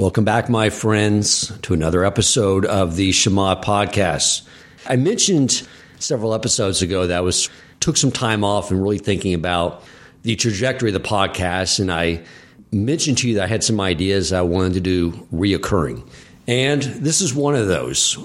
Welcome 0.00 0.24
back, 0.24 0.48
my 0.48 0.70
friends, 0.70 1.52
to 1.60 1.74
another 1.74 2.06
episode 2.06 2.64
of 2.64 2.96
the 2.96 3.12
Shema 3.12 3.60
podcast. 3.60 4.48
I 4.86 4.96
mentioned 4.96 5.68
several 5.98 6.32
episodes 6.32 6.80
ago 6.80 7.06
that 7.06 7.18
I 7.18 7.20
was 7.20 7.50
took 7.80 7.98
some 7.98 8.10
time 8.10 8.42
off 8.42 8.70
and 8.70 8.82
really 8.82 8.96
thinking 8.96 9.34
about 9.34 9.84
the 10.22 10.36
trajectory 10.36 10.88
of 10.88 10.94
the 10.94 11.06
podcast, 11.06 11.80
and 11.80 11.92
I 11.92 12.22
mentioned 12.72 13.18
to 13.18 13.28
you 13.28 13.34
that 13.34 13.44
I 13.44 13.46
had 13.48 13.62
some 13.62 13.78
ideas 13.78 14.32
I 14.32 14.40
wanted 14.40 14.72
to 14.72 14.80
do 14.80 15.10
reoccurring, 15.34 16.08
and 16.48 16.80
this 16.80 17.20
is 17.20 17.34
one 17.34 17.54
of 17.54 17.68
those. 17.68 18.16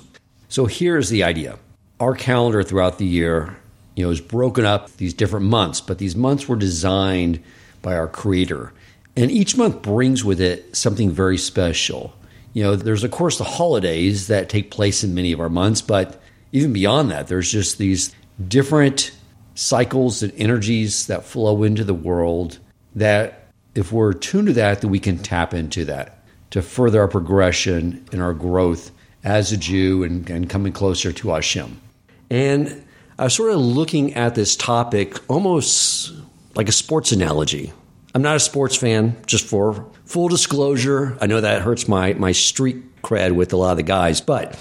So 0.48 0.68
here's 0.68 1.10
the 1.10 1.24
idea: 1.24 1.60
our 2.00 2.16
calendar 2.16 2.64
throughout 2.64 3.00
the 3.00 3.06
year, 3.06 3.58
you 3.98 4.06
know, 4.06 4.12
is 4.12 4.22
broken 4.22 4.64
up 4.64 4.96
these 4.96 5.14
different 5.14 5.48
months, 5.48 5.82
but 5.82 5.98
these 5.98 6.16
months 6.16 6.48
were 6.48 6.56
designed 6.56 7.44
by 7.82 7.98
our 7.98 8.08
Creator. 8.08 8.72
And 9.16 9.32
each 9.32 9.58
month 9.58 9.82
brings 9.82 10.24
with 10.24 10.42
it 10.42 10.76
something 10.76 11.12
very 11.12 11.38
special. 11.38 12.14
You 12.54 12.64
know, 12.64 12.76
there's 12.76 13.04
of 13.04 13.12
course 13.12 13.38
the 13.38 13.44
holidays 13.44 14.28
that 14.28 14.50
take 14.50 14.72
place 14.72 15.04
in 15.04 15.16
many 15.16 15.32
of 15.32 15.40
our 15.40 15.50
months, 15.50 15.82
but 15.82 16.22
even 16.52 16.74
beyond 16.74 17.12
that, 17.12 17.28
there's 17.28 17.52
just 17.52 17.78
these 17.78 18.14
different 18.48 19.12
cycles 19.56 20.22
and 20.22 20.34
energies 20.36 21.08
that 21.08 21.24
flow 21.24 21.64
into 21.64 21.84
the 21.84 21.94
world 21.94 22.60
that 22.96 23.48
if 23.74 23.92
we're 23.92 24.14
tuned 24.14 24.48
to 24.48 24.54
that, 24.54 24.82
that 24.82 24.88
we 24.88 25.00
can 25.00 25.18
tap 25.18 25.54
into 25.54 25.86
that 25.86 26.24
to 26.52 26.62
further 26.62 27.02
our 27.02 27.08
progression 27.08 28.06
and 28.12 28.22
our 28.22 28.34
growth 28.34 28.92
as 29.24 29.52
a 29.52 29.58
Jew 29.58 30.04
and, 30.04 30.30
and 30.30 30.50
coming 30.50 30.72
closer 30.72 31.12
to 31.12 31.30
Hashem. 31.30 31.82
And 32.30 32.86
I 33.18 33.26
was 33.26 33.34
sort 33.34 33.52
of 33.52 33.60
looking 33.60 34.14
at 34.14 34.36
this 34.36 34.56
topic 34.56 35.18
almost 35.30 36.14
like 36.56 36.70
a 36.70 36.74
sports 36.74 37.12
analogy. 37.12 37.74
I'm 38.16 38.22
not 38.22 38.38
a 38.38 38.40
sports 38.40 38.78
fan, 38.78 39.18
just 39.26 39.46
for 39.46 39.92
full 40.06 40.30
disclosure. 40.30 41.18
I 41.20 41.28
know 41.28 41.42
that 41.42 41.62
hurts 41.62 41.90
my, 41.90 42.14
my 42.14 42.32
street 42.32 43.02
cred 43.02 43.34
with 43.34 43.52
a 43.52 43.58
lot 43.58 43.72
of 43.72 43.78
the 43.78 43.84
guys, 43.84 44.22
but 44.22 44.56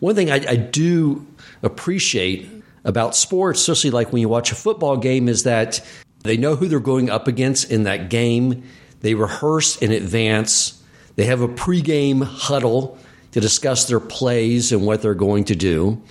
one 0.00 0.16
thing 0.16 0.28
I, 0.28 0.44
I 0.44 0.56
do 0.56 1.24
appreciate 1.62 2.50
about 2.82 3.14
sports, 3.14 3.60
especially 3.60 3.92
like 3.92 4.12
when 4.12 4.22
you 4.22 4.28
watch 4.28 4.50
a 4.50 4.56
football 4.56 4.96
game, 4.96 5.28
is 5.28 5.44
that 5.44 5.80
they 6.24 6.36
know 6.36 6.56
who 6.56 6.66
they're 6.66 6.80
going 6.80 7.08
up 7.08 7.28
against 7.28 7.70
in 7.70 7.84
that 7.84 8.10
game. 8.10 8.64
They 9.02 9.14
rehearse 9.14 9.76
in 9.76 9.92
advance. 9.92 10.82
They 11.14 11.26
have 11.26 11.42
a 11.42 11.48
pregame 11.48 12.24
huddle 12.24 12.98
to 13.30 13.40
discuss 13.40 13.86
their 13.86 14.00
plays 14.00 14.72
and 14.72 14.84
what 14.84 15.00
they're 15.00 15.14
going 15.14 15.44
to 15.44 15.54
do. 15.54 16.02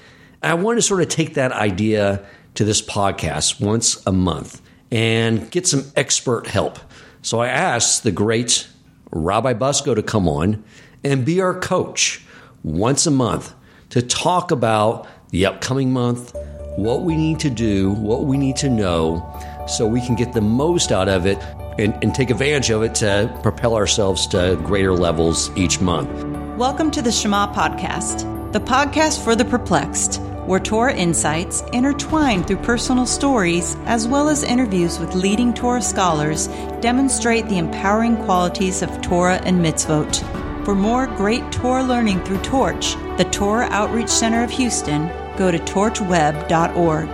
I 0.41 0.53
want 0.53 0.77
to 0.77 0.81
sort 0.81 1.01
of 1.01 1.09
take 1.09 1.33
that 1.33 1.51
idea 1.51 2.25
to 2.53 2.63
this 2.63 2.81
podcast 2.81 3.59
once 3.59 4.01
a 4.07 4.13
month 4.13 4.61
and 4.91 5.51
get 5.51 5.67
some 5.67 5.83
expert 5.95 6.47
help. 6.47 6.79
So 7.25 7.39
I 7.39 7.47
asked 7.47 8.03
the 8.03 8.11
great 8.11 8.67
Rabbi 9.09 9.55
Bucsko 9.55 9.95
to 9.95 10.03
come 10.03 10.27
on 10.27 10.63
and 11.03 11.25
be 11.25 11.41
our 11.41 11.59
coach 11.59 12.23
once 12.61 13.07
a 13.07 13.11
month 13.11 13.55
to 13.89 14.03
talk 14.03 14.51
about 14.51 15.07
the 15.31 15.47
upcoming 15.47 15.91
month, 15.91 16.35
what 16.75 17.01
we 17.01 17.15
need 17.15 17.39
to 17.39 17.49
do, 17.49 17.93
what 17.93 18.25
we 18.25 18.37
need 18.37 18.57
to 18.57 18.69
know, 18.69 19.27
so 19.67 19.87
we 19.87 20.05
can 20.05 20.13
get 20.13 20.33
the 20.33 20.41
most 20.41 20.91
out 20.91 21.09
of 21.09 21.25
it 21.25 21.39
and, 21.79 21.97
and 22.03 22.13
take 22.13 22.29
advantage 22.29 22.69
of 22.69 22.83
it 22.83 22.93
to 22.93 23.35
propel 23.41 23.73
ourselves 23.73 24.27
to 24.27 24.55
greater 24.63 24.93
levels 24.93 25.49
each 25.57 25.81
month. 25.81 26.11
Welcome 26.59 26.91
to 26.91 27.01
the 27.01 27.11
Shema 27.11 27.51
Podcast, 27.51 28.51
the 28.53 28.59
podcast 28.59 29.23
for 29.23 29.35
the 29.35 29.45
perplexed 29.45 30.21
where 30.45 30.59
Torah 30.59 30.93
insights, 30.93 31.61
intertwined 31.73 32.47
through 32.47 32.57
personal 32.57 33.05
stories 33.05 33.75
as 33.85 34.07
well 34.07 34.29
as 34.29 34.43
interviews 34.43 34.99
with 34.99 35.15
leading 35.15 35.53
Torah 35.53 35.81
scholars, 35.81 36.47
demonstrate 36.81 37.47
the 37.47 37.57
empowering 37.57 38.17
qualities 38.25 38.81
of 38.81 39.01
Torah 39.01 39.41
and 39.45 39.59
mitzvot. 39.63 40.23
For 40.65 40.75
more 40.75 41.07
great 41.07 41.51
Torah 41.51 41.83
learning 41.83 42.23
through 42.23 42.41
Torch, 42.41 42.95
the 43.17 43.27
Torah 43.31 43.67
Outreach 43.71 44.09
Center 44.09 44.43
of 44.43 44.49
Houston, 44.51 45.07
go 45.37 45.51
to 45.51 45.59
torchweb.org. 45.59 47.07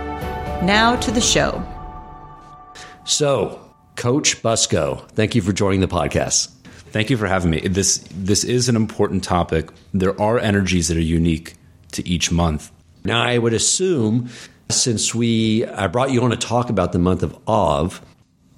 Now 0.64 0.96
to 0.96 1.10
the 1.10 1.20
show. 1.20 1.62
So, 3.04 3.60
Coach 3.96 4.42
Bucsko, 4.42 5.06
thank 5.10 5.34
you 5.34 5.42
for 5.42 5.52
joining 5.52 5.80
the 5.80 5.86
podcast. 5.86 6.50
Thank 6.92 7.10
you 7.10 7.18
for 7.18 7.26
having 7.26 7.50
me. 7.50 7.60
This 7.60 7.98
this 8.10 8.42
is 8.42 8.68
an 8.68 8.76
important 8.76 9.22
topic. 9.22 9.70
There 9.92 10.18
are 10.20 10.38
energies 10.38 10.88
that 10.88 10.96
are 10.96 11.00
unique 11.00 11.54
to 11.92 12.08
each 12.08 12.32
month. 12.32 12.71
Now, 13.04 13.22
I 13.22 13.38
would 13.38 13.52
assume 13.52 14.28
since 14.70 15.14
we 15.14 15.66
I 15.66 15.86
brought 15.86 16.10
you 16.10 16.22
on 16.22 16.30
to 16.30 16.36
talk 16.36 16.70
about 16.70 16.92
the 16.92 16.98
month 16.98 17.22
of 17.22 17.36
Av, 17.46 18.00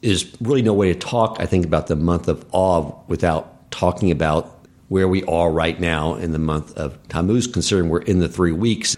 is 0.03 0.34
really 0.41 0.62
no 0.62 0.72
way 0.72 0.93
to 0.93 0.99
talk. 0.99 1.37
I 1.41 1.47
think 1.47 1.65
about 1.65 1.87
the 1.87 1.97
month 1.97 2.28
of 2.28 2.44
Av 2.54 2.94
without 3.09 3.71
talking 3.71 4.10
about 4.10 4.50
where 4.88 5.09
we 5.09 5.25
are 5.25 5.50
right 5.50 5.81
now 5.81 6.15
in 6.15 6.33
the 6.33 6.38
month 6.38 6.77
of 6.77 6.97
Tammuz, 7.09 7.47
considering 7.47 7.88
we're 7.88 8.03
in 8.03 8.21
the 8.21 8.28
three 8.28 8.53
weeks. 8.53 8.97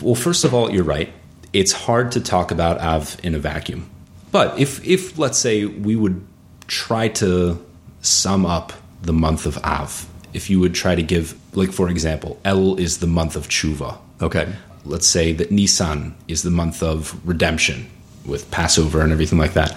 Well, 0.00 0.14
first 0.14 0.44
of 0.44 0.54
all, 0.54 0.70
you're 0.70 0.84
right. 0.84 1.12
It's 1.52 1.72
hard 1.72 2.12
to 2.12 2.20
talk 2.20 2.50
about 2.50 2.80
Av 2.80 3.16
in 3.22 3.34
a 3.34 3.38
vacuum. 3.38 3.90
But 4.30 4.58
if, 4.58 4.84
if 4.84 5.18
let's 5.18 5.38
say 5.38 5.64
we 5.64 5.96
would 5.96 6.24
try 6.66 7.08
to 7.08 7.64
sum 8.00 8.46
up 8.46 8.72
the 9.02 9.12
month 9.12 9.46
of 9.46 9.58
Av, 9.58 10.08
if 10.32 10.50
you 10.50 10.60
would 10.60 10.74
try 10.74 10.94
to 10.94 11.02
give, 11.02 11.36
like 11.56 11.72
for 11.72 11.88
example, 11.88 12.40
El 12.44 12.76
is 12.76 12.98
the 12.98 13.06
month 13.06 13.36
of 13.36 13.48
Tshuva. 13.48 13.98
Okay 14.22 14.52
let's 14.84 15.06
say 15.06 15.32
that 15.32 15.50
Nisan 15.50 16.14
is 16.28 16.42
the 16.42 16.50
month 16.50 16.82
of 16.82 17.18
redemption 17.26 17.90
with 18.24 18.50
Passover 18.50 19.00
and 19.00 19.12
everything 19.12 19.38
like 19.38 19.54
that. 19.54 19.76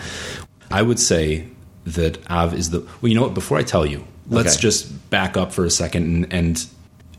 I 0.72 0.82
would 0.82 1.00
say 1.00 1.48
that 1.86 2.20
Av 2.30 2.54
is 2.54 2.70
the. 2.70 2.80
Well, 3.02 3.10
you 3.10 3.16
know 3.16 3.24
what? 3.24 3.34
Before 3.34 3.58
I 3.58 3.64
tell 3.64 3.86
you, 3.86 4.06
let's 4.30 4.56
okay. 4.56 4.62
just 4.62 5.10
back 5.10 5.38
up 5.38 5.52
for 5.52 5.66
a 5.66 5.70
second. 5.70 6.04
And, 6.04 6.34
and 6.34 6.66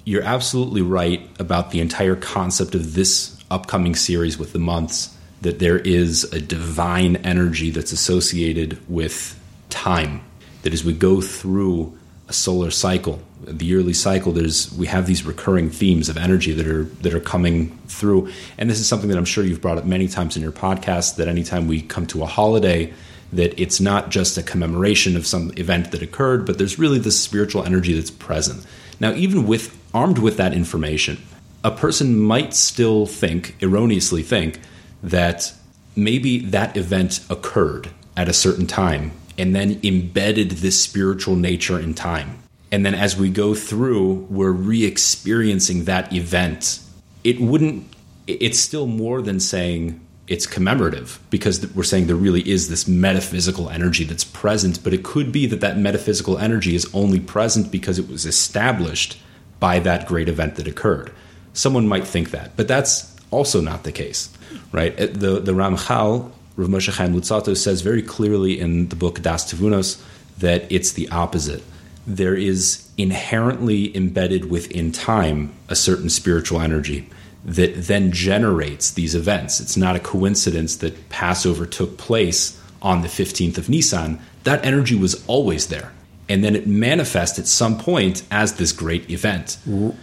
you're 0.05 0.23
absolutely 0.23 0.83
right 0.83 1.29
about 1.39 1.71
the 1.71 1.81
entire 1.81 2.17
concept 2.17 2.75
of 2.75 2.95
this 2.95 3.43
upcoming 3.51 3.95
series 3.95 4.39
with 4.39 4.53
the 4.53 4.59
months, 4.59 5.15
that 5.41 5.59
there 5.59 5.79
is 5.79 6.25
a 6.33 6.41
divine 6.41 7.17
energy 7.17 7.71
that's 7.71 7.93
associated 7.93 8.79
with 8.89 9.39
time. 9.71 10.23
That 10.63 10.73
as 10.73 10.85
we 10.85 10.93
go 10.93 11.21
through 11.21 11.98
a 12.29 12.33
solar 12.33 12.71
cycle, 12.71 13.21
the 13.43 13.65
yearly 13.65 13.95
cycle, 13.95 14.33
there's 14.33 14.73
we 14.75 14.87
have 14.87 15.07
these 15.07 15.25
recurring 15.25 15.71
themes 15.71 16.09
of 16.09 16.17
energy 16.17 16.53
that 16.53 16.67
are 16.67 16.85
that 17.03 17.15
are 17.15 17.21
coming 17.21 17.77
through. 17.89 18.31
And 18.59 18.69
this 18.69 18.79
is 18.79 18.87
something 18.87 19.09
that 19.09 19.17
I'm 19.17 19.25
sure 19.25 19.45
you've 19.45 19.63
brought 19.63 19.79
up 19.79 19.85
many 19.85 20.09
times 20.09 20.37
in 20.37 20.43
your 20.43 20.53
podcast. 20.53 21.17
That 21.17 21.29
anytime 21.29 21.67
we 21.67 21.83
come 21.83 22.07
to 22.09 22.23
a 22.23 22.27
holiday, 22.27 22.93
that 23.33 23.59
it's 23.61 23.81
not 23.81 24.11
just 24.11 24.37
a 24.37 24.43
commemoration 24.43 25.17
of 25.17 25.27
some 25.27 25.53
event 25.57 25.91
that 25.93 26.03
occurred, 26.03 26.45
but 26.45 26.59
there's 26.59 26.79
really 26.79 26.99
this 26.99 27.19
spiritual 27.19 27.65
energy 27.65 27.95
that's 27.95 28.11
present. 28.11 28.67
Now, 29.01 29.13
even 29.13 29.47
with 29.47 29.77
armed 29.95 30.19
with 30.19 30.37
that 30.37 30.53
information, 30.53 31.19
a 31.65 31.71
person 31.71 32.19
might 32.19 32.55
still 32.55 33.07
think, 33.07 33.57
erroneously 33.63 34.23
think, 34.23 34.61
that 35.03 35.53
maybe 35.97 36.39
that 36.39 36.77
event 36.77 37.21
occurred 37.31 37.91
at 38.17 38.29
a 38.29 38.33
certain 38.33 38.67
time 38.67 39.13
and 39.39 39.55
then 39.55 39.81
embedded 39.83 40.51
this 40.51 40.83
spiritual 40.83 41.37
nature 41.37 41.79
in 41.79 41.95
time. 41.95 42.39
And 42.71 42.85
then 42.85 42.95
as 42.95 43.17
we 43.17 43.31
go 43.31 43.55
through, 43.55 44.27
we're 44.29 44.51
re 44.51 44.85
experiencing 44.85 45.85
that 45.85 46.13
event. 46.13 46.81
It 47.25 47.41
wouldn't, 47.41 47.87
it's 48.27 48.59
still 48.59 48.87
more 48.87 49.23
than 49.23 49.41
saying 49.41 50.01
it's 50.27 50.47
commemorative 50.47 51.19
because 51.31 51.67
we're 51.75 51.83
saying 51.83 52.07
there 52.07 52.17
really 52.17 52.47
is 52.47 52.69
this 52.69 52.87
metaphysical 52.87 53.71
energy 53.71 54.05
that's 54.05 54.25
present, 54.25 54.85
but 54.85 54.93
it 54.93 55.03
could 55.03 55.33
be 55.33 55.47
that 55.47 55.61
that 55.61 55.79
metaphysical 55.79 56.37
energy 56.37 56.75
is 56.75 56.87
only 56.93 57.19
present 57.19 57.73
because 57.73 57.99
it 57.99 58.09
was 58.09 58.27
established 58.27 59.19
by 59.59 59.79
that 59.79 60.07
great 60.07 60.29
event 60.29 60.57
that 60.57 60.69
occurred. 60.69 61.11
Someone 61.55 61.89
might 61.89 62.07
think 62.07 62.31
that, 62.33 62.55
but 62.57 62.69
that's 62.69 63.17
also 63.31 63.61
not 63.61 63.85
the 63.85 63.93
case, 63.93 64.29
right? 64.71 64.93
Uh, 65.01 65.07
the, 65.07 65.41
the 65.41 65.53
Ramchal 65.53 66.31
Rav 66.59 66.69
Moshe 66.69 66.93
Chaim 66.93 67.15
Luzzatto 67.15 67.57
says 67.57 67.83
very 67.83 68.03
clearly 68.03 68.59
in 68.59 68.89
the 68.89 68.97
book 68.97 69.23
Daas 69.23 69.45
Tevunos 69.45 70.03
that 70.39 70.71
it's 70.71 70.93
the 70.93 71.09
opposite. 71.11 71.63
There 72.05 72.35
is 72.35 72.89
inherently 72.99 73.97
embedded 73.97 74.51
within 74.51 74.91
time 74.91 75.55
a 75.69 75.77
certain 75.77 76.11
spiritual 76.11 76.61
energy 76.61 77.09
that 77.45 77.87
then 77.87 78.11
generates 78.11 78.91
these 78.91 79.15
events. 79.15 79.61
It's 79.61 79.77
not 79.77 79.95
a 79.95 80.01
coincidence 80.01 80.75
that 80.79 81.09
Passover 81.11 81.65
took 81.65 81.97
place 81.97 82.61
on 82.83 83.03
the 83.03 83.09
15th 83.09 83.57
of 83.57 83.69
Nisan. 83.69 84.19
That 84.43 84.65
energy 84.67 84.97
was 84.97 85.25
always 85.29 85.69
there. 85.69 85.93
And 86.29 86.43
then 86.43 86.57
it 86.57 86.67
manifests 86.67 87.39
at 87.39 87.47
some 87.47 87.79
point 87.79 88.25
as 88.33 88.55
this 88.55 88.73
great 88.73 89.09
event. 89.11 89.59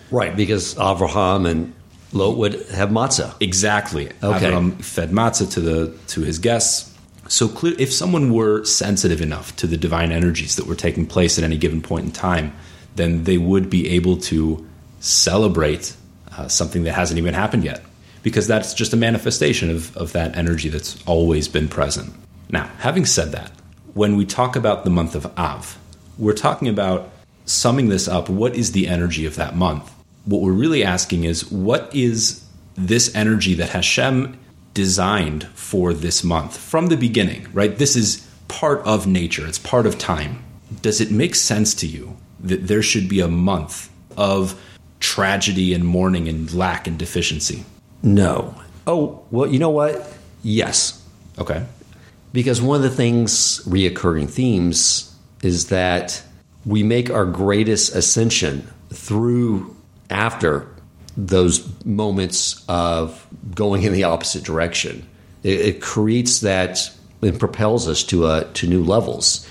Right, 0.09 0.35
because 0.35 0.79
Abraham 0.79 1.45
and 1.45 1.73
Lot 2.13 2.37
would 2.37 2.53
have 2.69 2.89
matzah. 2.89 3.35
Exactly. 3.41 4.07
Okay. 4.23 4.51
Avram 4.51 4.81
fed 4.83 5.11
matzah 5.11 5.51
to 5.53 5.59
the 5.59 5.97
to 6.07 6.21
his 6.21 6.39
guests. 6.39 6.93
So 7.27 7.47
clear, 7.47 7.73
if 7.79 7.91
someone 7.91 8.33
were 8.33 8.63
sensitive 8.65 9.21
enough 9.21 9.55
to 9.55 9.67
the 9.67 9.77
divine 9.77 10.11
energies 10.11 10.55
that 10.57 10.67
were 10.67 10.75
taking 10.75 11.07
place 11.07 11.37
at 11.39 11.43
any 11.43 11.57
given 11.57 11.81
point 11.81 12.05
in 12.05 12.11
time, 12.11 12.53
then 12.95 13.23
they 13.23 13.37
would 13.37 13.69
be 13.69 13.89
able 13.89 14.17
to 14.17 14.65
celebrate 14.99 15.95
uh, 16.37 16.47
something 16.47 16.83
that 16.83 16.93
hasn't 16.93 17.17
even 17.17 17.33
happened 17.33 17.63
yet, 17.63 17.81
because 18.21 18.45
that's 18.45 18.73
just 18.73 18.93
a 18.93 18.97
manifestation 18.97 19.71
of, 19.71 19.95
of 19.97 20.11
that 20.13 20.37
energy 20.37 20.69
that's 20.69 21.01
always 21.07 21.47
been 21.47 21.67
present. 21.67 22.13
Now, 22.49 22.69
having 22.77 23.05
said 23.05 23.31
that, 23.31 23.51
when 23.95 24.15
we 24.15 24.25
talk 24.25 24.55
about 24.55 24.83
the 24.83 24.91
month 24.91 25.15
of 25.15 25.25
Av, 25.37 25.79
we're 26.19 26.33
talking 26.33 26.67
about 26.67 27.09
summing 27.45 27.89
this 27.89 28.07
up, 28.07 28.29
what 28.29 28.55
is 28.55 28.71
the 28.71 28.87
energy 28.87 29.25
of 29.25 29.35
that 29.35 29.55
month? 29.55 29.91
What 30.25 30.41
we're 30.41 30.51
really 30.51 30.83
asking 30.83 31.23
is 31.23 31.49
what 31.51 31.93
is 31.95 32.43
this 32.75 33.13
energy 33.15 33.53
that 33.55 33.69
Hashem 33.69 34.37
designed 34.73 35.47
for 35.49 35.93
this 35.93 36.23
month 36.23 36.57
from 36.57 36.87
the 36.87 36.97
beginning, 36.97 37.47
right? 37.53 37.77
This 37.77 37.95
is 37.95 38.27
part 38.47 38.81
of 38.85 39.07
nature, 39.07 39.47
it's 39.47 39.59
part 39.59 39.85
of 39.85 39.97
time. 39.97 40.43
Does 40.81 41.01
it 41.01 41.11
make 41.11 41.35
sense 41.35 41.73
to 41.75 41.87
you 41.87 42.17
that 42.41 42.67
there 42.67 42.81
should 42.81 43.07
be 43.07 43.19
a 43.19 43.27
month 43.27 43.89
of 44.17 44.59
tragedy 44.99 45.73
and 45.73 45.85
mourning 45.85 46.27
and 46.27 46.51
lack 46.53 46.87
and 46.87 46.97
deficiency? 46.97 47.65
No. 48.03 48.55
Oh, 48.87 49.23
well, 49.31 49.47
you 49.47 49.59
know 49.59 49.69
what? 49.69 50.11
Yes. 50.43 51.03
Okay. 51.39 51.65
Because 52.33 52.61
one 52.61 52.77
of 52.77 52.83
the 52.83 52.89
things, 52.89 53.63
reoccurring 53.65 54.29
themes, 54.29 55.15
is 55.41 55.67
that 55.67 56.21
we 56.65 56.83
make 56.83 57.09
our 57.09 57.25
greatest 57.25 57.95
ascension 57.95 58.67
through 58.89 59.74
after 60.09 60.67
those 61.17 61.67
moments 61.85 62.63
of 62.67 63.25
going 63.53 63.83
in 63.83 63.93
the 63.93 64.03
opposite 64.03 64.43
direction. 64.43 65.07
It, 65.43 65.59
it 65.61 65.81
creates 65.81 66.41
that 66.41 66.91
and 67.21 67.39
propels 67.39 67.87
us 67.87 68.03
to 68.05 68.25
uh, 68.25 68.49
to 68.53 68.67
new 68.67 68.83
levels. 68.83 69.47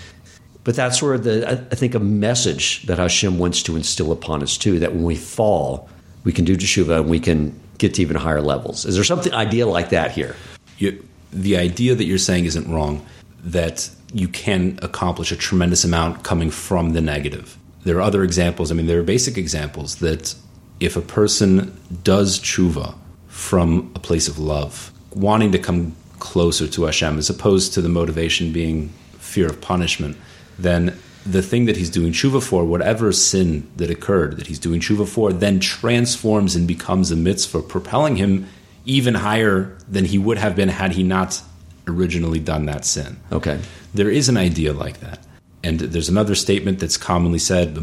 But 0.63 0.77
that's 0.77 1.03
where 1.03 1.19
the 1.19 1.67
I 1.71 1.75
think 1.75 1.95
a 1.95 2.01
message 2.01 2.83
that 2.85 2.99
Hashem 2.99 3.39
wants 3.39 3.63
to 3.65 3.77
instill 3.77 4.13
upon 4.13 4.43
us 4.43 4.57
too. 4.57 4.79
That 4.79 4.95
when 4.95 5.05
we 5.05 5.17
fall, 5.17 5.89
we 6.25 6.33
can 6.33 6.45
do 6.45 6.57
teshuva 6.57 7.01
and 7.01 7.11
we 7.11 7.21
can 7.21 7.59
get 7.79 7.95
to 7.95 8.03
even 8.03 8.17
higher 8.17 8.41
levels. 8.41 8.85
Is 8.85 8.95
there 8.95 9.05
something 9.05 9.33
idea 9.33 9.67
like 9.67 9.91
that 9.91 10.13
here? 10.13 10.37
You, 10.79 11.07
the 11.33 11.57
idea 11.57 11.95
that 11.95 12.05
you're 12.05 12.19
saying 12.19 12.45
isn't 12.45 12.71
wrong. 12.71 13.05
That 13.45 13.91
you 14.13 14.29
can 14.29 14.79
accomplish 14.81 15.33
a 15.33 15.37
tremendous 15.37 15.85
amount 15.85 16.23
coming 16.23 16.51
from 16.51 16.91
the 16.91 17.01
negative. 17.01 17.59
There 17.83 17.99
are 17.99 18.03
other 18.03 18.23
examples. 18.23 18.71
I 18.71 18.75
mean, 18.75 18.87
there 18.87 18.99
are 19.01 19.03
basic 19.03 19.37
examples 19.37 19.97
that 19.97 20.35
if 20.81 20.97
a 20.97 21.01
person 21.01 21.79
does 22.03 22.39
tshuva 22.39 22.95
from 23.29 23.93
a 23.95 23.99
place 23.99 24.29
of 24.29 24.39
love, 24.39 24.93
wanting 25.15 25.53
to 25.53 25.59
come 25.59 25.95
closer 26.19 26.67
to 26.67 26.85
Hashem, 26.85 27.19
as 27.19 27.31
opposed 27.31 27.75
to 27.75 27.83
the 27.83 27.89
motivation 27.89 28.53
being 28.53 28.89
fear 29.19 29.47
of 29.47 29.61
punishment, 29.61 30.17
then 30.59 30.97
the 31.27 31.43
thing 31.43 31.65
that 31.65 31.77
he's 31.77 31.91
doing 31.91 32.13
tshuva 32.13 32.43
for, 32.43 32.65
whatever 32.65 33.13
sin 33.13 33.69
that 33.77 33.91
occurred 33.91 34.37
that 34.37 34.47
he's 34.47 34.59
doing 34.59 34.81
tshuva 34.81 35.09
for, 35.09 35.33
then 35.33 35.59
transforms 35.59 36.55
and 36.55 36.69
becomes 36.69 37.11
a 37.11 37.17
mitzvah, 37.17 37.63
propelling 37.63 38.17
him 38.17 38.47
even 38.85 39.15
higher 39.15 39.77
than 39.89 40.05
he 40.05 40.19
would 40.19 40.39
have 40.39 40.55
been 40.55 40.69
had 40.69 40.93
he 40.93 41.03
not 41.03 41.41
originally 41.87 42.39
done 42.39 42.67
that 42.67 42.85
sin. 42.85 43.19
Okay. 43.33 43.61
There 43.95 44.11
is 44.11 44.29
an 44.29 44.37
idea 44.37 44.73
like 44.73 45.01
that. 45.01 45.24
And 45.65 45.81
there's 45.81 46.11
another 46.11 46.35
statement 46.35 46.79
that's 46.79 46.99
commonly 46.99 47.39
said, 47.39 47.75
the 47.75 47.81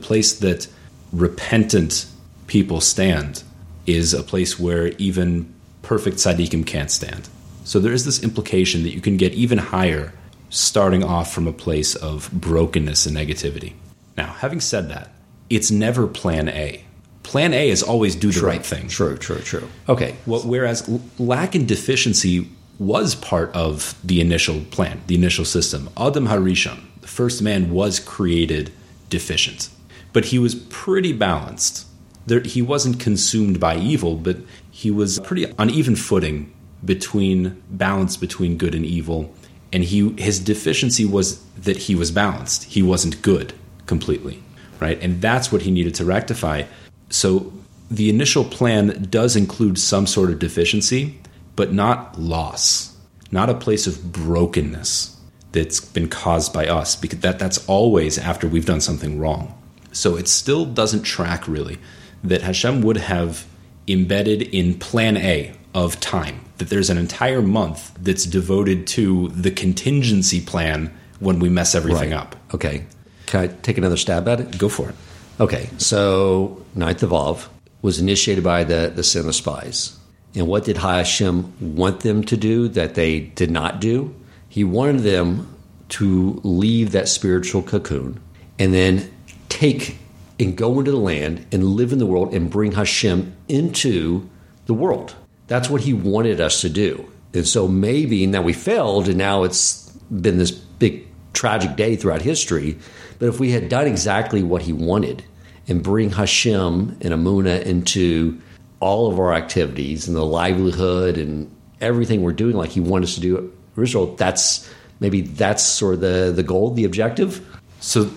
place 0.00 0.32
that 0.38 0.68
repentant 1.12 2.06
people 2.46 2.80
stand 2.80 3.42
is 3.86 4.14
a 4.14 4.22
place 4.22 4.58
where 4.58 4.88
even 4.98 5.52
perfect 5.82 6.18
tzaddikim 6.18 6.64
can't 6.66 6.90
stand. 6.90 7.28
So 7.64 7.80
there 7.80 7.92
is 7.92 8.04
this 8.04 8.22
implication 8.22 8.84
that 8.84 8.94
you 8.94 9.00
can 9.00 9.16
get 9.16 9.32
even 9.32 9.58
higher 9.58 10.12
starting 10.48 11.02
off 11.02 11.34
from 11.34 11.48
a 11.48 11.52
place 11.52 11.96
of 11.96 12.30
brokenness 12.32 13.06
and 13.06 13.16
negativity. 13.16 13.72
Now, 14.16 14.26
having 14.34 14.60
said 14.60 14.88
that, 14.90 15.10
it's 15.50 15.72
never 15.72 16.06
plan 16.06 16.48
A. 16.48 16.84
Plan 17.24 17.52
A 17.52 17.68
is 17.68 17.82
always 17.82 18.14
do 18.14 18.28
the 18.28 18.38
true, 18.40 18.48
right 18.48 18.64
thing. 18.64 18.86
True, 18.86 19.16
true, 19.16 19.40
true. 19.40 19.68
Okay. 19.88 20.14
Well, 20.26 20.42
whereas 20.42 20.88
lack 21.18 21.56
and 21.56 21.66
deficiency 21.66 22.48
was 22.78 23.14
part 23.14 23.52
of 23.52 23.98
the 24.04 24.20
initial 24.20 24.60
plan, 24.70 25.00
the 25.06 25.14
initial 25.14 25.44
system. 25.44 25.88
Adam 25.96 26.26
Harishon, 26.26 26.80
the 27.00 27.08
first 27.08 27.40
man, 27.42 27.70
was 27.70 28.00
created 28.00 28.72
deficient, 29.08 29.68
but 30.12 30.26
he 30.26 30.38
was 30.38 30.54
pretty 30.54 31.12
balanced. 31.12 31.86
There, 32.26 32.40
he 32.40 32.62
wasn't 32.62 33.00
consumed 33.00 33.60
by 33.60 33.76
evil, 33.76 34.16
but 34.16 34.38
he 34.70 34.90
was 34.90 35.20
pretty 35.20 35.52
on 35.58 35.70
even 35.70 35.94
footing 35.94 36.52
between 36.84 37.62
balance 37.70 38.16
between 38.16 38.56
good 38.56 38.74
and 38.74 38.84
evil. 38.84 39.32
And 39.72 39.84
he 39.84 40.10
his 40.16 40.40
deficiency 40.40 41.04
was 41.04 41.42
that 41.56 41.76
he 41.76 41.94
was 41.94 42.10
balanced. 42.10 42.64
He 42.64 42.82
wasn't 42.82 43.22
good 43.22 43.52
completely, 43.86 44.42
right? 44.80 45.00
And 45.02 45.20
that's 45.20 45.52
what 45.52 45.62
he 45.62 45.70
needed 45.70 45.94
to 45.96 46.04
rectify. 46.04 46.64
So 47.10 47.52
the 47.90 48.08
initial 48.08 48.44
plan 48.44 49.06
does 49.10 49.36
include 49.36 49.78
some 49.78 50.06
sort 50.06 50.30
of 50.30 50.38
deficiency, 50.38 51.18
but 51.56 51.72
not 51.72 52.18
loss, 52.18 52.96
not 53.30 53.50
a 53.50 53.54
place 53.54 53.86
of 53.86 54.12
brokenness 54.12 55.16
that's 55.52 55.80
been 55.80 56.08
caused 56.08 56.52
by 56.52 56.66
us, 56.66 56.96
because 56.96 57.20
that, 57.20 57.38
that's 57.38 57.64
always 57.68 58.18
after 58.18 58.48
we've 58.48 58.66
done 58.66 58.80
something 58.80 59.18
wrong. 59.18 59.56
So 59.92 60.16
it 60.16 60.26
still 60.26 60.64
doesn't 60.64 61.02
track 61.04 61.46
really 61.46 61.78
that 62.24 62.42
Hashem 62.42 62.82
would 62.82 62.96
have 62.96 63.46
embedded 63.86 64.42
in 64.42 64.78
plan 64.78 65.16
A 65.16 65.54
of 65.74 66.00
time, 66.00 66.40
that 66.58 66.68
there's 66.70 66.90
an 66.90 66.98
entire 66.98 67.42
month 67.42 67.92
that's 68.00 68.24
devoted 68.24 68.86
to 68.88 69.28
the 69.28 69.50
contingency 69.50 70.40
plan 70.40 70.92
when 71.20 71.38
we 71.38 71.48
mess 71.48 71.74
everything 71.74 72.10
Right. 72.10 72.20
up. 72.20 72.36
Okay. 72.52 72.84
Can 73.26 73.40
I 73.40 73.46
take 73.48 73.78
another 73.78 73.96
stab 73.96 74.26
at 74.28 74.40
it? 74.40 74.58
Go 74.58 74.68
for 74.68 74.88
it. 74.90 74.94
Okay, 75.40 75.68
so 75.78 76.64
Ninth 76.74 77.02
of 77.02 77.12
Av 77.12 77.48
was 77.82 77.98
initiated 77.98 78.44
by 78.44 78.64
the, 78.64 78.92
the 78.94 79.02
sin 79.02 79.26
of 79.28 79.34
spies. 79.34 79.96
And 80.34 80.46
what 80.48 80.64
did 80.64 80.78
Hashem 80.78 81.76
want 81.76 82.00
them 82.00 82.24
to 82.24 82.36
do 82.36 82.68
that 82.68 82.94
they 82.94 83.20
did 83.20 83.50
not 83.50 83.80
do? 83.80 84.14
He 84.48 84.64
wanted 84.64 85.00
them 85.00 85.54
to 85.90 86.40
leave 86.42 86.92
that 86.92 87.08
spiritual 87.08 87.62
cocoon 87.62 88.20
and 88.58 88.74
then 88.74 89.10
take 89.48 89.98
and 90.40 90.56
go 90.56 90.78
into 90.78 90.90
the 90.90 90.96
land 90.96 91.46
and 91.52 91.64
live 91.64 91.92
in 91.92 91.98
the 91.98 92.06
world 92.06 92.34
and 92.34 92.50
bring 92.50 92.72
Hashem 92.72 93.34
into 93.48 94.28
the 94.66 94.74
world. 94.74 95.14
That's 95.46 95.70
what 95.70 95.82
he 95.82 95.92
wanted 95.92 96.40
us 96.40 96.60
to 96.62 96.68
do. 96.68 97.10
And 97.32 97.46
so 97.46 97.68
maybe 97.68 98.26
now 98.26 98.42
we 98.42 98.52
failed 98.52 99.08
and 99.08 99.18
now 99.18 99.44
it's 99.44 99.90
been 100.10 100.38
this 100.38 100.50
big 100.50 101.06
tragic 101.32 101.76
day 101.76 101.96
throughout 101.96 102.22
history. 102.22 102.78
But 103.18 103.28
if 103.28 103.38
we 103.38 103.50
had 103.50 103.68
done 103.68 103.86
exactly 103.86 104.42
what 104.42 104.62
he 104.62 104.72
wanted 104.72 105.24
and 105.68 105.82
bring 105.82 106.10
Hashem 106.10 106.98
and 107.00 107.14
Amuna 107.14 107.62
into 107.62 108.40
all 108.84 109.10
of 109.10 109.18
our 109.18 109.32
activities 109.32 110.06
and 110.06 110.14
the 110.14 110.24
livelihood 110.24 111.16
and 111.16 111.50
everything 111.80 112.20
we're 112.20 112.32
doing 112.32 112.54
like 112.54 112.68
he 112.68 112.80
wanted 112.80 113.04
us 113.04 113.14
to 113.14 113.20
do 113.20 113.38
at 113.38 113.82
Israel, 113.82 114.14
that's 114.16 114.70
maybe 115.00 115.22
that's 115.22 115.62
sort 115.62 115.94
of 115.94 116.00
the, 116.00 116.32
the 116.36 116.42
goal, 116.42 116.70
the 116.74 116.84
objective. 116.84 117.40
So 117.80 118.10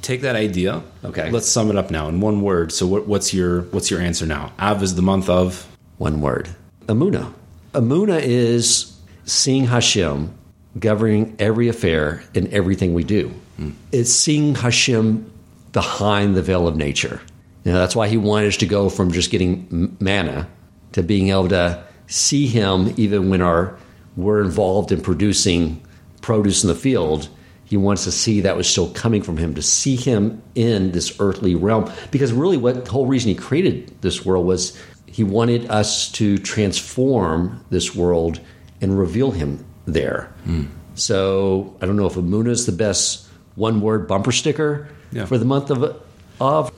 take 0.00 0.22
that 0.22 0.34
idea. 0.34 0.82
Okay. 1.04 1.30
Let's 1.30 1.46
sum 1.46 1.68
it 1.68 1.76
up 1.76 1.90
now 1.90 2.08
in 2.08 2.22
one 2.22 2.40
word. 2.40 2.72
So 2.72 2.86
what, 2.86 3.06
what's 3.06 3.34
your 3.34 3.62
what's 3.64 3.90
your 3.90 4.00
answer 4.00 4.24
now? 4.24 4.50
Av 4.58 4.82
is 4.82 4.94
the 4.94 5.02
month 5.02 5.28
of 5.28 5.68
One 5.98 6.22
word. 6.22 6.48
Amuna. 6.86 7.30
Amuna 7.74 8.18
is 8.18 8.98
seeing 9.26 9.66
Hashem 9.66 10.32
governing 10.78 11.36
every 11.38 11.68
affair 11.68 12.24
and 12.34 12.48
everything 12.48 12.94
we 12.94 13.04
do. 13.04 13.28
Hmm. 13.58 13.72
It's 13.92 14.12
seeing 14.12 14.54
Hashem 14.54 15.30
behind 15.72 16.34
the 16.34 16.42
veil 16.42 16.66
of 16.66 16.76
nature. 16.76 17.20
You 17.64 17.72
know, 17.72 17.78
that's 17.78 17.96
why 17.96 18.08
he 18.08 18.16
wanted 18.16 18.48
us 18.48 18.56
to 18.58 18.66
go 18.66 18.88
from 18.88 19.10
just 19.12 19.30
getting 19.30 19.96
manna 20.00 20.48
to 20.92 21.02
being 21.02 21.30
able 21.30 21.48
to 21.48 21.82
see 22.06 22.46
him 22.46 22.92
even 22.96 23.30
when 23.30 23.40
our 23.40 23.76
we're 24.16 24.42
involved 24.42 24.92
in 24.92 25.00
producing 25.00 25.82
produce 26.20 26.62
in 26.62 26.68
the 26.68 26.74
field. 26.74 27.28
He 27.64 27.76
wants 27.78 28.04
to 28.04 28.12
see 28.12 28.42
that 28.42 28.56
was 28.56 28.68
still 28.68 28.90
coming 28.92 29.22
from 29.22 29.38
him, 29.38 29.54
to 29.54 29.62
see 29.62 29.96
him 29.96 30.42
in 30.54 30.92
this 30.92 31.18
earthly 31.18 31.54
realm. 31.54 31.90
Because 32.10 32.32
really, 32.32 32.58
what 32.58 32.84
the 32.84 32.90
whole 32.90 33.06
reason 33.06 33.30
he 33.30 33.34
created 33.34 33.90
this 34.02 34.24
world 34.24 34.46
was 34.46 34.78
he 35.06 35.24
wanted 35.24 35.68
us 35.70 36.10
to 36.12 36.36
transform 36.38 37.64
this 37.70 37.94
world 37.94 38.38
and 38.80 38.96
reveal 38.98 39.30
him 39.30 39.64
there. 39.86 40.32
Hmm. 40.44 40.64
So 40.94 41.74
I 41.80 41.86
don't 41.86 41.96
know 41.96 42.06
if 42.06 42.14
Amuna 42.14 42.50
is 42.50 42.66
the 42.66 42.72
best 42.72 43.26
one 43.56 43.80
word 43.80 44.06
bumper 44.06 44.32
sticker 44.32 44.88
Yeah. 45.10 45.24
for 45.26 45.38
the 45.38 45.44
month 45.44 45.70
of 45.70 46.00
Av. 46.40 46.70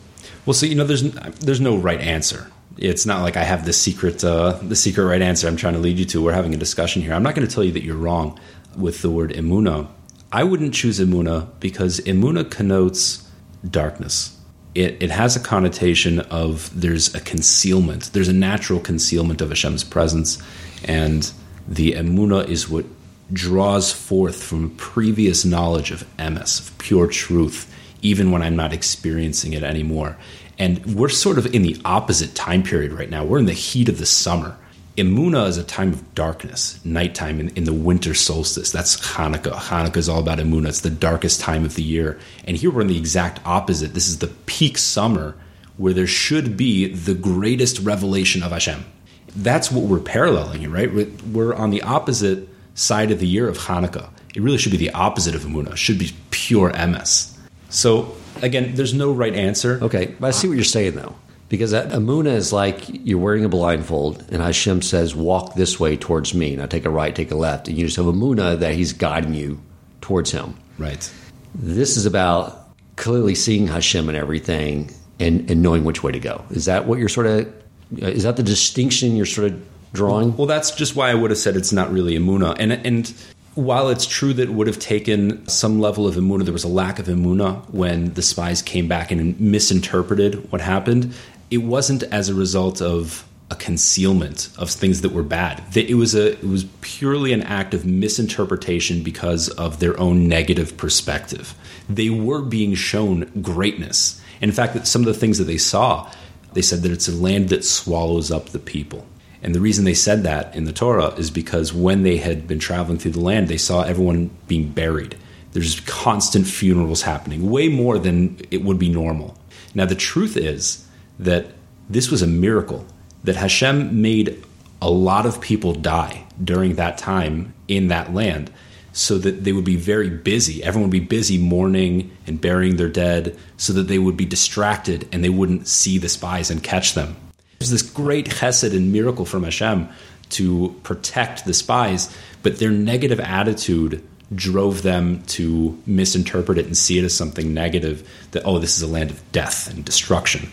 Well, 0.47 0.55
so 0.55 0.65
you 0.65 0.77
know, 0.77 0.85
there's 0.85 1.03
there's 1.03 1.61
no 1.61 1.77
right 1.77 2.01
answer. 2.01 2.51
It's 2.79 3.05
not 3.05 3.23
like 3.23 3.37
I 3.37 3.43
have 3.43 3.67
the 3.67 3.73
secret 3.73 4.25
uh, 4.25 4.53
the 4.63 4.77
secret 4.77 5.05
right 5.05 5.21
answer. 5.21 5.49
I'm 5.49 5.57
trying 5.57 5.75
to 5.75 5.81
lead 5.81 5.99
you 5.99 6.05
to. 6.07 6.23
We're 6.23 6.33
having 6.33 6.55
a 6.55 6.59
discussion 6.59 7.03
here. 7.03 7.13
I'm 7.13 7.23
not 7.23 7.35
going 7.35 7.47
to 7.47 7.53
tell 7.53 7.65
you 7.65 7.73
that 7.73 7.83
you're 7.83 7.97
wrong 7.97 8.39
with 8.77 9.03
the 9.03 9.11
word 9.11 9.33
emuna. 9.33 9.89
I 10.33 10.45
wouldn't 10.45 10.73
choose 10.75 11.01
emuna 11.01 11.49
because 11.59 12.01
emuna 12.01 12.49
connotes 12.51 13.29
darkness. 13.69 14.39
It, 14.75 15.03
it 15.03 15.11
has 15.11 15.37
a 15.37 15.41
connotation 15.41 16.21
of 16.21 16.71
there's 16.79 17.15
a 17.15 17.21
concealment. 17.21 18.13
There's 18.13 18.29
a 18.29 18.35
natural 18.35 18.79
concealment 18.79 19.41
of 19.41 19.49
Hashem's 19.49 19.85
presence, 19.85 20.41
and 20.85 21.31
the 21.67 21.93
emuna 21.93 22.47
is 22.47 22.69
what 22.69 22.85
draws 23.33 23.93
forth 23.93 24.43
from 24.43 24.71
previous 24.77 25.45
knowledge 25.45 25.91
of 25.91 26.05
emes, 26.19 26.61
of 26.61 26.79
pure 26.79 27.07
truth, 27.09 27.73
even 28.07 28.31
when 28.31 28.43
I'm 28.43 28.57
not 28.57 28.73
experiencing 28.73 29.53
it 29.53 29.63
anymore. 29.63 30.17
And 30.59 30.95
we're 30.95 31.09
sort 31.09 31.39
of 31.39 31.55
in 31.55 31.63
the 31.63 31.77
opposite 31.85 32.35
time 32.35 32.63
period 32.63 32.93
right 32.93 33.11
now. 33.11 33.25
We're 33.25 33.39
in 33.39 33.47
the 33.47 33.53
heat 33.53 33.89
of 33.89 33.99
the 33.99 34.07
summer. 34.07 34.57
Emuna 34.97 35.47
is 35.47 35.59
a 35.59 35.65
time 35.65 35.93
of 35.93 36.15
darkness, 36.15 36.83
nighttime 36.83 37.39
in, 37.39 37.49
in 37.51 37.65
the 37.65 37.75
winter 37.75 38.15
solstice. 38.15 38.71
That's 38.71 38.97
Hanukkah. 39.15 39.53
Hanukkah 39.53 39.99
is 39.99 40.09
all 40.09 40.21
about 40.21 40.39
Emuna. 40.39 40.69
It's 40.69 40.81
the 40.81 40.89
darkest 40.89 41.41
time 41.41 41.67
of 41.67 41.75
the 41.75 41.83
year. 41.83 42.19
And 42.47 42.57
here 42.57 42.71
we're 42.71 42.81
in 42.81 42.87
the 42.87 42.97
exact 42.97 43.41
opposite. 43.45 43.93
This 43.93 44.09
is 44.09 44.21
the 44.21 44.29
peak 44.47 44.79
summer 44.79 45.35
where 45.77 45.93
there 45.93 46.07
should 46.07 46.57
be 46.57 46.89
the 46.89 47.13
greatest 47.13 47.81
revelation 47.81 48.43
of 48.43 48.53
Hashem. 48.53 48.87
That's 49.35 49.71
what 49.71 49.85
we're 49.85 49.99
paralleling 49.99 50.71
right? 50.71 50.91
We're 51.27 51.55
on 51.55 51.69
the 51.69 51.83
opposite 51.83 52.49
side 52.75 53.11
of 53.11 53.19
the 53.19 53.27
year 53.27 53.49
of 53.49 53.59
Hanukkah. 53.59 54.09
It 54.35 54.41
really 54.41 54.57
should 54.57 54.73
be 54.73 54.79
the 54.79 54.93
opposite 54.93 55.35
of 55.35 55.43
Emuna. 55.43 55.73
It 55.73 55.79
should 55.79 55.99
be 55.99 56.13
pure 56.31 56.71
emes. 56.73 57.36
So 57.77 58.17
again, 58.41 58.75
there's 58.75 58.95
no 58.95 59.13
right 59.13 59.35
answer. 59.35 59.79
Okay, 59.83 60.15
but 60.19 60.29
I 60.29 60.31
see 60.31 60.49
what 60.49 60.55
you're 60.55 60.65
saying 60.65 60.95
though. 60.95 61.15
Because 61.49 61.73
Amuna 61.73 62.35
is 62.35 62.53
like 62.53 62.83
you're 62.89 63.21
wearing 63.21 63.45
a 63.45 63.49
blindfold, 63.49 64.25
and 64.33 64.43
Hashem 64.43 64.83
says, 64.83 65.15
"Walk 65.15 65.55
this 65.55 65.79
way 65.79 65.97
towards 65.97 66.35
me." 66.35 66.57
Now 66.57 66.67
take 66.67 66.87
a 66.87 66.91
right, 66.91 67.15
take 67.15 67.31
a 67.31 67.37
left, 67.37 67.69
and 67.69 67.79
you 67.79 67.85
just 67.85 67.97
have 67.99 68.07
Amuna 68.07 68.59
that 68.59 68.75
He's 68.75 68.93
guiding 68.93 69.35
you 69.35 69.61
towards 70.01 70.33
Him. 70.33 70.57
Right. 70.79 71.09
This 71.55 71.97
is 71.97 72.05
about 72.05 72.67
clearly 72.97 73.37
seeing 73.37 73.69
Hashem 73.69 74.09
and 74.09 74.19
everything, 74.19 74.91
and, 75.21 75.49
and 75.49 75.63
knowing 75.63 75.85
which 75.85 76.03
way 76.03 76.11
to 76.11 76.19
go. 76.19 76.45
Is 76.51 76.65
that 76.65 76.87
what 76.87 76.99
you're 76.99 77.09
sort 77.09 77.27
of? 77.27 77.53
Is 77.97 78.25
that 78.25 78.37
the 78.37 78.43
distinction 78.43 79.15
you're 79.15 79.27
sort 79.27 79.53
of 79.53 79.63
drawing? 79.93 80.37
Well, 80.37 80.49
that's 80.49 80.73
just 80.73 80.97
why 80.97 81.11
I 81.11 81.15
would 81.15 81.31
have 81.31 81.39
said 81.39 81.57
it's 81.57 81.73
not 81.73 81.93
really 81.93 82.19
Emuna, 82.19 82.57
and 82.59 82.73
and 82.73 83.15
while 83.57 83.89
it's 83.89 84.07
true 84.07 84.35
that 84.35 84.43
it 84.45 84.53
would 84.53 84.67
have 84.67 84.79
taken 84.79 85.49
some 85.49 85.81
level 85.81 86.07
of 86.07 86.15
emuna, 86.15 86.45
there 86.45 86.53
was 86.53 86.65
a 86.65 86.69
lack 86.69 86.99
of 86.99 87.07
emuna 87.07 87.69
when 87.73 88.13
the 88.13 88.21
spies 88.21 88.61
came 88.61 88.87
back 88.87 89.11
and 89.11 89.41
misinterpreted 89.41 90.53
what 90.53 90.61
happened. 90.61 91.15
It 91.51 91.59
wasn't 91.59 92.03
as 92.05 92.29
a 92.29 92.35
result 92.35 92.83
of 92.83 93.27
a 93.51 93.55
concealment 93.55 94.51
of 94.59 94.71
things 94.71 95.01
that 95.01 95.13
were 95.13 95.23
bad. 95.23 95.63
It 95.75 95.97
was 95.97 96.15
a 96.15 96.33
it 96.33 96.45
was 96.45 96.65
purely 96.83 97.33
an 97.33 97.43
act 97.43 97.73
of 97.73 97.87
misinterpretation 97.87 99.03
because 99.03 99.49
of 99.51 99.81
their 99.81 99.99
own 99.99 100.29
negative 100.29 100.77
perspective. 100.77 101.55
They 101.89 102.11
were 102.11 102.43
being 102.43 102.75
shown 102.75 103.31
greatness. 103.41 104.21
In 104.43 104.53
fact, 104.53 104.75
that 104.75 104.87
some 104.87 105.01
of 105.01 105.07
the 105.07 105.15
things 105.15 105.39
that 105.39 105.45
they 105.45 105.59
saw, 105.59 106.11
they 106.53 106.63
said 106.63 106.83
that 106.83 106.93
it's 106.93 107.09
a 107.09 107.13
land 107.13 107.49
that 107.49 107.65
swallows 107.65 108.31
up 108.31 108.51
the 108.51 108.59
people. 108.59 109.07
And 109.43 109.55
the 109.55 109.61
reason 109.61 109.85
they 109.85 109.95
said 109.95 110.23
that 110.23 110.55
in 110.55 110.65
the 110.65 110.73
Torah 110.73 111.15
is 111.15 111.31
because 111.31 111.73
when 111.73 112.03
they 112.03 112.17
had 112.17 112.47
been 112.49 112.59
traveling 112.59 112.99
through 112.99 113.13
the 113.13 113.21
land, 113.21 113.49
they 113.49 113.59
saw 113.59 113.83
everyone 113.83 114.31
being 114.47 114.71
buried. 114.71 115.17
There's 115.53 115.81
constant 115.81 116.47
funerals 116.47 117.03
happening, 117.03 117.51
way 117.51 117.69
more 117.69 117.99
than 117.99 118.39
it 118.51 118.63
would 118.63 118.79
be 118.79 118.89
normal. 118.89 119.39
Now, 119.75 119.87
the 119.87 119.95
truth 119.95 120.37
is 120.37 120.87
that 121.19 121.47
this 121.89 122.11
was 122.11 122.23
a 122.23 122.27
miracle, 122.27 122.85
that 123.25 123.37
Hashem 123.37 124.01
made 124.01 124.45
a 124.83 124.91
lot 124.91 125.27
of 125.27 125.41
people 125.41 125.73
die 125.73 126.25
during 126.43 126.75
that 126.75 126.99
time 126.99 127.55
in 127.69 127.89
that 127.89 128.13
land 128.13 128.51
so 128.93 129.19
that 129.19 129.45
they 129.45 129.53
would 129.53 129.65
be 129.65 129.77
very 129.77 130.09
busy. 130.09 130.63
Everyone 130.65 130.89
would 130.89 131.01
be 131.01 131.01
busy 131.01 131.37
mourning 131.37 132.11
and 132.27 132.41
burying 132.41 132.77
their 132.77 132.89
dead 132.89 133.37
so 133.57 133.73
that 133.75 133.89
they 133.89 133.99
would 133.99 134.17
be 134.17 134.25
distracted 134.25 135.07
and 135.13 135.23
they 135.23 135.29
wouldn't 135.29 135.69
see 135.69 135.99
the 135.99 136.09
spies 136.09 136.51
and 136.51 136.63
catch 136.63 136.95
them. 136.95 137.17
There's 137.59 137.71
this 137.71 137.83
great 137.83 138.29
chesed 138.29 138.75
and 138.77 138.93
miracle 138.93 139.25
from 139.25 139.45
Hashem 139.45 139.89
to 140.31 140.79
protect 140.83 141.45
the 141.45 141.55
spies, 141.55 142.15
but 142.43 142.59
their 142.59 142.71
negative 142.71 143.21
attitude 143.21 144.07
drove 144.35 144.83
them 144.83 145.23
to 145.23 145.81
misinterpret 145.87 146.59
it 146.59 146.67
and 146.67 146.77
see 146.77 146.99
it 146.99 147.05
as 147.05 147.15
something 147.15 147.55
negative 147.55 148.09
that, 148.33 148.43
oh, 148.45 148.59
this 148.59 148.77
is 148.77 148.83
a 148.83 148.87
land 148.87 149.11
of 149.11 149.33
death 149.33 149.71
and 149.71 149.85
destruction. 149.85 150.51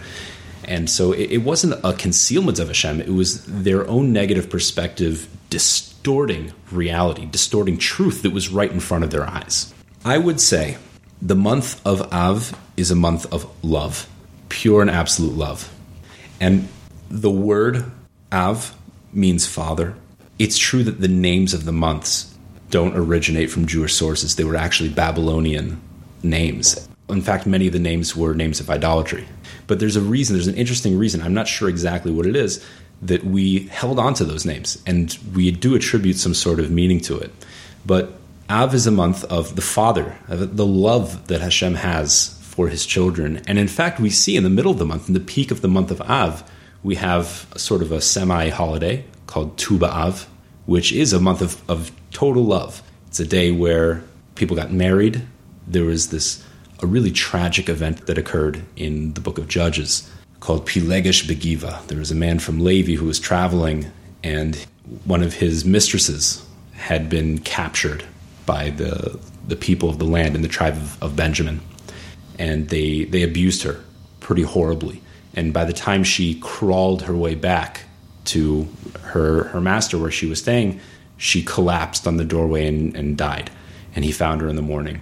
And 0.66 0.90
so 0.90 1.12
it, 1.12 1.32
it 1.32 1.38
wasn't 1.40 1.84
a 1.84 1.94
concealment 1.94 2.60
of 2.60 2.68
Hashem, 2.68 3.02
it 3.02 3.10
was 3.10 3.46
their 3.46 3.88
own 3.88 4.14
negative 4.14 4.50
perspective 4.50 5.28
distorting 5.50 6.54
reality, 6.72 7.26
distorting 7.26 7.78
truth 7.78 8.22
that 8.22 8.32
was 8.32 8.50
right 8.50 8.72
in 8.72 8.80
front 8.80 9.04
of 9.04 9.12
their 9.12 9.28
eyes. 9.28 9.74
I 10.06 10.18
would 10.18 10.40
say 10.40 10.78
the 11.22 11.36
month 11.36 11.86
of 11.86 12.14
Av 12.14 12.58
is 12.78 12.92
a 12.92 12.96
month 12.96 13.32
of 13.34 13.50
love, 13.64 14.10
pure 14.50 14.82
and 14.82 14.90
absolute 14.90 15.34
love. 15.34 15.74
And 16.40 16.68
the 17.10 17.32
word 17.32 17.86
Av 18.32 18.76
means 19.12 19.46
father. 19.46 19.96
It's 20.40 20.58
true 20.58 20.84
that 20.84 21.00
the 21.00 21.08
names 21.08 21.54
of 21.54 21.66
the 21.66 21.72
months 21.72 22.34
don't 22.70 22.98
originate 22.98 23.52
from 23.52 23.68
Jewish 23.68 23.94
sources, 23.94 24.36
they 24.36 24.44
were 24.44 24.56
actually 24.56 24.90
Babylonian 24.90 25.80
names. 26.24 26.88
In 27.08 27.22
fact, 27.22 27.46
many 27.46 27.68
of 27.68 27.74
the 27.74 27.80
names 27.80 28.16
were 28.16 28.34
names 28.34 28.60
of 28.60 28.70
idolatry. 28.70 29.28
But 29.68 29.80
there's 29.80 29.96
a 29.96 30.02
reason, 30.02 30.36
there's 30.36 30.48
an 30.48 30.56
interesting 30.56 30.98
reason, 30.98 31.22
I'm 31.22 31.34
not 31.34 31.48
sure 31.48 31.70
exactly 31.70 32.12
what 32.12 32.26
it 32.26 32.36
is, 32.36 32.66
that 33.02 33.24
we 33.24 33.68
held 33.68 34.00
on 34.00 34.14
to 34.16 34.26
those 34.26 34.46
names 34.46 34.82
and 34.88 35.16
we 35.36 35.52
do 35.52 35.76
attribute 35.76 36.18
some 36.18 36.34
sort 36.34 36.60
of 36.60 36.72
meaning 36.72 37.00
to 37.02 37.20
it. 37.20 37.32
But 37.86 38.14
Av 38.50 38.74
is 38.74 38.88
a 38.88 38.92
month 38.92 39.24
of 39.26 39.56
the 39.56 39.62
father, 39.62 40.18
of 40.28 40.58
the 40.58 40.66
love 40.66 41.28
that 41.28 41.42
Hashem 41.42 41.76
has 41.76 42.40
for 42.42 42.70
his 42.70 42.86
children. 42.86 43.42
And 43.48 43.58
in 43.58 43.68
fact, 43.68 44.00
we 44.00 44.10
see 44.10 44.36
in 44.36 44.44
the 44.44 44.50
middle 44.50 44.72
of 44.72 44.78
the 44.80 44.86
month, 44.86 45.08
in 45.08 45.14
the 45.14 45.20
peak 45.20 45.52
of 45.52 45.62
the 45.62 45.68
month 45.68 45.92
of 45.92 46.02
Av, 46.02 46.44
we 46.84 46.96
have 46.96 47.48
sort 47.56 47.82
of 47.82 47.92
a 47.92 48.02
semi 48.02 48.50
holiday 48.50 49.06
called 49.28 49.58
Tu 49.58 49.78
B'Av, 49.78 50.26
which 50.66 50.92
is 50.92 51.14
a 51.14 51.20
month 51.20 51.42
of, 51.42 51.70
of 51.70 51.92
total 52.12 52.44
love. 52.44 52.84
It's 53.08 53.20
a 53.20 53.26
day 53.26 53.52
where 53.52 54.04
people 54.36 54.56
got 54.56 54.72
married. 54.72 55.26
There 55.68 55.86
was 55.86 56.10
this 56.10 56.44
a 56.82 56.86
really 56.86 57.12
tragic 57.12 57.70
event 57.70 58.08
that 58.08 58.18
occurred 58.18 58.62
in 58.76 59.14
the 59.14 59.22
book 59.22 59.38
of 59.38 59.48
Judges 59.48 60.10
called 60.42 60.68
Pilegesh 60.68 61.26
Begiva. 61.26 61.86
There 61.88 61.98
was 61.98 62.12
a 62.12 62.16
man 62.16 62.40
from 62.40 62.60
Levi 62.60 62.96
who 62.96 63.06
was 63.06 63.20
traveling, 63.20 63.90
and 64.24 64.56
one 65.06 65.24
of 65.24 65.36
his 65.36 65.64
mistresses 65.64 66.46
had 66.74 67.10
been 67.10 67.38
captured 67.40 68.04
by 68.46 68.72
the 68.72 69.20
the 69.48 69.56
people 69.56 69.90
of 69.90 70.00
the 70.00 70.06
land 70.06 70.36
in 70.36 70.42
the 70.42 70.48
tribe 70.48 70.76
of, 70.76 71.02
of 71.02 71.16
Benjamin, 71.16 71.62
and 72.38 72.70
they 72.70 73.06
they 73.06 73.24
abused 73.24 73.64
her 73.64 73.82
pretty 74.20 74.42
horribly. 74.42 75.02
And 75.34 75.54
by 75.54 75.66
the 75.66 75.74
time 75.74 76.04
she 76.04 76.36
crawled 76.40 77.04
her 77.04 77.16
way 77.16 77.36
back 77.36 77.86
to 78.26 78.68
her 79.02 79.46
her 79.46 79.60
master 79.60 79.98
where 79.98 80.12
she 80.12 80.26
was 80.26 80.40
staying, 80.40 80.80
she 81.18 81.44
collapsed 81.44 82.08
on 82.08 82.18
the 82.18 82.26
doorway 82.26 82.68
and, 82.68 82.96
and 82.96 83.18
died. 83.18 83.50
And 83.96 84.04
he 84.04 84.12
found 84.12 84.42
her 84.42 84.48
in 84.48 84.56
the 84.56 84.62
morning. 84.62 85.02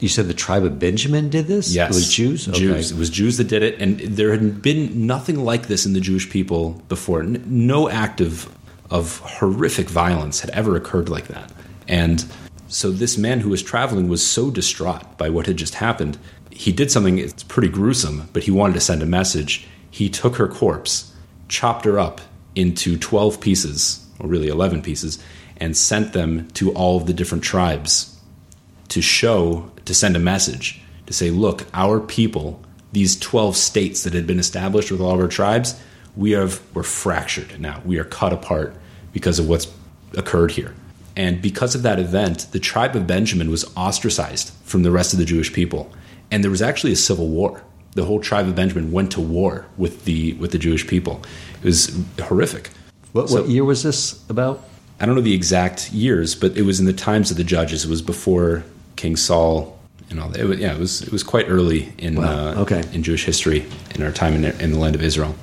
You 0.00 0.08
said 0.08 0.26
the 0.26 0.34
tribe 0.34 0.64
of 0.64 0.80
Benjamin 0.80 1.30
did 1.30 1.46
this? 1.46 1.72
Yes. 1.72 1.90
It 1.90 1.94
was 1.94 2.12
Jews? 2.12 2.48
Okay. 2.48 2.58
Jews. 2.58 2.90
It 2.90 2.98
was 2.98 3.08
Jews 3.08 3.36
that 3.36 3.46
did 3.46 3.62
it. 3.62 3.80
And 3.80 4.00
there 4.00 4.32
had 4.32 4.60
been 4.60 5.06
nothing 5.06 5.44
like 5.44 5.68
this 5.68 5.86
in 5.86 5.92
the 5.92 6.00
Jewish 6.00 6.28
people 6.28 6.82
before. 6.88 7.22
No 7.22 7.88
act 7.88 8.20
of, 8.20 8.52
of 8.90 9.18
horrific 9.18 9.88
violence 9.88 10.40
had 10.40 10.50
ever 10.50 10.74
occurred 10.74 11.08
like 11.08 11.28
that. 11.28 11.52
And 11.86 12.24
so 12.66 12.90
this 12.90 13.16
man 13.16 13.40
who 13.40 13.50
was 13.50 13.62
traveling 13.62 14.08
was 14.08 14.26
so 14.26 14.50
distraught 14.50 15.18
by 15.18 15.28
what 15.28 15.46
had 15.46 15.56
just 15.56 15.76
happened. 15.76 16.18
He 16.50 16.72
did 16.72 16.90
something 16.90 17.18
it's 17.18 17.44
pretty 17.44 17.68
gruesome, 17.68 18.28
but 18.32 18.42
he 18.42 18.50
wanted 18.50 18.74
to 18.74 18.80
send 18.80 19.02
a 19.02 19.06
message 19.06 19.68
he 19.92 20.08
took 20.08 20.36
her 20.36 20.48
corpse, 20.48 21.14
chopped 21.48 21.84
her 21.84 21.98
up 21.98 22.20
into 22.56 22.98
12 22.98 23.40
pieces, 23.40 24.04
or 24.18 24.26
really 24.26 24.48
11 24.48 24.82
pieces, 24.82 25.22
and 25.58 25.76
sent 25.76 26.14
them 26.14 26.48
to 26.52 26.72
all 26.72 26.96
of 26.96 27.06
the 27.06 27.12
different 27.12 27.44
tribes 27.44 28.18
to 28.88 29.02
show, 29.02 29.70
to 29.84 29.94
send 29.94 30.16
a 30.16 30.18
message, 30.18 30.80
to 31.06 31.12
say, 31.12 31.30
look, 31.30 31.66
our 31.74 32.00
people, 32.00 32.60
these 32.92 33.18
12 33.20 33.54
states 33.54 34.02
that 34.02 34.14
had 34.14 34.26
been 34.26 34.38
established 34.38 34.90
with 34.90 35.00
all 35.00 35.12
of 35.12 35.20
our 35.20 35.28
tribes, 35.28 35.78
we 36.16 36.30
have, 36.32 36.62
we're 36.74 36.82
fractured 36.82 37.60
now. 37.60 37.82
We 37.84 37.98
are 37.98 38.04
cut 38.04 38.32
apart 38.32 38.74
because 39.12 39.38
of 39.38 39.46
what's 39.46 39.70
occurred 40.16 40.52
here. 40.52 40.74
And 41.16 41.42
because 41.42 41.74
of 41.74 41.82
that 41.82 41.98
event, 41.98 42.48
the 42.52 42.58
tribe 42.58 42.96
of 42.96 43.06
Benjamin 43.06 43.50
was 43.50 43.70
ostracized 43.76 44.52
from 44.64 44.84
the 44.84 44.90
rest 44.90 45.12
of 45.12 45.18
the 45.18 45.26
Jewish 45.26 45.52
people. 45.52 45.92
And 46.30 46.42
there 46.42 46.50
was 46.50 46.62
actually 46.62 46.92
a 46.92 46.96
civil 46.96 47.28
war 47.28 47.62
the 47.94 48.04
whole 48.04 48.20
tribe 48.20 48.46
of 48.48 48.54
Benjamin 48.54 48.90
went 48.92 49.12
to 49.12 49.20
war 49.20 49.66
with 49.76 50.04
the 50.04 50.34
with 50.34 50.52
the 50.52 50.58
Jewish 50.58 50.86
people. 50.86 51.22
It 51.62 51.66
was 51.66 51.98
horrific. 52.20 52.70
What, 53.12 53.28
so, 53.28 53.42
what 53.42 53.50
year 53.50 53.64
was 53.64 53.82
this 53.82 54.22
about? 54.28 54.64
I 55.00 55.06
don't 55.06 55.14
know 55.14 55.20
the 55.20 55.34
exact 55.34 55.92
years, 55.92 56.34
but 56.34 56.56
it 56.56 56.62
was 56.62 56.80
in 56.80 56.86
the 56.86 56.92
times 56.92 57.30
of 57.30 57.36
the 57.36 57.44
judges. 57.44 57.84
It 57.84 57.90
was 57.90 58.02
before 58.02 58.64
King 58.96 59.16
Saul 59.16 59.78
and 60.10 60.20
all 60.20 60.28
that. 60.28 60.40
It 60.40 60.44
was, 60.44 60.58
yeah, 60.58 60.74
it 60.74 60.78
was 60.78 61.02
it 61.02 61.12
was 61.12 61.22
quite 61.22 61.46
early 61.48 61.92
in 61.98 62.16
wow. 62.16 62.52
uh, 62.52 62.54
okay. 62.60 62.82
in 62.92 63.02
Jewish 63.02 63.24
history 63.24 63.66
in 63.94 64.02
our 64.02 64.12
time 64.12 64.34
in, 64.34 64.44
in 64.60 64.72
the 64.72 64.78
land 64.78 64.94
of 64.94 65.02
Israel. 65.02 65.34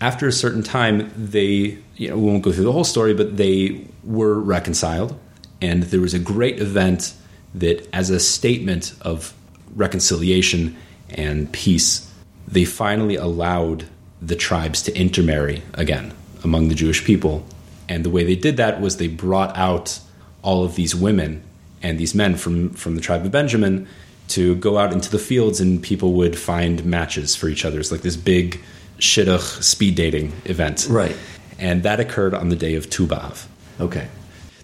After 0.00 0.26
a 0.26 0.32
certain 0.32 0.62
time, 0.62 1.10
they 1.16 1.78
you 1.96 2.08
know 2.08 2.18
we 2.18 2.26
won't 2.26 2.42
go 2.42 2.52
through 2.52 2.64
the 2.64 2.72
whole 2.72 2.84
story, 2.84 3.14
but 3.14 3.36
they 3.36 3.86
were 4.04 4.38
reconciled, 4.38 5.18
and 5.60 5.84
there 5.84 6.00
was 6.00 6.14
a 6.14 6.18
great 6.18 6.60
event 6.60 7.14
that, 7.54 7.88
as 7.92 8.10
a 8.10 8.18
statement 8.18 8.94
of 9.02 9.34
reconciliation, 9.74 10.76
and 11.12 11.52
peace, 11.52 12.10
they 12.46 12.64
finally 12.64 13.16
allowed 13.16 13.86
the 14.20 14.36
tribes 14.36 14.82
to 14.82 14.96
intermarry 14.96 15.62
again 15.74 16.14
among 16.44 16.68
the 16.68 16.74
Jewish 16.74 17.04
people. 17.04 17.44
And 17.88 18.04
the 18.04 18.10
way 18.10 18.24
they 18.24 18.36
did 18.36 18.56
that 18.56 18.80
was 18.80 18.96
they 18.96 19.08
brought 19.08 19.56
out 19.56 20.00
all 20.42 20.64
of 20.64 20.74
these 20.74 20.94
women 20.94 21.42
and 21.82 21.98
these 21.98 22.14
men 22.14 22.36
from, 22.36 22.70
from 22.70 22.94
the 22.94 23.00
tribe 23.00 23.24
of 23.24 23.32
Benjamin 23.32 23.88
to 24.28 24.54
go 24.56 24.78
out 24.78 24.92
into 24.92 25.10
the 25.10 25.18
fields 25.18 25.60
and 25.60 25.82
people 25.82 26.12
would 26.14 26.38
find 26.38 26.84
matches 26.84 27.34
for 27.36 27.48
each 27.48 27.64
other. 27.64 27.80
It's 27.80 27.92
like 27.92 28.02
this 28.02 28.16
big 28.16 28.60
shidduch 28.98 29.62
speed 29.62 29.96
dating 29.96 30.32
event. 30.44 30.86
Right. 30.88 31.16
and 31.58 31.82
that 31.82 32.00
occurred 32.00 32.34
on 32.34 32.48
the 32.48 32.56
day 32.56 32.76
of 32.76 32.88
Tu 32.88 33.06
B'Av. 33.06 33.46
Okay. 33.80 34.08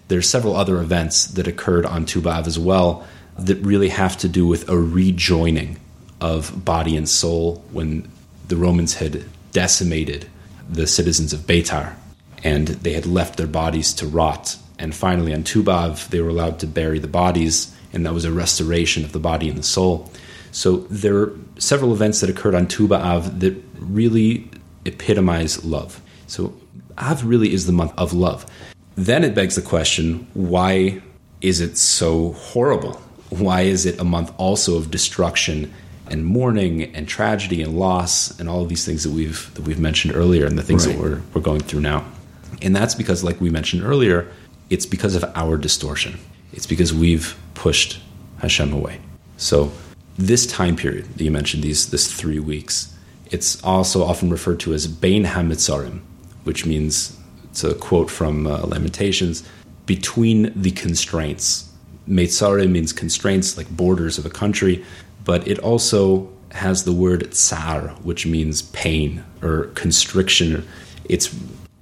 There's 0.07 0.27
several 0.27 0.55
other 0.55 0.79
events 0.79 1.25
that 1.27 1.47
occurred 1.47 1.85
on 1.85 2.05
Tu 2.05 2.21
B'Av 2.21 2.47
as 2.47 2.57
well 2.57 3.05
that 3.37 3.57
really 3.57 3.89
have 3.89 4.17
to 4.17 4.27
do 4.27 4.47
with 4.47 4.67
a 4.69 4.77
rejoining 4.77 5.77
of 6.21 6.65
body 6.65 6.95
and 6.97 7.07
soul 7.07 7.63
when 7.71 8.09
the 8.47 8.57
Romans 8.57 8.95
had 8.95 9.25
decimated 9.51 10.27
the 10.69 10.87
citizens 10.87 11.33
of 11.33 11.41
Beitar 11.41 11.95
and 12.43 12.67
they 12.67 12.93
had 12.93 13.05
left 13.05 13.37
their 13.37 13.47
bodies 13.47 13.93
to 13.95 14.07
rot. 14.07 14.57
And 14.77 14.95
finally, 14.95 15.33
on 15.33 15.43
Tu 15.43 15.63
B'Av, 15.63 16.07
they 16.09 16.21
were 16.21 16.29
allowed 16.29 16.59
to 16.59 16.67
bury 16.67 16.99
the 16.99 17.07
bodies, 17.07 17.75
and 17.91 18.05
that 18.05 18.13
was 18.13 18.23
a 18.23 18.31
restoration 18.31 19.03
of 19.03 19.11
the 19.11 19.19
body 19.19 19.49
and 19.49 19.57
the 19.57 19.63
soul. 19.63 20.09
So 20.51 20.77
there 20.89 21.17
are 21.17 21.37
several 21.57 21.93
events 21.93 22.21
that 22.21 22.29
occurred 22.29 22.55
on 22.55 22.67
Tu 22.67 22.87
B'Av 22.87 23.39
that 23.41 23.61
really 23.77 24.49
epitomize 24.85 25.65
love. 25.65 26.01
So 26.27 26.53
Av 26.97 27.25
really 27.25 27.53
is 27.53 27.65
the 27.65 27.73
month 27.73 27.93
of 27.97 28.13
love. 28.13 28.45
Then 28.95 29.23
it 29.23 29.35
begs 29.35 29.55
the 29.55 29.61
question 29.61 30.27
why 30.33 31.01
is 31.41 31.61
it 31.61 31.77
so 31.77 32.33
horrible? 32.33 32.93
Why 33.29 33.61
is 33.61 33.85
it 33.85 33.99
a 33.99 34.03
month 34.03 34.33
also 34.37 34.77
of 34.77 34.91
destruction 34.91 35.73
and 36.09 36.25
mourning 36.25 36.95
and 36.95 37.07
tragedy 37.07 37.61
and 37.61 37.77
loss 37.77 38.37
and 38.39 38.49
all 38.49 38.61
of 38.61 38.69
these 38.69 38.85
things 38.85 39.03
that 39.03 39.11
we've 39.11 39.53
that 39.55 39.63
we've 39.63 39.79
mentioned 39.79 40.15
earlier 40.15 40.45
and 40.45 40.57
the 40.57 40.63
things 40.63 40.85
right. 40.85 40.95
that 40.95 41.01
we're 41.01 41.21
we're 41.33 41.41
going 41.41 41.61
through 41.61 41.81
now? 41.81 42.05
And 42.61 42.75
that's 42.75 42.95
because, 42.95 43.23
like 43.23 43.39
we 43.39 43.49
mentioned 43.49 43.83
earlier, 43.83 44.27
it's 44.69 44.85
because 44.85 45.15
of 45.15 45.23
our 45.35 45.57
distortion. 45.57 46.19
It's 46.53 46.67
because 46.67 46.93
we've 46.93 47.37
pushed 47.53 48.01
Hashem 48.39 48.73
away. 48.73 48.99
So 49.37 49.71
this 50.17 50.45
time 50.45 50.75
period 50.75 51.05
that 51.15 51.23
you 51.23 51.31
mentioned, 51.31 51.63
these 51.63 51.91
this 51.91 52.11
three 52.11 52.39
weeks, 52.39 52.95
it's 53.31 53.63
also 53.63 54.03
often 54.03 54.29
referred 54.29 54.59
to 54.61 54.73
as 54.73 54.87
Bein 54.87 55.23
HaMitzarim, 55.23 56.01
which 56.43 56.65
means 56.65 57.17
it's 57.45 57.63
a 57.63 57.73
quote 57.73 58.09
from 58.09 58.47
uh, 58.47 58.61
Lamentations 58.65 59.47
between 59.85 60.51
the 60.55 60.71
constraints. 60.71 61.71
Meitzare 62.07 62.69
means 62.69 62.91
constraints, 62.91 63.55
like 63.57 63.69
borders 63.69 64.17
of 64.17 64.25
a 64.25 64.29
country, 64.29 64.83
but 65.23 65.47
it 65.47 65.59
also 65.59 66.29
has 66.51 66.83
the 66.83 66.91
word 66.91 67.33
tsar, 67.33 67.89
which 68.03 68.25
means 68.25 68.61
pain 68.61 69.23
or 69.41 69.65
constriction. 69.75 70.67
It's 71.05 71.35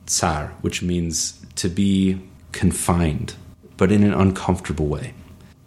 tsar, 0.05 0.53
which 0.61 0.81
means 0.81 1.39
to 1.55 1.69
be 1.69 2.21
confined, 2.51 3.35
but 3.77 3.91
in 3.91 4.03
an 4.03 4.13
uncomfortable 4.13 4.87
way. 4.87 5.13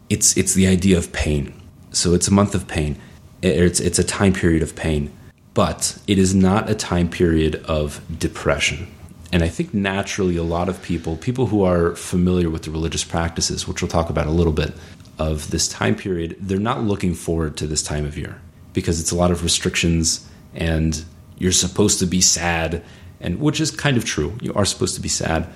It's, 0.08 0.36
it's 0.36 0.54
the 0.54 0.66
idea 0.66 0.98
of 0.98 1.12
pain. 1.12 1.54
So 1.92 2.14
it's 2.14 2.28
a 2.28 2.32
month 2.32 2.54
of 2.54 2.66
pain. 2.68 2.96
It's, 3.42 3.80
it's 3.80 3.98
a 3.98 4.04
time 4.04 4.32
period 4.32 4.62
of 4.62 4.76
pain, 4.76 5.10
but 5.54 5.98
it 6.06 6.18
is 6.18 6.34
not 6.34 6.68
a 6.68 6.74
time 6.74 7.08
period 7.08 7.56
of 7.64 8.00
depression. 8.18 8.88
And 9.32 9.44
I 9.44 9.48
think 9.48 9.72
naturally, 9.72 10.36
a 10.36 10.42
lot 10.42 10.68
of 10.68 10.82
people, 10.82 11.16
people 11.16 11.46
who 11.46 11.62
are 11.62 11.94
familiar 11.94 12.50
with 12.50 12.64
the 12.64 12.70
religious 12.70 13.04
practices, 13.04 13.66
which 13.66 13.80
we'll 13.80 13.88
talk 13.88 14.10
about 14.10 14.26
a 14.26 14.32
little 14.32 14.52
bit, 14.52 14.74
of 15.20 15.50
this 15.50 15.68
time 15.68 15.94
period, 15.94 16.34
they're 16.40 16.58
not 16.58 16.82
looking 16.82 17.14
forward 17.14 17.58
to 17.58 17.66
this 17.66 17.82
time 17.82 18.06
of 18.06 18.16
year 18.16 18.40
because 18.72 19.00
it's 19.00 19.10
a 19.10 19.16
lot 19.16 19.30
of 19.30 19.44
restrictions 19.44 20.26
and 20.54 21.04
you're 21.36 21.52
supposed 21.52 21.98
to 21.98 22.06
be 22.06 22.22
sad 22.22 22.82
and 23.20 23.38
which 23.38 23.60
is 23.60 23.70
kind 23.70 23.98
of 23.98 24.04
true. 24.06 24.32
You 24.40 24.54
are 24.54 24.64
supposed 24.64 24.94
to 24.94 25.00
be 25.02 25.10
sad, 25.10 25.46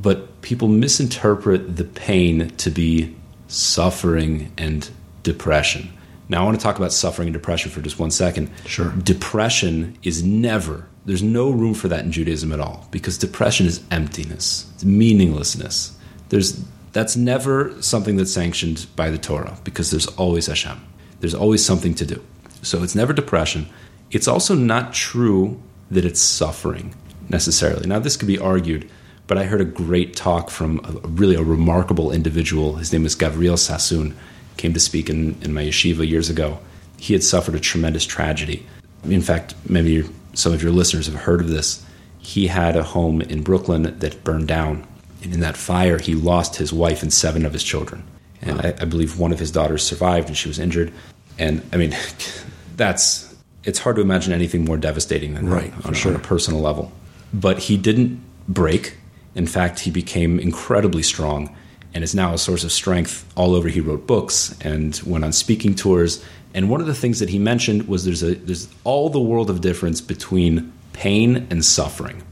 but 0.00 0.42
people 0.42 0.66
misinterpret 0.66 1.76
the 1.76 1.84
pain 1.84 2.48
to 2.56 2.70
be 2.70 3.14
suffering 3.46 4.52
and 4.58 4.90
depression. 5.22 5.92
Now, 6.28 6.42
I 6.42 6.44
want 6.44 6.58
to 6.58 6.62
talk 6.62 6.76
about 6.76 6.92
suffering 6.92 7.28
and 7.28 7.32
depression 7.32 7.70
for 7.70 7.80
just 7.80 8.00
one 8.00 8.10
second. 8.10 8.50
Sure. 8.66 8.90
Depression 8.90 9.96
is 10.02 10.24
never, 10.24 10.88
there's 11.04 11.22
no 11.22 11.50
room 11.50 11.74
for 11.74 11.86
that 11.86 12.04
in 12.04 12.10
Judaism 12.10 12.50
at 12.50 12.58
all 12.58 12.88
because 12.90 13.16
depression 13.16 13.66
is 13.66 13.80
emptiness, 13.92 14.68
it's 14.74 14.84
meaninglessness. 14.84 15.96
There's, 16.30 16.64
that's 16.94 17.16
never 17.16 17.74
something 17.82 18.16
that's 18.16 18.32
sanctioned 18.32 18.86
by 18.96 19.10
the 19.10 19.18
Torah 19.18 19.58
because 19.64 19.90
there's 19.90 20.06
always 20.06 20.46
Hashem. 20.46 20.80
There's 21.20 21.34
always 21.34 21.62
something 21.64 21.94
to 21.96 22.06
do. 22.06 22.24
So 22.62 22.82
it's 22.82 22.94
never 22.94 23.12
depression. 23.12 23.68
It's 24.12 24.28
also 24.28 24.54
not 24.54 24.94
true 24.94 25.60
that 25.90 26.04
it's 26.04 26.20
suffering 26.20 26.94
necessarily. 27.28 27.86
Now, 27.86 27.98
this 27.98 28.16
could 28.16 28.28
be 28.28 28.38
argued, 28.38 28.88
but 29.26 29.36
I 29.36 29.44
heard 29.44 29.60
a 29.60 29.66
great 29.66 30.14
talk 30.14 30.50
from 30.50 30.80
a, 30.84 31.08
really 31.08 31.34
a 31.34 31.42
remarkable 31.42 32.12
individual. 32.12 32.76
His 32.76 32.92
name 32.92 33.04
is 33.04 33.16
Gavriel 33.16 33.58
Sassoon, 33.58 34.16
came 34.56 34.72
to 34.72 34.80
speak 34.80 35.10
in, 35.10 35.36
in 35.42 35.52
my 35.52 35.64
yeshiva 35.64 36.08
years 36.08 36.30
ago. 36.30 36.60
He 36.96 37.12
had 37.12 37.24
suffered 37.24 37.56
a 37.56 37.60
tremendous 37.60 38.06
tragedy. 38.06 38.64
In 39.02 39.20
fact, 39.20 39.54
maybe 39.68 40.08
some 40.34 40.52
of 40.52 40.62
your 40.62 40.72
listeners 40.72 41.06
have 41.06 41.16
heard 41.16 41.40
of 41.40 41.48
this. 41.48 41.84
He 42.18 42.46
had 42.46 42.76
a 42.76 42.84
home 42.84 43.20
in 43.20 43.42
Brooklyn 43.42 43.98
that 43.98 44.22
burned 44.22 44.48
down. 44.48 44.86
And 45.24 45.32
in 45.32 45.40
that 45.40 45.56
fire, 45.56 45.98
he 45.98 46.14
lost 46.14 46.56
his 46.56 46.72
wife 46.72 47.02
and 47.02 47.12
seven 47.12 47.44
of 47.44 47.52
his 47.52 47.64
children. 47.64 48.04
And 48.42 48.58
wow. 48.58 48.72
I, 48.78 48.82
I 48.82 48.84
believe 48.84 49.18
one 49.18 49.32
of 49.32 49.38
his 49.38 49.50
daughters 49.50 49.82
survived 49.82 50.28
and 50.28 50.36
she 50.36 50.48
was 50.48 50.58
injured. 50.58 50.92
And 51.38 51.62
I 51.72 51.76
mean, 51.76 51.96
that's 52.76 53.34
it's 53.64 53.78
hard 53.78 53.96
to 53.96 54.02
imagine 54.02 54.32
anything 54.32 54.64
more 54.64 54.76
devastating 54.76 55.34
than 55.34 55.48
right, 55.48 55.74
that 55.76 55.86
on, 55.86 55.94
sure. 55.94 56.12
on 56.12 56.20
a 56.20 56.22
personal 56.22 56.60
level. 56.60 56.92
But 57.32 57.58
he 57.58 57.76
didn't 57.76 58.22
break. 58.48 58.98
In 59.34 59.46
fact, 59.46 59.80
he 59.80 59.90
became 59.90 60.38
incredibly 60.38 61.02
strong 61.02 61.54
and 61.94 62.04
is 62.04 62.14
now 62.14 62.34
a 62.34 62.38
source 62.38 62.64
of 62.64 62.72
strength 62.72 63.24
all 63.36 63.54
over. 63.54 63.68
He 63.68 63.80
wrote 63.80 64.06
books 64.06 64.54
and 64.60 65.00
went 65.06 65.24
on 65.24 65.32
speaking 65.32 65.74
tours. 65.74 66.22
And 66.52 66.68
one 66.68 66.80
of 66.80 66.86
the 66.86 66.94
things 66.94 67.20
that 67.20 67.30
he 67.30 67.38
mentioned 67.38 67.88
was 67.88 68.04
there's 68.04 68.22
a 68.22 68.34
there's 68.34 68.68
all 68.84 69.08
the 69.08 69.20
world 69.20 69.48
of 69.48 69.60
difference 69.60 70.00
between 70.00 70.72
pain 70.92 71.46
and 71.50 71.64
suffering. 71.64 72.22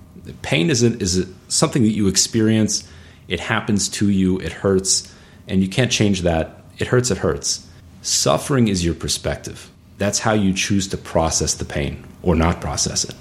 Pain 0.43 0.71
is 0.71 0.83
a, 0.83 0.97
is 0.99 1.19
a, 1.19 1.27
something 1.49 1.83
that 1.83 1.93
you 1.93 2.09
experience. 2.09 2.89
It 3.29 3.41
happens 3.41 3.89
to 3.91 4.09
you. 4.09 4.39
It 4.39 4.53
hurts, 4.53 5.13
and 5.49 5.63
you 5.63 5.69
can't 5.69 5.91
change 5.91 6.23
that. 6.23 6.63
It 6.79 6.89
hurts. 6.89 7.11
It 7.11 7.19
hurts. 7.19 7.67
Suffering 8.03 8.69
is 8.69 8.85
your 8.85 8.95
perspective. 8.95 9.71
That's 9.99 10.19
how 10.19 10.33
you 10.33 10.53
choose 10.53 10.89
to 10.89 10.97
process 10.97 11.55
the 11.55 11.65
pain 11.65 12.05
or 12.23 12.35
not 12.35 12.61
process 12.61 13.05
it. 13.05 13.15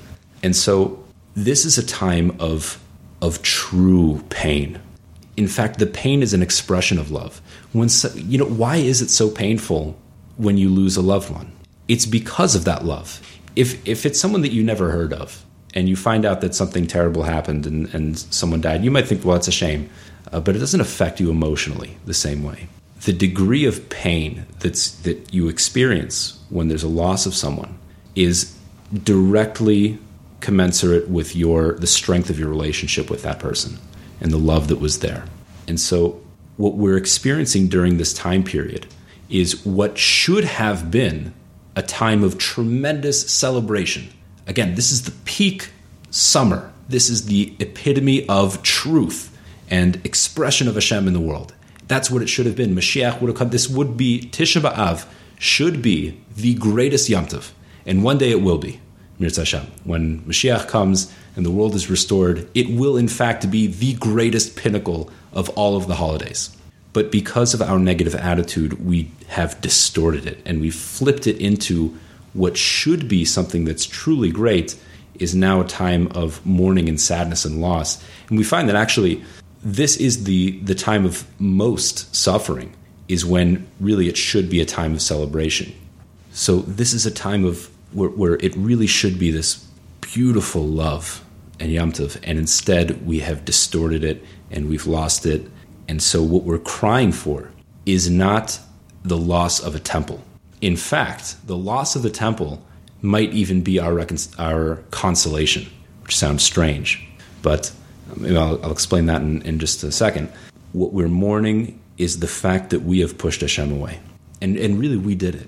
And 0.44 0.56
so 0.56 1.04
this 1.36 1.66
is 1.66 1.78
a 1.78 1.86
time 1.86 2.36
of 2.40 2.82
of 3.22 3.42
true 3.44 4.24
pain. 4.30 4.80
In 5.38 5.48
fact, 5.48 5.78
the 5.78 5.86
pain 5.86 6.24
is 6.24 6.34
an 6.34 6.42
expression 6.42 6.98
of 6.98 7.12
love. 7.12 7.42
When 7.72 7.90
you 8.16 8.38
know 8.38 8.46
why 8.46 8.78
is 8.78 9.02
it 9.02 9.10
so 9.10 9.30
painful 9.30 9.98
when 10.38 10.58
you 10.58 10.70
lose 10.70 10.98
a 10.98 11.02
loved 11.02 11.30
one? 11.30 11.52
It's 11.88 12.06
because 12.06 12.56
of 12.56 12.66
that 12.66 12.84
love. 12.84 13.22
If 13.56 13.88
if 13.88 14.06
it's 14.06 14.20
someone 14.20 14.42
that 14.42 14.52
you 14.52 14.64
never 14.64 14.92
heard 14.92 15.14
of 15.14 15.46
and 15.74 15.88
you 15.88 15.96
find 15.96 16.26
out 16.26 16.42
that 16.42 16.54
something 16.54 16.88
terrible 16.88 17.24
happened 17.24 17.66
and, 17.66 17.94
and 17.94 18.18
someone 18.18 18.62
died, 18.62 18.84
you 18.84 18.92
might 18.92 19.08
think, 19.08 19.24
well, 19.24 19.38
it's 19.38 19.48
a 19.48 19.52
shame, 19.52 19.90
uh, 20.32 20.40
but 20.40 20.56
it 20.56 20.60
doesn't 20.60 20.82
affect 20.82 21.20
you 21.20 21.30
emotionally 21.30 21.98
the 22.06 22.14
same 22.14 22.44
way. 22.44 22.68
The 23.06 23.14
degree 23.14 23.66
of 23.66 23.90
pain 23.90 24.46
that's 24.60 24.92
that 25.02 25.34
you 25.34 25.48
experience 25.48 26.40
when 26.50 26.68
there's 26.68 26.84
a 26.84 26.90
loss 26.90 27.26
of 27.26 27.34
someone 27.34 27.78
is 28.16 28.56
directly 29.04 29.98
commensurate 30.42 31.10
with 31.10 31.36
your 31.36 31.74
the 31.74 31.88
strength 31.88 32.30
of 32.30 32.38
your 32.38 32.50
relationship 32.50 33.10
with 33.10 33.24
that 33.24 33.40
person 33.40 33.78
and 34.20 34.32
the 34.32 34.38
love 34.38 34.68
that 34.68 34.80
was 34.80 35.00
there. 35.00 35.26
And 35.68 35.80
so 35.80 36.22
what 36.58 36.76
we're 36.76 36.98
experiencing 36.98 37.68
during 37.68 37.98
this 37.98 38.14
time 38.14 38.44
period 38.44 38.86
is 39.30 39.66
what 39.66 39.98
should 39.98 40.44
have 40.44 40.92
been 40.92 41.34
a 41.76 41.82
time 41.82 42.24
of 42.24 42.38
tremendous 42.38 43.32
celebration. 43.32 44.10
Again, 44.52 44.76
this 44.76 44.92
is 44.92 45.04
the 45.04 45.14
peak 45.24 45.70
summer. 46.10 46.74
This 46.90 47.10
is 47.10 47.28
the 47.28 47.56
epitome 47.60 48.28
of 48.28 48.62
truth 48.64 49.34
and 49.70 50.06
expression 50.06 50.68
of 50.68 50.74
Hashem 50.74 51.08
in 51.08 51.14
the 51.14 51.22
world. 51.22 51.54
That's 51.88 52.12
what 52.12 52.22
it 52.22 52.28
should 52.28 52.46
have 52.48 52.58
been. 52.58 52.76
Mashiach 52.76 53.22
would 53.22 53.30
have 53.30 53.38
come. 53.38 53.52
This 53.52 53.70
would 53.70 53.96
be 53.96 54.20
Tisha 54.20 54.60
B'Av 54.60 55.06
should 55.40 55.82
be 55.82 56.20
the 56.36 56.54
greatest 56.56 57.08
Yom 57.08 57.28
Tov, 57.28 57.52
and 57.86 58.04
one 58.04 58.18
day 58.18 58.30
it 58.30 58.42
will 58.42 58.58
be. 58.58 58.82
Mirz 59.22 59.38
Hashem. 59.38 59.68
When 59.86 60.20
Mashiach 60.24 60.68
comes 60.68 61.10
and 61.38 61.46
the 61.46 61.52
world 61.52 61.74
is 61.74 61.90
restored, 61.90 62.50
it 62.54 62.70
will 62.70 62.98
in 62.98 63.08
fact 63.08 63.50
be 63.50 63.68
the 63.68 63.94
greatest 63.94 64.58
pinnacle 64.58 65.10
of 65.32 65.48
all 65.52 65.78
of 65.78 65.88
the 65.88 65.96
holidays. 65.96 66.54
But 66.92 67.10
because 67.10 67.54
of 67.54 67.62
our 67.62 67.80
negative 67.80 68.16
attitude, 68.16 68.86
we 68.86 69.12
have 69.30 69.62
distorted 69.62 70.26
it 70.26 70.42
and 70.46 70.60
we've 70.60 70.76
flipped 70.76 71.26
it 71.26 71.38
into 71.38 71.98
what 72.34 72.58
should 72.58 73.08
be 73.08 73.26
something 73.26 73.66
that's 73.66 73.86
truly 73.86 74.32
great 74.32 74.78
is 75.16 75.36
now 75.36 75.62
a 75.62 75.68
time 75.68 76.08
of 76.08 76.44
mourning 76.46 76.90
and 76.90 77.00
sadness 77.00 77.46
and 77.46 77.62
loss. 77.62 78.04
And 78.30 78.38
we 78.38 78.44
find 78.44 78.68
that 78.70 78.76
actually 78.76 79.24
this 79.64 79.98
is 79.98 80.24
the, 80.24 80.60
the 80.62 80.76
time 80.76 81.06
of 81.06 81.26
most 81.40 82.16
suffering, 82.16 82.74
is 83.08 83.26
when 83.26 83.68
really 83.80 84.08
it 84.08 84.18
should 84.18 84.50
be 84.50 84.62
a 84.62 84.66
time 84.66 84.94
of 84.94 85.02
celebration. 85.02 85.74
So 86.32 86.60
this 86.62 86.94
is 86.94 87.06
a 87.06 87.12
time 87.12 87.46
of 87.46 87.70
where, 87.92 88.10
where 88.10 88.36
it 88.36 88.56
really 88.56 88.88
should 88.88 89.20
be 89.20 89.32
this 89.32 89.68
beautiful 90.00 90.66
love 90.66 91.24
and 91.60 91.72
Yom 91.72 91.92
Tov, 91.92 92.20
and 92.24 92.40
instead 92.40 93.06
we 93.06 93.20
have 93.20 93.46
distorted 93.46 94.04
it 94.04 94.24
and 94.50 94.68
we've 94.68 94.88
lost 94.88 95.26
it. 95.26 95.46
And 95.88 96.02
so 96.02 96.24
what 96.24 96.44
we're 96.44 96.58
crying 96.58 97.12
for 97.12 97.52
is 97.86 98.10
not 98.10 98.60
the 99.04 99.18
loss 99.18 99.60
of 99.60 99.76
a 99.76 99.80
temple. 99.80 100.24
In 100.62 100.76
fact, 100.76 101.36
the 101.48 101.58
loss 101.58 101.96
of 101.96 102.04
the 102.04 102.10
temple 102.10 102.64
might 103.02 103.34
even 103.34 103.62
be 103.62 103.80
our, 103.80 103.94
recon- 103.94 104.18
our 104.38 104.76
consolation, 104.92 105.68
which 106.04 106.16
sounds 106.16 106.44
strange. 106.44 107.04
But 107.42 107.74
um, 108.16 108.38
I'll, 108.38 108.64
I'll 108.64 108.72
explain 108.72 109.08
that 109.08 109.22
in, 109.22 109.42
in 109.42 109.60
just 109.60 109.84
a 109.84 109.92
second. 109.92 110.32
What 110.74 110.94
we're 110.94 111.08
mourning 111.08 111.80
is 111.98 112.20
the 112.20 112.28
fact 112.28 112.70
that 112.70 112.82
we 112.82 113.00
have 113.00 113.18
pushed 113.18 113.42
Hashem 113.42 113.72
away. 113.72 114.00
And, 114.40 114.56
and 114.58 114.80
really, 114.80 114.98
we 114.98 115.16
did 115.16 115.36
it. 115.36 115.48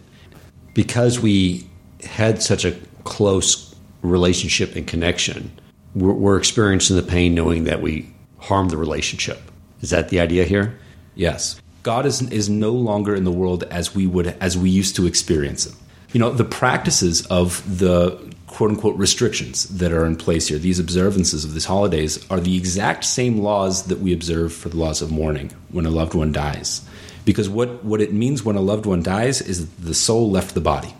Because 0.73 1.19
we 1.19 1.67
had 2.03 2.41
such 2.41 2.65
a 2.65 2.75
close 3.03 3.75
relationship 4.01 4.75
and 4.75 4.85
connection, 4.87 5.51
we're, 5.95 6.13
we're 6.13 6.37
experiencing 6.37 6.95
the 6.95 7.03
pain 7.03 7.35
knowing 7.35 7.65
that 7.65 7.81
we 7.81 8.11
harmed 8.39 8.71
the 8.71 8.77
relationship. 8.77 9.39
Is 9.81 9.91
that 9.91 10.09
the 10.09 10.19
idea 10.19 10.45
here? 10.45 10.77
Yes. 11.15 11.61
God 11.83 12.05
is, 12.05 12.21
is 12.31 12.49
no 12.49 12.71
longer 12.71 13.13
in 13.13 13.25
the 13.25 13.31
world 13.31 13.63
as 13.65 13.93
we 13.93 14.07
would 14.07 14.27
as 14.39 14.57
we 14.57 14.69
used 14.69 14.95
to 14.95 15.05
experience 15.05 15.65
him. 15.65 15.75
You 16.13 16.19
know, 16.19 16.31
the 16.31 16.45
practices 16.45 17.25
of 17.27 17.79
the 17.79 18.33
quote 18.47 18.69
unquote 18.69 18.95
restrictions 18.97 19.65
that 19.79 19.91
are 19.91 20.05
in 20.05 20.15
place 20.15 20.47
here, 20.47 20.59
these 20.59 20.79
observances 20.79 21.43
of 21.43 21.53
these 21.53 21.65
holidays, 21.65 22.25
are 22.29 22.39
the 22.39 22.55
exact 22.55 23.03
same 23.03 23.39
laws 23.39 23.87
that 23.87 23.99
we 23.99 24.13
observe 24.13 24.53
for 24.53 24.69
the 24.69 24.77
laws 24.77 25.01
of 25.01 25.11
mourning 25.11 25.51
when 25.71 25.85
a 25.85 25.89
loved 25.89 26.13
one 26.13 26.31
dies. 26.31 26.87
Because 27.25 27.49
what, 27.49 27.83
what 27.83 27.99
it 27.99 28.13
means 28.13 28.43
when 28.43 28.55
a 28.55 28.61
loved 28.61 28.85
one 28.85 29.01
dies 29.01 29.41
is 29.41 29.67
the 29.75 29.93
soul 29.93 30.29
left 30.29 30.53
the 30.53 30.61
body, 30.61 30.93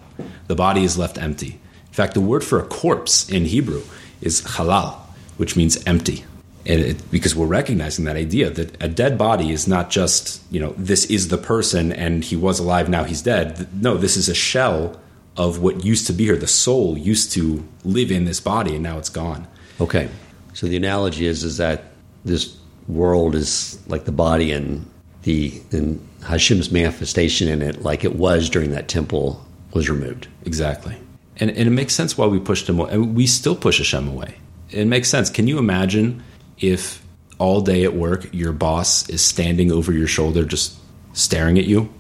the 0.48 0.56
body 0.56 0.84
is 0.84 0.98
left 0.98 1.18
empty. 1.18 1.60
In 1.88 1.94
fact, 1.94 2.14
the 2.16 2.22
word 2.22 2.44
for 2.44 2.60
a 2.60 2.66
corpse 2.66 3.30
in 3.30 3.46
Hebrew 3.46 3.84
is 4.20 4.42
halal, 4.42 4.96
which 5.38 5.56
means 5.56 5.84
empty. 5.86 6.26
And 6.66 6.80
it, 6.80 7.12
because 7.12 7.36
we're 7.36 7.46
recognizing 7.46 8.06
that 8.06 8.16
idea 8.16 8.50
that 8.50 8.82
a 8.82 8.88
dead 8.88 9.18
body 9.18 9.52
is 9.52 9.68
not 9.68 9.90
just, 9.90 10.42
you 10.50 10.62
know, 10.62 10.74
this 10.78 11.06
is 11.06 11.28
the 11.28 11.38
person 11.38 11.92
and 11.92 12.24
he 12.24 12.38
was 12.38 12.60
alive, 12.60 12.88
now 12.88 13.04
he's 13.04 13.22
dead. 13.22 13.68
No, 13.82 13.98
this 13.98 14.16
is 14.16 14.30
a 14.30 14.34
shell 14.34 14.98
of 15.38 15.60
what 15.62 15.84
used 15.84 16.08
to 16.08 16.14
be 16.14 16.26
here. 16.26 16.38
The 16.38 16.48
soul 16.48 16.98
used 16.98 17.32
to 17.34 17.68
live 17.84 18.12
in 18.12 18.26
this 18.26 18.40
body, 18.40 18.76
and 18.76 18.84
now 18.84 18.98
it's 18.98 19.10
gone. 19.10 19.48
Okay, 19.82 20.10
so 20.54 20.68
the 20.68 20.78
analogy 20.78 21.26
is 21.26 21.44
is 21.44 21.58
that 21.58 21.86
this 22.24 22.56
world 22.88 23.36
is 23.36 23.80
like 23.88 24.06
the 24.06 24.12
body, 24.12 24.52
and 24.52 24.86
the 25.24 25.62
and 25.72 26.08
Hashem's 26.26 26.72
manifestation 26.72 27.48
in 27.48 27.62
it, 27.62 27.82
like 27.82 28.04
it 28.04 28.16
was 28.16 28.50
during 28.50 28.72
that 28.72 28.88
temple, 28.88 29.44
was 29.74 29.90
removed. 29.90 30.28
Exactly, 30.46 30.96
and 31.38 31.50
and 31.50 31.68
it 31.68 31.72
makes 31.72 31.96
sense 31.96 32.18
why 32.18 32.28
we 32.28 32.40
pushed 32.40 32.70
him 32.70 32.80
away. 32.80 32.92
And 32.92 33.16
we 33.16 33.28
still 33.28 33.56
push 33.56 33.80
Hashem 33.80 34.08
away. 34.08 34.36
It 34.70 34.86
makes 34.86 35.10
sense. 35.10 35.30
Can 35.30 35.48
you 35.48 35.58
imagine 35.58 36.24
if 36.64 37.06
all 37.38 37.62
day 37.62 37.84
at 37.84 37.94
work 37.94 38.34
your 38.34 38.54
boss 38.54 39.10
is 39.10 39.22
standing 39.22 39.72
over 39.72 39.92
your 39.92 40.08
shoulder, 40.08 40.46
just 40.46 40.78
staring 41.14 41.60
at 41.60 41.66
you? 41.66 41.94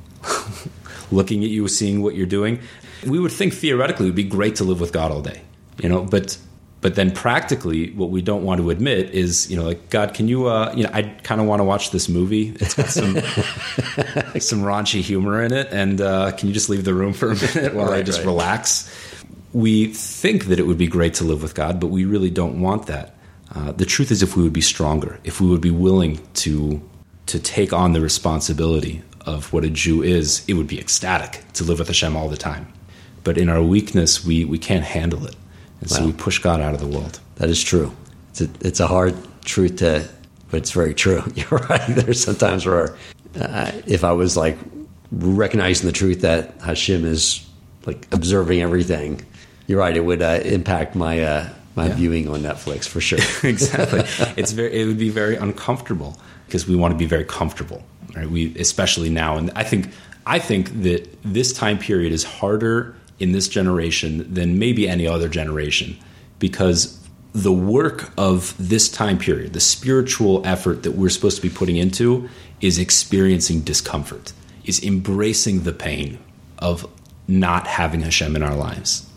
looking 1.12 1.44
at 1.44 1.50
you, 1.50 1.68
seeing 1.68 2.02
what 2.02 2.16
you're 2.16 2.26
doing 2.26 2.60
we 3.06 3.20
would 3.20 3.32
think 3.32 3.54
theoretically 3.54 4.06
it 4.06 4.10
would 4.10 4.16
be 4.16 4.24
great 4.24 4.56
to 4.56 4.64
live 4.64 4.80
with 4.80 4.94
God 4.94 5.12
all 5.12 5.22
day, 5.22 5.42
you 5.82 5.90
know, 5.90 6.04
but 6.04 6.38
but 6.82 6.96
then 6.96 7.12
practically 7.12 7.92
what 7.92 8.10
we 8.10 8.22
don't 8.22 8.44
want 8.44 8.60
to 8.60 8.70
admit 8.70 9.10
is 9.12 9.50
you 9.50 9.56
know 9.56 9.64
like 9.64 9.90
god 9.90 10.14
can 10.14 10.28
you 10.28 10.48
uh 10.48 10.74
you 10.76 10.84
know 10.84 10.90
i 10.92 11.02
kind 11.02 11.40
of 11.40 11.48
want 11.48 11.62
to 11.62 11.64
watch 11.64 11.92
this 11.92 12.10
movie 12.10 12.50
it's 12.60 12.74
got 12.74 12.88
some 12.88 13.14
some 14.42 14.62
raunchy 14.64 15.00
humor 15.00 15.42
in 15.42 15.54
it 15.54 15.70
and 15.72 16.02
uh 16.02 16.30
can 16.34 16.50
you 16.50 16.54
just 16.54 16.68
leave 16.68 16.84
the 16.84 16.94
room 16.94 17.14
for 17.14 17.32
a 17.32 17.36
minute 17.36 17.74
while 17.74 17.86
right, 17.86 18.00
i 18.00 18.04
just 18.04 18.20
right. 18.20 18.26
relax 18.26 18.94
we 19.54 19.94
think 19.94 20.48
that 20.48 20.60
it 20.60 20.64
would 20.64 20.78
be 20.78 20.88
great 20.88 21.14
to 21.14 21.24
live 21.24 21.42
with 21.42 21.56
god 21.56 21.80
but 21.80 21.88
we 21.88 22.04
really 22.04 22.30
don't 22.30 22.60
want 22.60 22.88
that 22.88 23.16
uh, 23.56 23.72
the 23.74 23.86
truth 23.86 24.12
is 24.12 24.24
if 24.24 24.36
we 24.36 24.44
would 24.44 24.54
be 24.54 24.62
stronger 24.62 25.20
if 25.24 25.40
we 25.42 25.48
would 25.48 25.62
be 25.62 25.72
willing 25.72 26.20
to 26.34 26.82
to 27.26 27.40
take 27.40 27.72
on 27.72 27.94
the 27.94 28.02
responsibility 28.02 29.02
of 29.26 29.54
what 29.54 29.64
a 29.64 29.70
jew 29.70 30.04
is 30.04 30.44
it 30.48 30.54
would 30.56 30.68
be 30.68 30.80
ecstatic 30.80 31.44
to 31.54 31.64
live 31.64 31.80
with 31.80 31.88
hashem 31.88 32.16
all 32.16 32.30
the 32.30 32.38
time 32.38 32.68
but 33.24 33.38
in 33.38 33.50
our 33.50 33.62
weakness, 33.62 34.24
we, 34.24 34.46
we 34.46 34.58
can't 34.58 34.84
handle 34.84 35.26
it. 35.26 35.36
And 35.82 35.90
wow. 35.90 35.98
so 35.98 36.06
we 36.06 36.12
push 36.14 36.40
God 36.40 36.60
out 36.62 36.74
of 36.74 36.80
the 36.80 36.88
world. 36.88 37.20
That 37.36 37.50
is 37.50 37.62
true. 37.64 37.96
It's 38.30 38.42
a, 38.42 38.50
it's 38.62 38.80
a 38.80 38.88
hard 38.88 39.16
truth 39.46 39.78
to, 39.78 40.08
but 40.50 40.58
it's 40.58 40.72
very 40.72 40.94
true. 40.94 41.24
You're 41.36 41.60
right. 41.70 41.88
There's 41.88 42.24
sometimes 42.24 42.66
where 42.66 42.96
uh, 43.40 43.72
if 43.88 44.04
I 44.04 44.12
was 44.12 44.36
like 44.36 44.58
recognizing 45.12 45.88
the 45.88 45.94
truth 45.94 46.22
that 46.22 46.60
Hashem 46.62 47.06
is 47.06 47.48
like 47.86 48.08
observing 48.12 48.62
everything, 48.62 49.22
you're 49.68 49.80
right. 49.80 49.96
It 49.96 50.04
would 50.04 50.22
uh, 50.22 50.40
impact 50.44 50.96
my 50.96 51.22
uh, 51.22 51.50
my 51.76 51.88
yeah. 51.88 51.96
viewing 51.96 52.28
on 52.28 52.42
Netflix 52.42 52.88
for 52.88 53.02
sure. 53.02 53.20
exactly. 53.44 54.04
It's 54.38 54.52
very. 54.52 54.82
It 54.82 54.86
would 54.86 55.00
be 55.00 55.10
very 55.10 55.36
uncomfortable 55.36 56.18
because 56.46 56.68
we 56.68 56.76
want 56.76 56.94
to 56.94 56.98
be 56.98 57.06
very 57.06 57.26
comfortable, 57.26 57.84
right? 58.16 58.30
We 58.30 58.56
especially 58.58 59.10
now, 59.10 59.38
and 59.38 59.52
I 59.56 59.64
think 59.64 59.90
I 60.26 60.40
think 60.40 60.84
that 60.84 61.08
this 61.24 61.54
time 61.54 61.78
period 61.78 62.14
is 62.14 62.24
harder 62.24 62.96
in 63.20 63.32
this 63.32 63.48
generation 63.48 64.34
than 64.34 64.60
maybe 64.60 64.88
any 64.88 65.08
other 65.08 65.30
generation 65.30 65.98
because 66.40 67.00
the 67.34 67.54
work 67.54 68.12
of 68.18 68.56
this 68.60 68.90
time 68.90 69.18
period, 69.18 69.54
the 69.54 69.60
spiritual 69.60 70.46
effort 70.46 70.84
that 70.84 70.92
we're 70.92 71.10
supposed 71.10 71.36
to 71.38 71.42
be 71.42 71.50
putting 71.50 71.78
into, 71.78 72.30
is 72.62 72.78
experiencing 72.78 73.62
discomfort, 73.62 74.34
is 74.66 74.84
embracing 74.84 75.64
the 75.64 75.74
pain 75.74 76.20
of 76.60 76.88
not 77.28 77.68
having 77.68 78.02
Hashem 78.02 78.36
in 78.36 78.44
our 78.44 78.56
lives. 78.56 79.10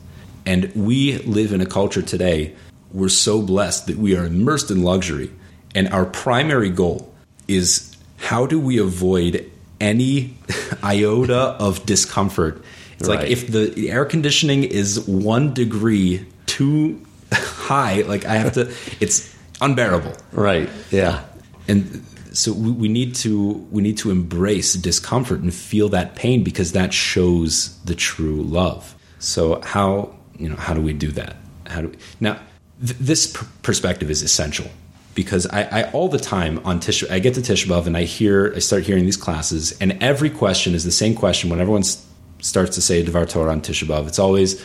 And 0.47 0.73
we 0.75 1.19
live 1.19 1.53
in 1.53 1.61
a 1.61 1.67
culture 1.67 2.03
today, 2.03 2.55
we're 2.93 3.09
so 3.09 3.43
blessed 3.43 3.89
that 3.89 3.97
we 3.97 4.17
are 4.17 4.25
immersed 4.25 4.71
in 4.71 4.83
luxury. 4.83 5.31
And 5.75 5.89
our 5.89 6.07
primary 6.07 6.71
goal 6.71 7.13
is 7.49 7.95
how 8.17 8.47
do 8.47 8.59
we 8.59 8.79
avoid 8.79 9.51
any 9.81 10.39
iota 10.83 11.37
of 11.37 11.85
discomfort 11.85 12.65
it's 12.99 13.09
right. 13.09 13.21
like 13.21 13.31
if 13.31 13.49
the 13.49 13.91
air 13.91 14.05
conditioning 14.05 14.65
is 14.65 15.01
one 15.07 15.53
degree 15.53 16.27
too 16.47 17.05
high, 17.33 18.03
like 18.03 18.25
I 18.25 18.35
have 18.37 18.53
to, 18.55 18.73
it's 19.01 19.35
unbearable. 19.61 20.15
Right. 20.33 20.69
Yeah. 20.91 21.25
And 21.69 22.05
so 22.33 22.53
we, 22.53 22.71
we 22.71 22.89
need 22.89 23.15
to 23.17 23.53
we 23.71 23.83
need 23.83 23.99
to 23.99 24.11
embrace 24.11 24.75
discomfort 24.75 25.41
and 25.41 25.53
feel 25.53 25.89
that 25.91 26.15
pain 26.15 26.45
because 26.45 26.73
that 26.73 26.93
shows 26.93 27.79
the 27.85 27.95
true 27.95 28.43
love. 28.43 28.95
So 29.19 29.61
how 29.63 30.15
you 30.38 30.49
know 30.49 30.57
how 30.57 30.75
do 30.75 30.81
we 30.81 30.92
do 30.92 31.11
that? 31.12 31.37
How 31.66 31.83
do 31.83 31.88
we, 31.88 31.96
now? 32.20 32.38
Th- 32.85 32.99
this 32.99 33.33
pr- 33.33 33.44
perspective 33.62 34.11
is 34.11 34.22
essential 34.22 34.70
because 35.14 35.46
I, 35.46 35.62
I, 35.62 35.90
all 35.92 36.09
the 36.09 36.18
time 36.18 36.61
on 36.64 36.79
Tish 36.79 37.09
I 37.11 37.18
get 37.20 37.35
to 37.35 37.40
Tisha 37.40 37.66
B'av 37.66 37.87
and 37.87 37.96
I 37.96 38.03
hear 38.03 38.53
I 38.55 38.59
start 38.59 38.85
hearing 38.85 39.05
these 39.05 39.16
classes 39.16 39.77
and 39.81 39.96
every 40.03 40.29
question 40.29 40.75
is 40.75 40.85
the 40.85 40.90
same 40.90 41.14
question 41.14 41.49
when 41.49 41.59
everyone's 41.59 42.07
starts 42.40 42.75
to 42.77 42.83
say 42.83 43.03
Devar 43.03 43.27
Torah 43.27 43.53
on 43.53 43.61
Tisha 43.61 43.87
B'av, 43.87 44.07
it's 44.07 44.18
always, 44.18 44.64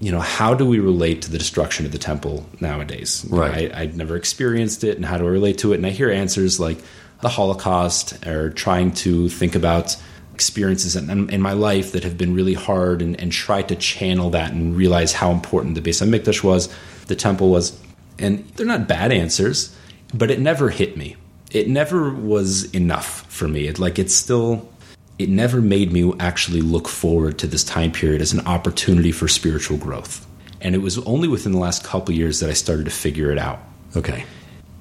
you 0.00 0.12
know, 0.12 0.20
how 0.20 0.54
do 0.54 0.66
we 0.66 0.78
relate 0.78 1.22
to 1.22 1.30
the 1.30 1.38
destruction 1.38 1.86
of 1.86 1.92
the 1.92 1.98
temple 1.98 2.46
nowadays? 2.60 3.26
Right. 3.28 3.72
I, 3.72 3.86
would 3.86 3.96
never 3.96 4.16
experienced 4.16 4.84
it, 4.84 4.96
and 4.96 5.04
how 5.04 5.18
do 5.18 5.26
I 5.26 5.30
relate 5.30 5.58
to 5.58 5.72
it? 5.72 5.76
And 5.76 5.86
I 5.86 5.90
hear 5.90 6.10
answers 6.10 6.60
like 6.60 6.78
the 7.22 7.28
Holocaust, 7.28 8.26
or 8.26 8.50
trying 8.50 8.92
to 8.92 9.28
think 9.28 9.54
about 9.54 9.96
experiences 10.36 10.94
in, 10.94 11.30
in 11.30 11.40
my 11.40 11.54
life 11.54 11.92
that 11.92 12.04
have 12.04 12.18
been 12.18 12.34
really 12.34 12.52
hard, 12.54 13.00
and, 13.00 13.18
and, 13.18 13.32
try 13.32 13.62
to 13.62 13.74
channel 13.74 14.28
that 14.30 14.52
and 14.52 14.76
realize 14.76 15.14
how 15.14 15.30
important 15.30 15.74
the 15.74 15.80
Beis 15.80 16.04
Hamikdash 16.04 16.44
was, 16.44 16.68
the 17.06 17.16
temple 17.16 17.48
was, 17.48 17.80
and 18.18 18.46
they're 18.50 18.66
not 18.66 18.86
bad 18.86 19.12
answers, 19.12 19.74
but 20.12 20.30
it 20.30 20.38
never 20.38 20.68
hit 20.68 20.96
me. 20.96 21.16
It 21.50 21.68
never 21.68 22.12
was 22.12 22.70
enough 22.72 23.22
for 23.32 23.48
me. 23.48 23.66
It, 23.66 23.78
like 23.78 23.98
it's 23.98 24.14
still 24.14 24.68
it 25.18 25.28
never 25.28 25.60
made 25.62 25.92
me 25.92 26.12
actually 26.20 26.60
look 26.60 26.88
forward 26.88 27.38
to 27.38 27.46
this 27.46 27.64
time 27.64 27.90
period 27.90 28.20
as 28.20 28.32
an 28.32 28.46
opportunity 28.46 29.12
for 29.12 29.28
spiritual 29.28 29.78
growth. 29.78 30.26
And 30.60 30.74
it 30.74 30.78
was 30.78 30.98
only 31.00 31.28
within 31.28 31.52
the 31.52 31.58
last 31.58 31.84
couple 31.84 32.14
years 32.14 32.40
that 32.40 32.50
I 32.50 32.52
started 32.52 32.84
to 32.84 32.90
figure 32.90 33.30
it 33.30 33.38
out. 33.38 33.60
Okay. 33.96 34.24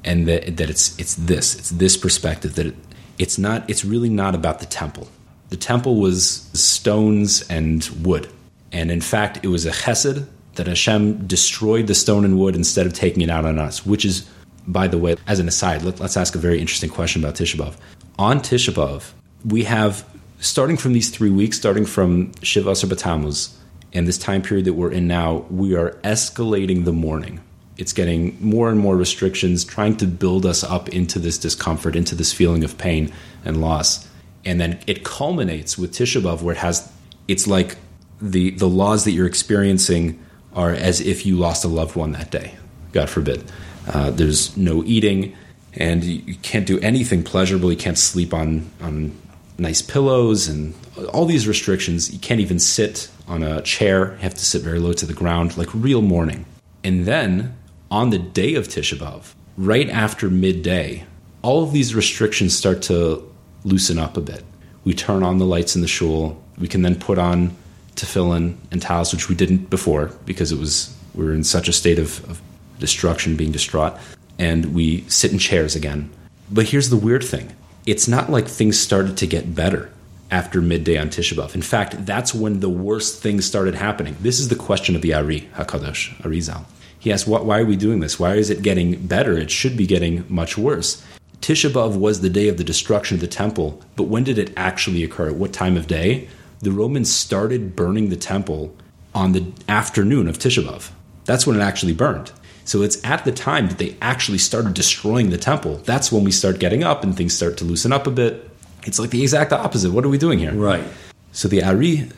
And 0.04 0.28
that, 0.28 0.58
that 0.58 0.70
it's 0.70 0.98
it's 1.00 1.16
this, 1.16 1.56
it's 1.56 1.70
this 1.70 1.98
perspective 1.98 2.56
that 2.56 2.68
it, 2.68 2.76
it's 3.18 3.38
not 3.38 3.70
it's 3.70 3.86
really 3.86 4.10
not 4.10 4.36
about 4.36 4.60
the 4.60 4.66
temple. 4.66 5.08
The 5.50 5.58
temple 5.58 5.98
was 5.98 6.50
stones 6.54 7.48
and 7.50 7.84
wood. 8.04 8.28
And 8.72 8.92
in 8.92 9.02
fact, 9.02 9.40
it 9.44 9.48
was 9.48 9.66
a 9.66 9.72
chesed 9.72 10.28
that 10.56 10.68
Hashem 10.68 11.28
destroyed 11.28 11.88
the 11.88 11.96
stone 11.96 12.26
and 12.26 12.40
wood 12.40 12.56
instead 12.56 12.86
of 12.86 12.94
taking 12.94 13.22
it 13.22 13.30
out 13.30 13.46
on 13.46 13.60
us, 13.60 13.86
which 13.86 14.06
is, 14.06 14.28
by 14.68 14.88
the 14.88 14.98
way, 14.98 15.16
as 15.28 15.40
an 15.40 15.48
aside, 15.48 15.84
let, 15.84 16.02
us 16.02 16.18
ask 16.18 16.36
a 16.36 16.40
very 16.40 16.60
interesting 16.60 16.90
question 16.90 17.24
about 17.24 17.36
Tisha 17.36 17.56
B'Av. 17.56 17.76
On 18.18 18.40
Tisha 18.40 18.74
B'Av, 18.74 19.12
we 19.46 19.64
have 19.66 20.06
starting 20.40 20.78
from 20.78 20.94
these 20.94 21.10
three 21.10 21.30
weeks, 21.30 21.58
starting 21.58 21.86
from 21.86 22.32
Shiva 22.42 22.72
Asar 22.72 22.90
B'Tammuz, 22.90 23.54
and 23.94 24.08
this 24.08 24.18
time 24.18 24.42
period 24.42 24.66
that 24.66 24.74
we're 24.74 24.92
in 24.92 25.08
now, 25.08 25.46
we 25.50 25.76
are 25.76 25.92
escalating 26.04 26.86
the 26.86 26.94
mourning. 26.94 27.40
It's 27.78 27.94
getting 27.94 28.38
more 28.42 28.70
and 28.70 28.80
more 28.80 28.96
restrictions, 28.96 29.64
trying 29.64 29.98
to 29.98 30.06
build 30.06 30.46
us 30.46 30.64
up 30.64 30.90
into 30.90 31.20
this 31.20 31.38
discomfort, 31.38 31.96
into 31.96 32.16
this 32.16 32.34
feeling 32.34 32.64
of 32.64 32.78
pain 32.78 33.12
and 33.44 33.62
loss. 33.62 34.05
And 34.46 34.62
then 34.62 34.80
it 34.86 35.04
culminates 35.04 35.78
with 35.78 35.92
Tisha 35.92 36.22
B'Av, 36.22 36.42
where 36.42 36.54
it 36.54 36.60
has, 36.60 36.92
it's 37.28 37.48
like 37.48 37.78
the, 38.22 38.52
the 38.52 38.68
laws 38.68 39.04
that 39.06 39.12
you're 39.12 39.28
experiencing 39.28 40.24
are 40.54 40.72
as 40.72 41.02
if 41.02 41.26
you 41.26 41.36
lost 41.36 41.66
a 41.66 41.68
loved 41.68 41.96
one 41.96 42.12
that 42.14 42.32
day, 42.32 42.56
God 42.92 43.10
forbid. 43.10 43.44
Uh, 43.92 44.12
there's 44.12 44.56
no 44.56 44.84
eating, 44.86 45.36
and 45.74 46.04
you 46.04 46.36
can't 46.36 46.66
do 46.66 46.80
anything 46.80 47.24
pleasurable. 47.24 47.72
You 47.72 47.78
can't 47.78 47.98
sleep 47.98 48.34
on, 48.34 48.70
on 48.82 49.18
nice 49.58 49.82
pillows 49.82 50.48
and 50.48 50.74
all 51.14 51.26
these 51.26 51.48
restrictions. 51.48 52.12
You 52.14 52.20
can't 52.20 52.40
even 52.40 52.60
sit 52.60 53.10
on 53.28 53.44
a 53.44 53.62
chair. 53.62 54.14
You 54.14 54.20
have 54.20 54.34
to 54.36 54.46
sit 54.46 54.62
very 54.62 54.80
low 54.80 54.94
to 54.94 55.06
the 55.06 55.14
ground, 55.14 55.58
like 55.58 55.70
real 55.74 56.02
mourning. 56.02 56.46
And 56.84 57.06
then 57.06 57.58
on 57.92 58.12
the 58.12 58.20
day 58.20 58.56
of 58.56 58.68
Tisha 58.68 58.98
B'Av, 58.98 59.34
right 59.58 59.90
after 59.90 60.30
midday, 60.30 61.06
all 61.42 61.64
of 61.64 61.74
these 61.74 61.94
restrictions 61.94 62.58
start 62.58 62.82
to 62.84 63.30
loosen 63.66 64.00
up 64.00 64.16
a 64.16 64.22
bit. 64.22 64.46
We 64.86 64.94
turn 64.94 65.24
on 65.24 65.40
the 65.40 65.46
lights 65.46 65.76
in 65.76 65.82
the 65.82 65.88
shul. 65.88 66.42
We 66.58 66.70
can 66.70 66.84
then 66.84 66.96
put 66.96 67.18
on 67.18 67.56
tefillin 67.96 68.56
and 68.72 68.82
talis, 68.82 69.12
which 69.12 69.28
we 69.28 69.36
didn't 69.36 69.70
before 69.70 70.12
because 70.26 70.52
it 70.52 70.60
was 70.60 70.96
we 71.14 71.26
were 71.26 71.34
in 71.34 71.44
such 71.44 71.68
a 71.68 71.74
state 71.74 72.00
of, 72.00 72.24
of 72.30 72.42
destruction, 72.80 73.36
being 73.36 73.52
distraught, 73.52 73.98
and 74.38 74.74
we 74.74 75.02
sit 75.10 75.32
in 75.32 75.40
chairs 75.40 75.76
again. 75.76 76.10
But 76.52 76.70
here's 76.70 76.90
the 76.90 76.98
weird 76.98 77.24
thing: 77.24 77.54
it's 77.86 78.08
not 78.08 78.30
like 78.30 78.48
things 78.48 78.80
started 78.80 79.18
to 79.18 79.28
get 79.28 79.56
better 79.56 79.92
after 80.30 80.62
midday 80.62 80.98
on 80.98 81.10
Tisha 81.10 81.36
B'av. 81.36 81.56
In 81.56 81.62
fact, 81.62 82.06
that's 82.06 82.34
when 82.34 82.60
the 82.60 82.70
worst 82.70 83.22
things 83.22 83.46
started 83.46 83.76
happening. 83.76 84.16
This 84.22 84.40
is 84.40 84.50
the 84.50 84.56
question 84.56 84.96
of 84.96 85.02
the 85.02 85.14
Ari 85.14 85.50
Hakadosh 85.56 86.16
Arizal. 86.22 86.66
He 87.00 87.12
asked, 87.12 87.28
"Why 87.28 87.60
are 87.60 87.66
we 87.66 87.76
doing 87.76 88.00
this? 88.02 88.20
Why 88.20 88.36
is 88.36 88.50
it 88.50 88.62
getting 88.62 89.08
better? 89.08 89.38
It 89.38 89.52
should 89.52 89.78
be 89.78 89.88
getting 89.88 90.26
much 90.28 90.58
worse." 90.58 91.02
Tisha 91.46 91.70
B'av 91.70 91.96
was 91.96 92.22
the 92.22 92.30
day 92.32 92.48
of 92.48 92.58
the 92.58 92.64
destruction 92.64 93.14
of 93.14 93.22
the 93.22 93.28
temple, 93.28 93.80
but 93.96 94.06
when 94.06 94.24
did 94.24 94.40
it 94.40 94.52
actually 94.58 95.04
occur? 95.04 95.28
At 95.28 95.36
what 95.36 95.54
time 95.54 95.78
of 95.78 95.86
day? 95.86 96.28
The 96.62 96.72
Romans 96.72 97.14
started 97.14 97.76
burning 97.76 98.10
the 98.10 98.16
temple 98.16 98.76
on 99.14 99.34
the 99.34 99.54
afternoon 99.70 100.28
of 100.28 100.40
Tisha 100.40 100.66
B'av. 100.66 100.90
That's 101.26 101.46
when 101.46 101.56
it 101.56 101.62
actually 101.62 101.94
burned. 101.94 102.32
So 102.64 102.82
it's 102.82 102.98
at 103.06 103.26
the 103.26 103.32
time 103.32 103.68
that 103.68 103.78
they 103.78 103.96
actually 104.02 104.40
started 104.40 104.74
destroying 104.74 105.30
the 105.30 105.38
temple. 105.38 105.76
That's 105.86 106.12
when 106.12 106.24
we 106.24 106.32
start 106.32 106.58
getting 106.58 106.84
up 106.84 107.04
and 107.04 107.16
things 107.16 107.36
start 107.36 107.58
to 107.58 107.64
loosen 107.64 107.94
up 107.94 108.08
a 108.08 108.12
bit. 108.12 108.50
It's 108.86 108.98
like 108.98 109.12
the 109.12 109.22
exact 109.22 109.54
opposite. 109.54 109.92
What 109.92 110.04
are 110.04 110.10
we 110.10 110.18
doing 110.18 110.40
here? 110.40 110.52
Right. 110.52 110.84
So 111.32 111.48
the 111.48 111.64
Ari 111.64 112.10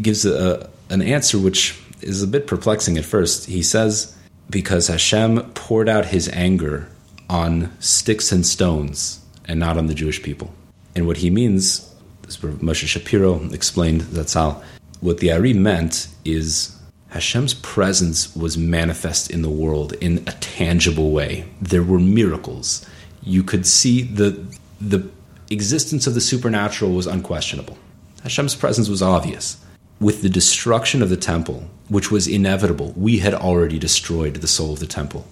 gives 0.00 0.24
a, 0.24 0.70
an 0.90 1.02
answer 1.02 1.40
which 1.40 1.76
is 2.02 2.22
a 2.22 2.28
bit 2.28 2.46
perplexing 2.46 2.98
at 2.98 3.04
first. 3.04 3.46
He 3.46 3.64
says, 3.64 4.16
because 4.48 4.86
Hashem 4.86 5.40
poured 5.54 5.88
out 5.88 6.04
his 6.04 6.28
anger 6.28 6.88
on 7.28 7.72
sticks 7.80 8.32
and 8.32 8.46
stones 8.46 9.20
and 9.46 9.60
not 9.60 9.76
on 9.76 9.86
the 9.86 9.94
Jewish 9.94 10.22
people. 10.22 10.52
And 10.94 11.06
what 11.06 11.18
he 11.18 11.30
means, 11.30 11.94
Moshe 12.26 12.86
Shapiro 12.86 13.50
explained, 13.50 14.02
that's 14.02 14.34
how, 14.34 14.62
what 15.00 15.18
the 15.18 15.32
Ari 15.32 15.52
meant 15.52 16.08
is 16.24 16.76
Hashem's 17.08 17.54
presence 17.54 18.34
was 18.34 18.58
manifest 18.58 19.30
in 19.30 19.42
the 19.42 19.50
world 19.50 19.92
in 19.94 20.18
a 20.26 20.32
tangible 20.32 21.12
way. 21.12 21.44
There 21.60 21.82
were 21.82 21.98
miracles. 21.98 22.86
You 23.22 23.42
could 23.42 23.66
see 23.66 24.02
the, 24.02 24.44
the 24.80 25.08
existence 25.50 26.06
of 26.06 26.14
the 26.14 26.20
supernatural 26.20 26.92
was 26.92 27.06
unquestionable. 27.06 27.78
Hashem's 28.22 28.54
presence 28.54 28.88
was 28.88 29.02
obvious. 29.02 29.58
With 30.00 30.20
the 30.20 30.28
destruction 30.28 31.02
of 31.02 31.08
the 31.08 31.16
temple, 31.16 31.70
which 31.88 32.10
was 32.10 32.26
inevitable, 32.26 32.92
we 32.96 33.18
had 33.18 33.32
already 33.32 33.78
destroyed 33.78 34.34
the 34.34 34.48
soul 34.48 34.72
of 34.72 34.80
the 34.80 34.86
temple 34.86 35.26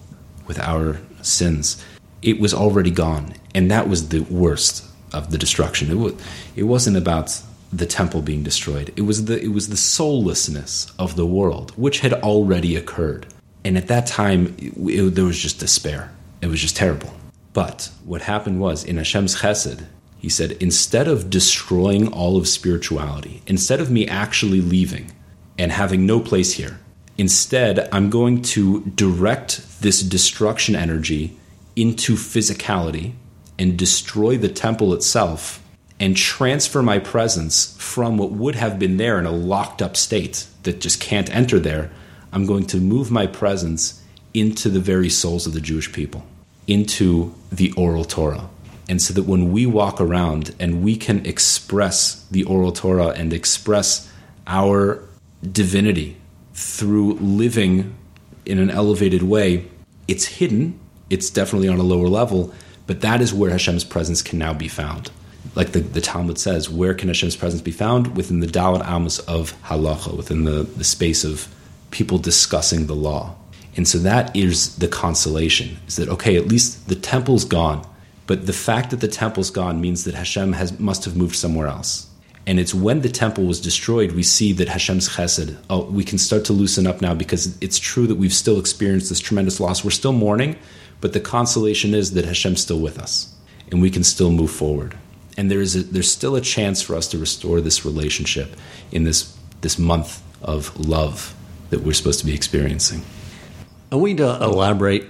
with 0.47 0.59
our 0.59 0.99
sins. 1.21 1.83
It 2.21 2.39
was 2.39 2.53
already 2.53 2.91
gone, 2.91 3.33
and 3.53 3.69
that 3.71 3.87
was 3.87 4.09
the 4.09 4.21
worst 4.21 4.85
of 5.13 5.31
the 5.31 5.37
destruction. 5.37 5.91
It, 5.91 5.95
was, 5.95 6.13
it 6.55 6.63
wasn't 6.63 6.97
about 6.97 7.41
the 7.71 7.85
temple 7.85 8.21
being 8.21 8.43
destroyed. 8.43 8.93
It 8.95 9.01
was 9.01 9.25
the 9.25 9.41
it 9.41 9.49
was 9.49 9.69
the 9.69 9.77
soullessness 9.77 10.91
of 10.97 11.15
the 11.15 11.25
world, 11.25 11.71
which 11.75 11.99
had 11.99 12.13
already 12.13 12.75
occurred. 12.75 13.27
And 13.63 13.77
at 13.77 13.87
that 13.87 14.07
time, 14.07 14.55
it, 14.57 14.73
it, 14.77 15.15
there 15.15 15.25
was 15.25 15.39
just 15.39 15.59
despair. 15.59 16.11
It 16.41 16.47
was 16.47 16.61
just 16.61 16.75
terrible. 16.75 17.13
But 17.53 17.89
what 18.03 18.21
happened 18.21 18.59
was 18.59 18.83
in 18.83 18.97
Hashem's 18.97 19.37
Chesed, 19.37 19.85
he 20.19 20.29
said, 20.29 20.51
instead 20.53 21.07
of 21.07 21.29
destroying 21.29 22.11
all 22.11 22.37
of 22.37 22.47
spirituality, 22.47 23.41
instead 23.47 23.79
of 23.79 23.89
me 23.89 24.07
actually 24.07 24.61
leaving 24.61 25.11
and 25.57 25.71
having 25.71 26.05
no 26.05 26.19
place 26.19 26.53
here, 26.53 26.79
instead, 27.17 27.89
I'm 27.91 28.09
going 28.09 28.41
to 28.43 28.81
direct 28.81 29.81
this 29.81 30.01
destruction 30.01 30.75
energy 30.75 31.37
into 31.75 32.15
physicality 32.15 33.13
and 33.57 33.77
destroy 33.77 34.37
the 34.37 34.49
temple 34.49 34.93
itself 34.93 35.61
and 35.99 36.17
transfer 36.17 36.81
my 36.81 36.99
presence 36.99 37.75
from 37.79 38.17
what 38.17 38.31
would 38.31 38.55
have 38.55 38.77
been 38.77 38.97
there 38.97 39.17
in 39.17 39.25
a 39.25 39.31
locked 39.31 39.81
up 39.81 39.95
state 39.95 40.47
that 40.63 40.81
just 40.81 40.99
can't 40.99 41.33
enter 41.33 41.59
there. 41.59 41.89
I'm 42.33 42.45
going 42.45 42.65
to 42.67 42.77
move 42.77 43.11
my 43.11 43.27
presence 43.27 44.01
into 44.33 44.69
the 44.69 44.81
very 44.81 45.09
souls 45.09 45.47
of 45.47 45.53
the 45.53 45.61
Jewish 45.61 45.93
people, 45.93 46.25
into 46.67 47.33
the 47.49 47.71
oral 47.73 48.03
Torah 48.03 48.49
and 48.87 49.01
so 49.01 49.13
that 49.13 49.23
when 49.23 49.51
we 49.51 49.65
walk 49.65 49.99
around 49.99 50.55
and 50.59 50.83
we 50.83 50.95
can 50.95 51.25
express 51.25 52.25
the 52.29 52.43
oral 52.43 52.71
Torah 52.71 53.09
and 53.09 53.33
express 53.33 54.11
our 54.47 55.03
divinity 55.51 56.17
through 56.55 57.13
living 57.13 57.95
in 58.45 58.57
an 58.57 58.71
elevated 58.71 59.21
way, 59.21 59.67
it's 60.07 60.25
hidden. 60.25 60.79
It's 61.09 61.29
definitely 61.29 61.67
on 61.67 61.77
a 61.77 61.83
lower 61.83 62.07
level, 62.07 62.51
but 62.87 63.01
that 63.01 63.21
is 63.21 63.33
where 63.33 63.51
Hashem's 63.51 63.83
presence 63.83 64.23
can 64.23 64.39
now 64.39 64.53
be 64.53 64.67
found. 64.67 65.11
Like 65.53 65.73
the, 65.73 65.81
the 65.81 66.01
Talmud 66.01 66.39
says, 66.39 66.67
where 66.67 66.95
can 66.95 67.09
Hashem's 67.09 67.35
presence 67.35 67.61
be 67.61 67.71
found? 67.71 68.17
Within 68.17 68.39
the 68.39 68.47
Daled 68.47 68.83
Amos 68.87 69.19
of 69.19 69.53
Halacha, 69.63 70.17
within 70.17 70.45
the, 70.45 70.63
the 70.63 70.83
space 70.83 71.23
of 71.23 71.47
people 71.91 72.17
discussing 72.17 72.87
the 72.87 72.95
law. 72.95 73.35
And 73.77 73.87
so 73.87 73.99
that 73.99 74.35
is 74.35 74.77
the 74.77 74.87
consolation, 74.87 75.77
is 75.87 75.97
that, 75.97 76.09
okay, 76.09 76.35
at 76.35 76.47
least 76.47 76.87
the 76.87 76.95
temple's 76.95 77.45
gone 77.45 77.85
but 78.27 78.47
the 78.47 78.53
fact 78.53 78.89
that 78.91 79.01
the 79.01 79.07
temple's 79.07 79.49
gone 79.51 79.81
means 79.81 80.03
that 80.05 80.15
Hashem 80.15 80.53
has, 80.53 80.79
must 80.79 81.05
have 81.05 81.15
moved 81.15 81.35
somewhere 81.35 81.67
else. 81.67 82.07
And 82.47 82.59
it's 82.59 82.73
when 82.73 83.01
the 83.01 83.09
temple 83.09 83.45
was 83.45 83.59
destroyed, 83.59 84.11
we 84.11 84.21
see 84.21 84.53
that 84.53 84.67
Hashem's 84.67 85.09
chesed, 85.09 85.57
oh, 85.69 85.85
we 85.85 86.03
can 86.03 86.19
start 86.19 86.45
to 86.45 86.53
loosen 86.53 86.85
up 86.85 87.01
now 87.01 87.15
because 87.15 87.57
it's 87.59 87.79
true 87.79 88.05
that 88.07 88.15
we've 88.15 88.33
still 88.33 88.59
experienced 88.59 89.09
this 89.09 89.19
tremendous 89.19 89.59
loss. 89.59 89.83
We're 89.83 89.91
still 89.91 90.13
mourning, 90.13 90.55
but 91.01 91.13
the 91.13 91.19
consolation 91.19 91.95
is 91.95 92.13
that 92.13 92.25
Hashem's 92.25 92.61
still 92.61 92.79
with 92.79 92.99
us 92.99 93.33
and 93.71 93.81
we 93.81 93.89
can 93.89 94.03
still 94.03 94.31
move 94.31 94.51
forward. 94.51 94.95
And 95.37 95.49
there 95.49 95.59
is 95.59 95.75
a, 95.75 95.83
there's 95.83 96.11
still 96.11 96.35
a 96.35 96.41
chance 96.41 96.81
for 96.81 96.95
us 96.95 97.07
to 97.09 97.17
restore 97.17 97.61
this 97.61 97.83
relationship 97.83 98.55
in 98.91 99.03
this, 99.03 99.35
this 99.61 99.79
month 99.79 100.21
of 100.41 100.79
love 100.79 101.33
that 101.71 101.81
we're 101.81 101.93
supposed 101.93 102.19
to 102.19 102.25
be 102.25 102.35
experiencing. 102.35 103.03
I 103.91 103.95
want 103.95 104.11
you 104.11 104.17
to 104.17 104.43
elaborate 104.43 105.05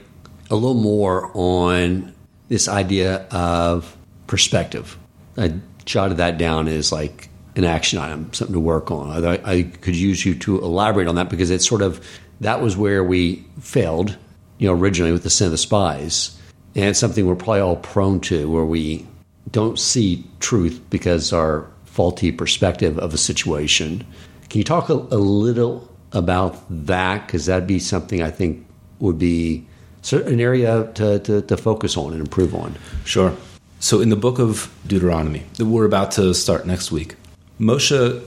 a 0.49 0.55
little 0.55 0.73
more 0.73 1.31
on 1.33 2.13
this 2.47 2.67
idea 2.67 3.27
of 3.29 3.95
perspective. 4.27 4.97
I 5.37 5.53
jotted 5.85 6.17
that 6.17 6.37
down 6.37 6.67
as 6.67 6.91
like 6.91 7.29
an 7.55 7.63
action 7.63 7.99
item, 7.99 8.31
something 8.33 8.53
to 8.53 8.59
work 8.59 8.91
on. 8.91 9.25
I, 9.25 9.39
I, 9.45 9.63
could 9.63 9.95
use 9.95 10.25
you 10.25 10.35
to 10.39 10.59
elaborate 10.59 11.07
on 11.07 11.15
that 11.15 11.29
because 11.29 11.49
it's 11.49 11.67
sort 11.67 11.81
of 11.81 12.05
that 12.41 12.61
was 12.61 12.75
where 12.75 13.03
we 13.03 13.45
failed, 13.61 14.17
you 14.57 14.67
know, 14.67 14.73
originally 14.73 15.13
with 15.13 15.23
the 15.23 15.29
sin 15.29 15.45
of 15.45 15.51
the 15.51 15.57
spies, 15.57 16.37
and 16.75 16.85
it's 16.85 16.99
something 16.99 17.25
we're 17.25 17.35
probably 17.35 17.61
all 17.61 17.77
prone 17.77 18.19
to, 18.21 18.49
where 18.49 18.65
we 18.65 19.07
don't 19.51 19.79
see 19.79 20.25
truth 20.39 20.81
because 20.89 21.31
our 21.31 21.69
faulty 21.85 22.31
perspective 22.31 22.99
of 22.99 23.13
a 23.13 23.17
situation. 23.17 24.05
Can 24.49 24.57
you 24.57 24.65
talk 24.65 24.89
a, 24.89 24.93
a 24.93 25.17
little 25.17 25.89
about 26.11 26.61
that? 26.69 27.25
Because 27.25 27.45
that'd 27.45 27.67
be 27.67 27.79
something 27.79 28.21
I 28.21 28.31
think 28.31 28.67
would 28.99 29.17
be 29.17 29.65
an 30.11 30.39
area 30.39 30.91
to, 30.95 31.19
to, 31.19 31.41
to 31.41 31.57
focus 31.57 31.95
on 31.97 32.11
and 32.11 32.21
improve 32.21 32.53
on. 32.53 32.75
Sure. 33.05 33.35
So, 33.79 34.01
in 34.01 34.09
the 34.09 34.15
book 34.15 34.39
of 34.39 34.73
Deuteronomy 34.87 35.43
that 35.57 35.65
we're 35.65 35.85
about 35.85 36.11
to 36.11 36.33
start 36.33 36.65
next 36.65 36.91
week, 36.91 37.15
Moshe 37.59 38.23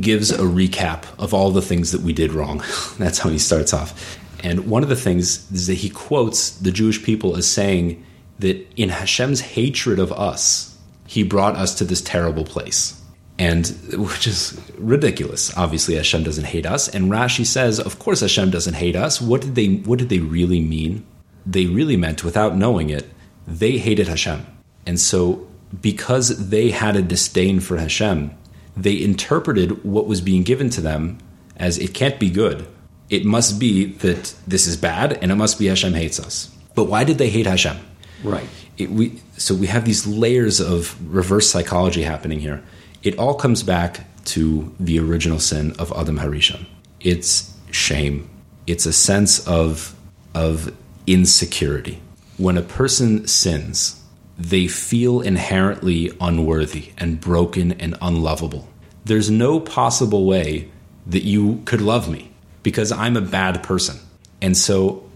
gives 0.00 0.30
a 0.30 0.44
recap 0.44 1.04
of 1.18 1.34
all 1.34 1.50
the 1.50 1.62
things 1.62 1.92
that 1.92 2.00
we 2.00 2.12
did 2.12 2.32
wrong. 2.32 2.62
That's 2.98 3.18
how 3.18 3.30
he 3.30 3.38
starts 3.38 3.74
off. 3.74 4.18
And 4.42 4.68
one 4.68 4.82
of 4.82 4.88
the 4.88 4.96
things 4.96 5.50
is 5.52 5.66
that 5.66 5.74
he 5.74 5.90
quotes 5.90 6.50
the 6.58 6.72
Jewish 6.72 7.02
people 7.02 7.36
as 7.36 7.46
saying 7.46 8.04
that 8.38 8.66
in 8.76 8.88
Hashem's 8.88 9.40
hatred 9.40 9.98
of 9.98 10.10
us, 10.12 10.76
he 11.06 11.22
brought 11.22 11.56
us 11.56 11.74
to 11.76 11.84
this 11.84 12.00
terrible 12.00 12.44
place. 12.44 12.98
And 13.38 13.66
which 13.92 14.26
is 14.26 14.60
ridiculous. 14.78 15.56
Obviously, 15.56 15.96
Hashem 15.96 16.22
doesn't 16.22 16.44
hate 16.44 16.66
us. 16.66 16.88
And 16.88 17.10
Rashi 17.10 17.44
says, 17.44 17.78
of 17.78 17.98
course 17.98 18.20
Hashem 18.20 18.50
doesn't 18.50 18.74
hate 18.74 18.96
us. 18.96 19.20
What 19.20 19.42
did 19.42 19.54
they 19.54 19.74
what 19.74 19.98
did 19.98 20.08
they 20.08 20.20
really 20.20 20.60
mean? 20.60 21.04
they 21.46 21.66
really 21.66 21.96
meant, 21.96 22.24
without 22.24 22.56
knowing 22.56 22.90
it, 22.90 23.08
they 23.46 23.78
hated 23.78 24.08
Hashem. 24.08 24.46
And 24.86 24.98
so, 24.98 25.46
because 25.80 26.48
they 26.50 26.70
had 26.70 26.96
a 26.96 27.02
disdain 27.02 27.60
for 27.60 27.76
Hashem, 27.76 28.36
they 28.76 29.02
interpreted 29.02 29.84
what 29.84 30.06
was 30.06 30.20
being 30.20 30.42
given 30.42 30.70
to 30.70 30.80
them 30.80 31.18
as 31.56 31.78
it 31.78 31.94
can't 31.94 32.18
be 32.18 32.30
good. 32.30 32.66
It 33.10 33.24
must 33.24 33.58
be 33.58 33.86
that 33.86 34.34
this 34.46 34.66
is 34.66 34.76
bad, 34.76 35.12
and 35.22 35.30
it 35.30 35.34
must 35.36 35.58
be 35.58 35.66
Hashem 35.66 35.94
hates 35.94 36.18
us. 36.18 36.50
But 36.74 36.84
why 36.84 37.04
did 37.04 37.18
they 37.18 37.28
hate 37.28 37.46
Hashem? 37.46 37.76
Right. 38.24 38.48
It, 38.78 38.90
we, 38.90 39.20
so 39.36 39.54
we 39.54 39.66
have 39.66 39.84
these 39.84 40.06
layers 40.06 40.60
of 40.60 40.96
reverse 41.14 41.50
psychology 41.50 42.02
happening 42.02 42.40
here. 42.40 42.62
It 43.02 43.18
all 43.18 43.34
comes 43.34 43.62
back 43.62 44.06
to 44.26 44.74
the 44.80 44.98
original 44.98 45.38
sin 45.38 45.74
of 45.78 45.92
Adam 45.92 46.18
Harishon. 46.18 46.66
It's 47.00 47.54
shame. 47.70 48.30
It's 48.66 48.86
a 48.86 48.92
sense 48.92 49.46
of 49.46 49.96
of 50.34 50.74
insecurity. 51.06 52.00
When 52.38 52.56
a 52.56 52.62
person 52.62 53.26
sins, 53.26 54.01
they 54.38 54.66
feel 54.66 55.20
inherently 55.20 56.12
unworthy 56.20 56.92
and 56.98 57.20
broken 57.20 57.72
and 57.72 57.96
unlovable. 58.00 58.68
There's 59.04 59.30
no 59.30 59.60
possible 59.60 60.26
way 60.26 60.70
that 61.06 61.24
you 61.24 61.62
could 61.64 61.80
love 61.80 62.08
me 62.08 62.30
because 62.62 62.92
I'm 62.92 63.16
a 63.16 63.20
bad 63.20 63.62
person. 63.62 63.98
And 64.40 64.56
so 64.56 65.08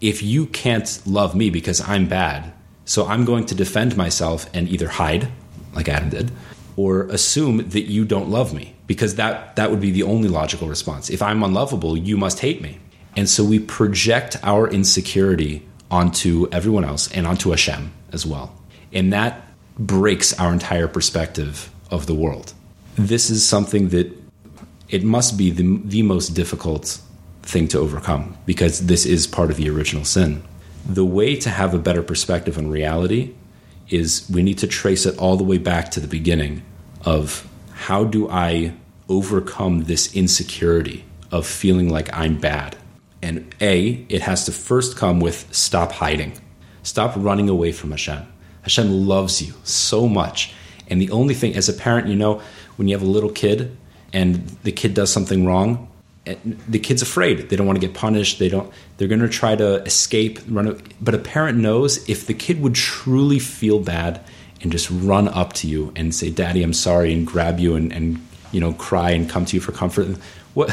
if 0.00 0.22
you 0.22 0.46
can't 0.46 1.00
love 1.06 1.34
me 1.34 1.50
because 1.50 1.80
I'm 1.80 2.06
bad, 2.06 2.52
so 2.84 3.06
I'm 3.06 3.24
going 3.24 3.46
to 3.46 3.54
defend 3.54 3.96
myself 3.96 4.48
and 4.54 4.68
either 4.68 4.88
hide, 4.88 5.28
like 5.74 5.88
Adam 5.88 6.10
did, 6.10 6.30
or 6.76 7.02
assume 7.08 7.68
that 7.70 7.82
you 7.82 8.04
don't 8.04 8.30
love 8.30 8.54
me 8.54 8.74
because 8.86 9.16
that 9.16 9.56
that 9.56 9.70
would 9.70 9.80
be 9.80 9.90
the 9.90 10.04
only 10.04 10.28
logical 10.28 10.68
response. 10.68 11.10
If 11.10 11.20
I'm 11.22 11.42
unlovable, 11.42 11.96
you 11.96 12.16
must 12.16 12.40
hate 12.40 12.62
me. 12.62 12.78
And 13.16 13.28
so 13.28 13.44
we 13.44 13.58
project 13.58 14.36
our 14.42 14.68
insecurity 14.68 15.66
onto 15.90 16.48
everyone 16.52 16.84
else 16.84 17.10
and 17.12 17.26
onto 17.26 17.50
Hashem 17.50 17.92
as 18.12 18.24
well. 18.24 18.57
And 18.92 19.12
that 19.12 19.42
breaks 19.78 20.38
our 20.38 20.52
entire 20.52 20.88
perspective 20.88 21.70
of 21.90 22.06
the 22.06 22.14
world. 22.14 22.52
This 22.96 23.30
is 23.30 23.46
something 23.46 23.90
that 23.90 24.12
it 24.88 25.04
must 25.04 25.36
be 25.36 25.50
the, 25.50 25.80
the 25.84 26.02
most 26.02 26.30
difficult 26.30 27.00
thing 27.42 27.68
to 27.68 27.78
overcome 27.78 28.36
because 28.46 28.86
this 28.86 29.06
is 29.06 29.26
part 29.26 29.50
of 29.50 29.56
the 29.56 29.70
original 29.70 30.04
sin. 30.04 30.42
The 30.86 31.04
way 31.04 31.36
to 31.36 31.50
have 31.50 31.74
a 31.74 31.78
better 31.78 32.02
perspective 32.02 32.58
on 32.58 32.68
reality 32.68 33.34
is 33.88 34.28
we 34.30 34.42
need 34.42 34.58
to 34.58 34.66
trace 34.66 35.06
it 35.06 35.16
all 35.18 35.36
the 35.36 35.44
way 35.44 35.58
back 35.58 35.90
to 35.92 36.00
the 36.00 36.08
beginning 36.08 36.62
of 37.04 37.48
how 37.72 38.04
do 38.04 38.28
I 38.28 38.74
overcome 39.08 39.84
this 39.84 40.14
insecurity 40.14 41.04
of 41.30 41.46
feeling 41.46 41.88
like 41.88 42.14
I'm 42.14 42.38
bad? 42.38 42.76
And 43.22 43.54
A, 43.60 44.04
it 44.08 44.22
has 44.22 44.44
to 44.44 44.52
first 44.52 44.96
come 44.96 45.20
with 45.20 45.52
stop 45.54 45.92
hiding, 45.92 46.40
stop 46.82 47.14
running 47.16 47.48
away 47.48 47.72
from 47.72 47.90
Hashem. 47.90 48.26
Hashem 48.62 49.06
loves 49.06 49.42
you 49.42 49.54
so 49.64 50.08
much. 50.08 50.52
And 50.88 51.00
the 51.00 51.10
only 51.10 51.34
thing, 51.34 51.54
as 51.54 51.68
a 51.68 51.72
parent, 51.72 52.08
you 52.08 52.16
know, 52.16 52.40
when 52.76 52.88
you 52.88 52.94
have 52.94 53.06
a 53.06 53.10
little 53.10 53.30
kid 53.30 53.76
and 54.12 54.46
the 54.62 54.72
kid 54.72 54.94
does 54.94 55.12
something 55.12 55.44
wrong, 55.44 55.88
the 56.68 56.78
kid's 56.78 57.02
afraid. 57.02 57.48
They 57.48 57.56
don't 57.56 57.66
want 57.66 57.80
to 57.80 57.86
get 57.86 57.94
punished. 57.94 58.38
They 58.38 58.48
don't. 58.48 58.70
They're 58.96 59.08
going 59.08 59.20
to 59.20 59.28
try 59.28 59.56
to 59.56 59.82
escape, 59.84 60.40
run. 60.48 60.80
But 61.00 61.14
a 61.14 61.18
parent 61.18 61.58
knows 61.58 62.08
if 62.08 62.26
the 62.26 62.34
kid 62.34 62.60
would 62.60 62.74
truly 62.74 63.38
feel 63.38 63.80
bad 63.80 64.20
and 64.60 64.72
just 64.72 64.90
run 64.90 65.28
up 65.28 65.52
to 65.54 65.68
you 65.68 65.92
and 65.96 66.14
say, 66.14 66.30
"Daddy, 66.30 66.62
I'm 66.62 66.72
sorry," 66.72 67.12
and 67.12 67.26
grab 67.26 67.58
you 67.58 67.76
and, 67.76 67.92
and 67.92 68.26
you 68.52 68.60
know 68.60 68.72
cry 68.74 69.10
and 69.10 69.28
come 69.28 69.44
to 69.46 69.56
you 69.56 69.60
for 69.60 69.72
comfort. 69.72 70.18
What 70.54 70.70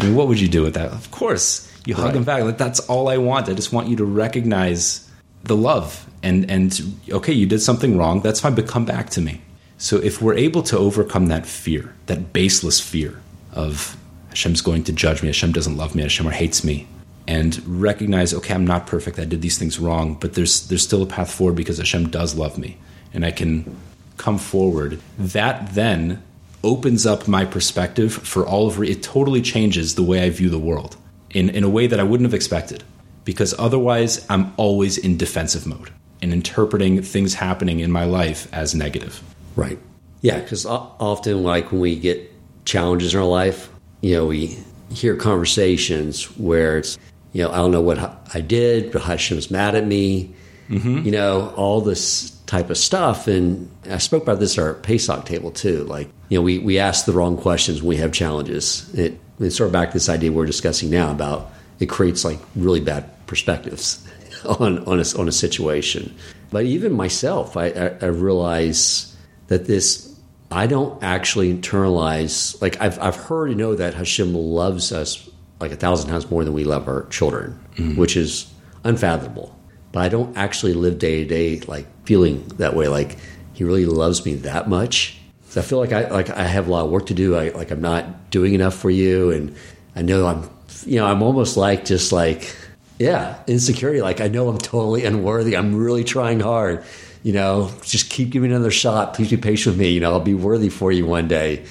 I 0.00 0.04
mean, 0.04 0.14
what 0.14 0.28
would 0.28 0.40
you 0.40 0.48
do 0.48 0.62
with 0.62 0.74
that? 0.74 0.90
Of 0.90 1.10
course, 1.10 1.70
you 1.84 1.94
hug 1.94 2.06
right. 2.06 2.14
them 2.14 2.24
back. 2.24 2.42
Like 2.42 2.58
that's 2.58 2.80
all 2.80 3.08
I 3.08 3.18
want. 3.18 3.48
I 3.48 3.54
just 3.54 3.72
want 3.72 3.88
you 3.88 3.96
to 3.96 4.04
recognize 4.04 5.07
the 5.44 5.56
love 5.56 6.08
and 6.22 6.50
and 6.50 6.80
okay, 7.10 7.32
you 7.32 7.46
did 7.46 7.60
something 7.60 7.96
wrong. 7.96 8.20
That's 8.20 8.40
fine, 8.40 8.54
but 8.54 8.66
come 8.66 8.84
back 8.84 9.10
to 9.10 9.20
me. 9.20 9.40
So 9.78 9.96
if 9.98 10.20
we're 10.20 10.34
able 10.34 10.62
to 10.64 10.78
overcome 10.78 11.26
that 11.26 11.46
fear, 11.46 11.94
that 12.06 12.32
baseless 12.32 12.80
fear 12.80 13.20
of 13.52 13.96
Hashem's 14.30 14.60
going 14.60 14.84
to 14.84 14.92
judge 14.92 15.22
me, 15.22 15.28
Hashem 15.28 15.52
doesn't 15.52 15.76
love 15.76 15.94
me, 15.94 16.02
Hashem 16.02 16.26
hates 16.26 16.64
me, 16.64 16.88
and 17.28 17.64
recognize, 17.64 18.34
okay, 18.34 18.54
I'm 18.54 18.66
not 18.66 18.88
perfect, 18.88 19.18
I 19.18 19.24
did 19.24 19.40
these 19.40 19.56
things 19.56 19.78
wrong, 19.78 20.14
but 20.14 20.34
there's 20.34 20.66
there's 20.68 20.82
still 20.82 21.02
a 21.02 21.06
path 21.06 21.32
forward 21.32 21.56
because 21.56 21.78
Hashem 21.78 22.08
does 22.08 22.34
love 22.34 22.58
me, 22.58 22.76
and 23.12 23.24
I 23.24 23.30
can 23.30 23.76
come 24.16 24.38
forward. 24.38 25.00
That 25.16 25.74
then 25.74 26.22
opens 26.64 27.06
up 27.06 27.28
my 27.28 27.44
perspective 27.44 28.12
for 28.12 28.44
all 28.44 28.66
of 28.66 28.80
re- 28.80 28.90
it 28.90 29.02
totally 29.02 29.40
changes 29.40 29.94
the 29.94 30.02
way 30.02 30.24
I 30.24 30.30
view 30.30 30.50
the 30.50 30.58
world 30.58 30.96
in, 31.30 31.48
in 31.50 31.62
a 31.62 31.68
way 31.68 31.86
that 31.86 32.00
I 32.00 32.02
wouldn't 32.02 32.26
have 32.26 32.34
expected. 32.34 32.82
Because 33.24 33.54
otherwise 33.58 34.24
I'm 34.30 34.52
always 34.56 34.98
in 34.98 35.16
defensive 35.16 35.66
mode 35.66 35.92
and 36.22 36.32
interpreting 36.32 37.02
things 37.02 37.34
happening 37.34 37.80
in 37.80 37.92
my 37.92 38.04
life 38.04 38.48
as 38.52 38.74
negative. 38.74 39.22
Right. 39.54 39.78
Yeah, 40.22 40.40
because 40.40 40.66
often, 40.66 41.42
like 41.42 41.70
when 41.70 41.80
we 41.80 41.96
get 41.96 42.32
challenges 42.64 43.14
in 43.14 43.20
our 43.20 43.26
life, 43.26 43.70
you 44.00 44.14
know, 44.14 44.26
we 44.26 44.58
hear 44.90 45.14
conversations 45.16 46.24
where 46.38 46.78
it's, 46.78 46.98
you 47.32 47.42
know, 47.42 47.50
I 47.50 47.56
don't 47.56 47.70
know 47.70 47.80
what 47.80 47.98
I 48.34 48.40
did, 48.40 48.90
but 48.90 49.02
Hashem's 49.02 49.50
mad 49.50 49.74
at 49.74 49.86
me. 49.86 50.34
Mm-hmm. 50.68 51.04
You 51.06 51.12
know, 51.12 51.52
all 51.56 51.80
this 51.80 52.30
type 52.46 52.68
of 52.68 52.76
stuff. 52.76 53.26
And 53.26 53.70
I 53.88 53.98
spoke 53.98 54.22
about 54.22 54.38
this 54.40 54.58
at 54.58 54.64
our 54.64 54.74
Pesach 54.74 55.24
table 55.24 55.50
too. 55.50 55.84
Like, 55.84 56.08
you 56.28 56.38
know, 56.38 56.42
we, 56.42 56.58
we 56.58 56.78
ask 56.78 57.06
the 57.06 57.12
wrong 57.12 57.36
questions 57.36 57.80
when 57.80 57.90
we 57.90 57.96
have 57.96 58.12
challenges. 58.12 58.92
It, 58.94 59.18
it's 59.38 59.56
sort 59.56 59.68
of 59.68 59.72
back 59.72 59.90
to 59.90 59.94
this 59.94 60.08
idea 60.08 60.32
we're 60.32 60.46
discussing 60.46 60.90
now 60.90 61.10
about 61.10 61.50
it 61.78 61.86
creates 61.86 62.24
like 62.24 62.38
really 62.56 62.80
bad 62.80 63.04
perspectives 63.26 64.06
on, 64.60 64.78
on, 64.86 65.00
a, 65.00 65.18
on 65.18 65.28
a 65.28 65.32
situation. 65.32 66.14
But 66.50 66.64
even 66.64 66.92
myself, 66.92 67.56
I, 67.56 67.66
I, 67.66 67.86
I 68.00 68.06
realize 68.06 69.16
that 69.48 69.66
this, 69.66 70.16
I 70.50 70.66
don't 70.66 71.02
actually 71.02 71.52
internalize, 71.52 72.60
like 72.62 72.80
I've, 72.80 72.98
I've 73.00 73.16
heard, 73.16 73.50
you 73.50 73.54
know, 73.54 73.74
that 73.74 73.94
Hashem 73.94 74.34
loves 74.34 74.92
us 74.92 75.28
like 75.60 75.72
a 75.72 75.76
thousand 75.76 76.10
times 76.10 76.30
more 76.30 76.44
than 76.44 76.54
we 76.54 76.64
love 76.64 76.88
our 76.88 77.06
children, 77.06 77.58
mm-hmm. 77.76 77.96
which 77.96 78.16
is 78.16 78.52
unfathomable 78.84 79.58
but 79.92 80.02
I 80.02 80.08
don't 80.08 80.36
actually 80.36 80.74
live 80.74 80.98
day 80.98 81.24
to 81.24 81.28
day 81.28 81.60
like 81.66 81.86
feeling 82.04 82.46
that 82.56 82.74
way. 82.74 82.88
Like 82.88 83.16
he 83.54 83.64
really 83.64 83.86
loves 83.86 84.24
me 84.24 84.34
that 84.36 84.68
much. 84.68 85.18
So 85.48 85.60
I 85.60 85.64
feel 85.64 85.78
like 85.78 85.92
I 85.92 86.08
like 86.08 86.30
I 86.30 86.44
have 86.44 86.68
a 86.68 86.70
lot 86.70 86.84
of 86.84 86.90
work 86.90 87.06
to 87.06 87.14
do. 87.14 87.34
I 87.36 87.50
like 87.50 87.70
I'm 87.70 87.80
not 87.80 88.30
doing 88.30 88.54
enough 88.54 88.74
for 88.74 88.90
you, 88.90 89.30
and 89.30 89.56
I 89.98 90.02
know 90.02 90.28
I'm 90.28 90.48
you 90.86 91.00
know 91.00 91.06
I'm 91.06 91.22
almost 91.22 91.56
like 91.56 91.84
just 91.84 92.12
like 92.12 92.54
yeah 93.00 93.42
insecurity. 93.48 94.00
Like 94.00 94.20
I 94.20 94.28
know 94.28 94.48
I'm 94.48 94.58
totally 94.58 95.04
unworthy. 95.04 95.56
I'm 95.56 95.74
really 95.74 96.04
trying 96.04 96.38
hard. 96.38 96.84
You 97.24 97.32
know, 97.32 97.72
just 97.82 98.08
keep 98.08 98.30
giving 98.30 98.52
another 98.52 98.70
shot. 98.70 99.14
Please 99.14 99.28
be 99.28 99.36
patient 99.36 99.74
with 99.74 99.80
me. 99.80 99.90
You 99.90 99.98
know, 99.98 100.12
I'll 100.12 100.20
be 100.20 100.34
worthy 100.34 100.68
for 100.68 100.92
you 100.92 101.04
one 101.04 101.26
day. 101.26 101.64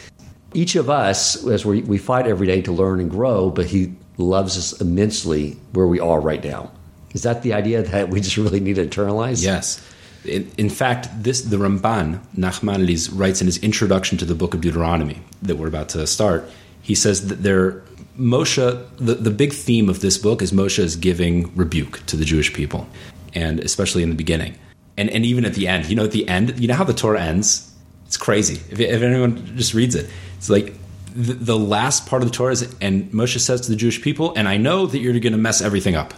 Each 0.54 0.76
of 0.76 0.90
us, 0.90 1.48
as 1.48 1.66
we, 1.66 1.84
we 1.84 1.98
fight 1.98 2.28
every 2.28 2.48
day 2.48 2.62
to 2.64 2.72
learn 2.74 3.00
and 3.00 3.10
grow, 3.10 3.50
but 3.50 3.66
he 3.66 3.94
loves 4.18 4.58
us 4.58 4.80
immensely 4.82 5.58
where 5.72 5.88
we 5.88 6.02
are 6.02 6.20
right 6.20 6.44
now. 6.44 6.70
Is 7.14 7.24
that 7.24 7.44
the 7.44 7.54
idea 7.54 7.82
that 7.82 8.10
we 8.10 8.20
just 8.20 8.36
really 8.36 8.60
need 8.60 8.76
to 8.76 8.86
internalize? 8.86 9.42
Yes. 9.42 9.82
In, 10.26 10.52
in 10.58 10.70
fact, 10.70 11.08
this 11.24 11.44
the 11.44 11.56
Ramban 11.56 12.20
Nachmanides 12.36 13.10
writes 13.14 13.40
in 13.40 13.48
his 13.48 13.58
introduction 13.60 14.18
to 14.18 14.26
the 14.26 14.36
book 14.36 14.54
of 14.54 14.60
Deuteronomy 14.60 15.22
that 15.44 15.56
we're 15.56 15.70
about 15.70 15.88
to 15.90 16.06
start. 16.06 16.50
He 16.82 16.94
says 16.94 17.28
that 17.28 17.44
there 17.44 17.84
Moshe 18.18 18.88
the, 18.98 19.16
the 19.16 19.32
big 19.32 19.54
theme 19.54 19.90
of 19.90 20.02
this 20.02 20.18
book 20.18 20.42
is 20.42 20.52
Moshe 20.52 20.80
is 20.80 20.96
giving 20.96 21.56
rebuke 21.56 22.06
to 22.08 22.18
the 22.18 22.26
Jewish 22.26 22.54
people, 22.54 22.88
and 23.34 23.60
especially 23.60 24.04
in 24.04 24.10
the 24.10 24.16
beginning, 24.16 24.58
and 24.98 25.10
and 25.10 25.26
even 25.26 25.46
at 25.46 25.54
the 25.54 25.68
end. 25.68 25.86
You 25.88 25.96
know, 25.96 26.06
at 26.06 26.12
the 26.12 26.28
end, 26.28 26.60
you 26.60 26.68
know 26.68 26.76
how 26.76 26.84
the 26.84 26.94
Torah 26.94 27.22
ends. 27.22 27.74
It's 28.06 28.18
crazy. 28.18 28.56
If, 28.72 28.80
if 28.80 29.02
anyone 29.02 29.58
just 29.58 29.74
reads 29.74 29.94
it, 29.96 30.10
it's 30.38 30.50
like 30.50 30.74
the, 31.18 31.34
the, 31.34 31.58
last 31.58 32.06
part 32.06 32.22
of 32.22 32.30
the 32.30 32.34
Torah 32.34 32.54
is, 32.54 32.76
and 32.80 33.12
Moshe 33.12 33.40
says 33.40 33.62
to 33.62 33.70
the 33.70 33.76
Jewish 33.76 34.02
people, 34.02 34.34
and 34.36 34.48
I 34.48 34.58
know 34.58 34.86
that 34.86 35.00
you're 35.00 35.20
going 35.20 35.34
to 35.34 35.38
mess 35.38 35.62
everything 35.62 35.96
up. 35.96 36.14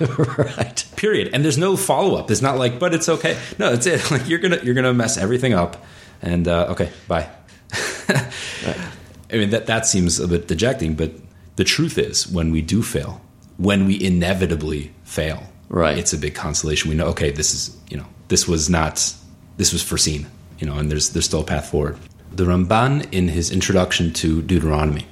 right. 0.38 0.84
Period. 0.96 1.30
And 1.32 1.42
there's 1.42 1.56
no 1.56 1.76
follow 1.76 2.16
up. 2.16 2.30
It's 2.30 2.42
not 2.42 2.58
like, 2.58 2.78
but 2.78 2.92
it's 2.94 3.08
okay. 3.08 3.38
No, 3.58 3.74
that's 3.74 3.86
it. 3.86 4.02
Like 4.10 4.28
you're 4.28 4.40
gonna 4.40 4.58
you're 4.62 4.74
gonna 4.74 4.92
mess 4.92 5.16
everything 5.16 5.54
up, 5.54 5.82
and 6.20 6.46
uh, 6.46 6.66
okay, 6.70 6.90
bye. 7.08 7.30
right. 8.08 8.78
I 9.32 9.36
mean 9.36 9.50
that 9.50 9.66
that 9.66 9.86
seems 9.86 10.20
a 10.20 10.28
bit 10.28 10.48
dejecting, 10.48 10.94
but 10.94 11.12
the 11.56 11.64
truth 11.64 11.98
is, 11.98 12.26
when 12.26 12.50
we 12.50 12.62
do 12.62 12.82
fail, 12.82 13.20
when 13.56 13.86
we 13.86 14.02
inevitably 14.02 14.92
fail, 15.04 15.44
right, 15.68 15.98
it's 15.98 16.12
a 16.12 16.18
big 16.18 16.34
consolation. 16.34 16.90
We 16.90 16.96
know, 16.96 17.06
okay, 17.08 17.30
this 17.30 17.54
is 17.54 17.76
you 17.90 17.96
know 17.96 18.06
this 18.28 18.48
was 18.48 18.70
not 18.70 19.14
this 19.56 19.72
was 19.72 19.82
foreseen, 19.82 20.26
you 20.58 20.66
know, 20.66 20.78
and 20.78 20.90
there's 20.90 21.10
there's 21.10 21.26
still 21.26 21.40
a 21.40 21.44
path 21.44 21.70
forward. 21.70 21.98
The 22.32 22.44
Ramban, 22.44 23.12
in 23.12 23.28
his 23.28 23.50
introduction 23.50 24.12
to 24.14 24.40
Deuteronomy, 24.40 25.06